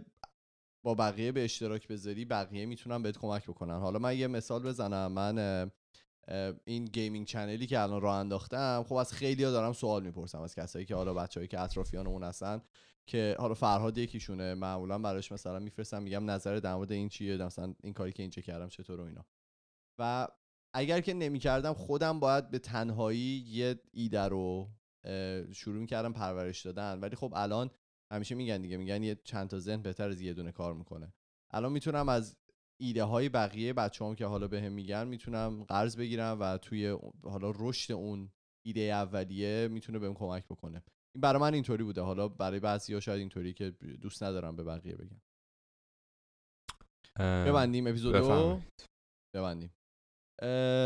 با 0.84 0.94
بقیه 0.94 1.32
به 1.32 1.44
اشتراک 1.44 1.88
بذاری 1.88 2.24
بقیه 2.24 2.66
می‌تونن 2.66 3.02
بهت 3.02 3.18
کمک 3.18 3.46
بکنن. 3.46 3.78
حالا 3.78 3.98
من 3.98 4.18
یه 4.18 4.26
مثال 4.26 4.62
بزنم. 4.62 5.12
من 5.12 5.70
این 6.64 6.84
gaming 6.84 7.26
channel 7.26 7.61
ی 7.61 7.66
که 7.66 7.80
الان 7.80 8.00
راه 8.00 8.16
انداختم 8.16 8.84
خب 8.88 8.94
از 8.94 9.12
خیلی 9.12 9.42
دارم 9.42 9.72
سوال 9.72 10.02
می‌پرسم 10.02 10.40
از 10.40 10.54
کسایی 10.54 10.84
که 10.84 10.94
حالا 10.94 11.14
بچههایی 11.14 11.48
که 11.48 11.60
اطرافیان 11.60 12.06
اون 12.06 12.22
هستن 12.22 12.62
که 13.06 13.36
حالا 13.38 13.54
فرهاد 13.54 13.98
یکیشونه 13.98 14.54
معمولا 14.54 14.98
براش 14.98 15.32
مثلا 15.32 15.58
میفرستم 15.58 16.02
میگم 16.02 16.30
نظر 16.30 16.56
در 16.56 16.74
مورد 16.74 16.92
این 16.92 17.08
چیه 17.08 17.36
مثلا 17.36 17.74
این 17.82 17.92
کاری 17.92 18.12
که 18.12 18.22
اینجا 18.22 18.42
کردم 18.42 18.68
چطور 18.68 19.00
و 19.00 19.04
اینا. 19.04 19.26
و 19.98 20.28
اگر 20.74 21.00
که 21.00 21.14
نمی‌کردم 21.14 21.72
خودم 21.72 22.20
باید 22.20 22.50
به 22.50 22.58
تنهایی 22.58 23.44
یه 23.46 23.80
ایده 23.92 24.22
رو 24.22 24.70
شروع 25.52 25.80
می‌کردم 25.80 26.12
پرورش 26.12 26.66
دادن. 26.66 27.00
ولی 27.00 27.16
خب 27.16 27.32
الان 27.36 27.70
همیشه 28.12 28.34
میگن 28.34 28.62
دیگه 28.62 28.76
میگن 28.76 29.02
یه 29.02 29.20
چند 29.24 29.48
تا 29.48 29.58
ذهن 29.58 29.82
بهتر 29.82 30.08
از 30.08 30.20
یه 30.20 30.34
دونه 30.34 30.52
کار 30.52 30.74
می‌کنه. 30.74 31.12
الان 31.50 31.72
می‌تونم 31.72 32.08
از 32.08 32.36
ایده 32.82 33.04
های 33.04 33.28
بقیه 33.28 33.72
بچه 33.72 34.04
هم 34.04 34.14
که 34.14 34.26
حالا 34.26 34.48
بهم 34.48 34.72
میگن 34.72 35.08
می‌تونم 35.08 35.64
قرض 35.64 35.96
بگیرم 35.96 36.40
و 36.40 36.58
توی 36.58 36.98
حالا 37.22 37.52
رشد 37.56 37.92
اون 37.92 38.32
ایده 38.66 38.80
اولیه 38.80 39.68
می‌تونه 39.68 39.98
بهم 39.98 40.14
کمک 40.14 40.44
بکنه. 40.44 40.82
این 41.14 41.20
برای 41.20 41.40
من 41.40 41.54
اینطوری 41.54 41.84
بوده. 41.84 42.00
حالا 42.00 42.28
برای 42.28 42.60
بعضی 42.60 42.94
ها 42.94 43.00
شاید 43.00 43.18
اینطوری 43.18 43.52
که 43.52 43.70
دوست 43.70 44.22
ندارم 44.22 44.56
به 44.56 44.64
بقیه 44.64 44.96
بگم. 44.96 45.20
ببندیم 47.18 47.86
اپیزودو؟ 47.86 48.18
بفرمایید. 48.18 48.62
ببندیم. 49.36 49.74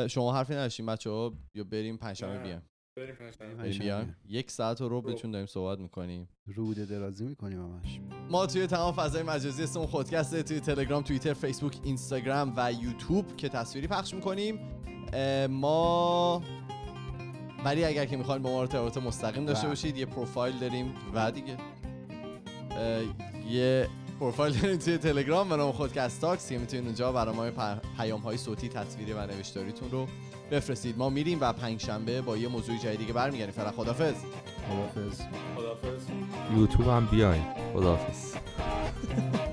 شما 0.09 0.35
حرفی 0.35 0.52
نداشتیم 0.52 0.86
بچه 0.86 1.10
ها 1.10 1.39
یا 1.55 1.64
بریم 1.64 1.97
پنجشنبه. 1.97 2.43
بیام 2.43 2.62
بریم 2.97 4.14
یک 4.28 4.51
ساعت 4.51 4.81
و 4.81 4.89
رو 4.89 5.02
بهتون 5.02 5.31
داریم 5.31 5.47
صحبت 5.47 5.78
می‌کنیم. 5.78 6.28
روده 6.47 6.86
درازی 6.86 7.24
می‌کنیم 7.24 7.60
همش. 7.60 8.01
ما 8.31 8.47
توی 8.47 8.66
تمام 8.66 8.94
فضای 8.94 9.23
مجازی 9.23 9.62
اسم 9.62 9.86
خودکسته 9.86 10.43
توی 10.43 10.60
تلگرام 10.60 11.02
توییتر 11.02 11.32
فیسبوک 11.32 11.77
اینستاگرام 11.82 12.52
و 12.56 12.73
یوتیوب 12.73 13.36
که 13.36 13.48
تصویری 13.48 13.86
پخش 13.86 14.14
می‌کنیم. 14.14 14.59
ما 15.51 16.43
ولی 17.64 17.85
اگر 17.85 18.05
که 18.05 18.16
می‌خواین 18.16 18.43
با 18.43 18.51
ما 18.51 18.60
ارتباط 18.60 18.98
مستقیم 18.98 19.47
داشته 19.47 19.66
و. 19.66 19.70
باشید 19.70 19.97
یه 19.97 20.06
پروفایل 20.06 20.59
داریم 20.59 20.94
و 21.14 21.32
دیگه. 21.32 21.56
اه، 22.70 23.02
یه 23.51 23.89
پروفایل 24.20 24.55
داریم 24.55 24.77
توی 24.77 24.98
تلگرام 24.98 25.48
به 25.48 25.56
نام 25.56 25.73
خودکست 25.73 26.20
تاکس 26.20 26.48
که 26.48 26.59
می‌تونید 26.59 26.85
اونجا 26.85 27.12
برای 27.12 27.35
ما 27.35 27.73
پیام 27.97 28.20
های 28.20 28.36
صوتی 28.36 28.68
تصویری 28.68 29.12
و 29.12 29.27
نوشتاریتون 29.27 29.90
رو 29.90 30.06
بفرستید. 30.51 30.98
ما 30.98 31.09
میریم 31.09 31.39
و 31.40 31.52
پنج 31.52 31.81
شنبه 31.81 32.20
با 32.20 32.36
یه 32.36 32.48
موضوع 32.48 32.77
جدیدی 32.78 32.97
دیگه 32.97 33.12
برمیگردیم. 33.12 33.55
فعلا 33.55 33.70
خدافظ. 33.73 34.14
خدافظ. 34.68 35.20
خدافظ. 35.56 36.02
یوتیوب 36.56 36.89
هم 36.89 37.06
بیاین. 37.06 37.43
خدافظ. 37.74 38.35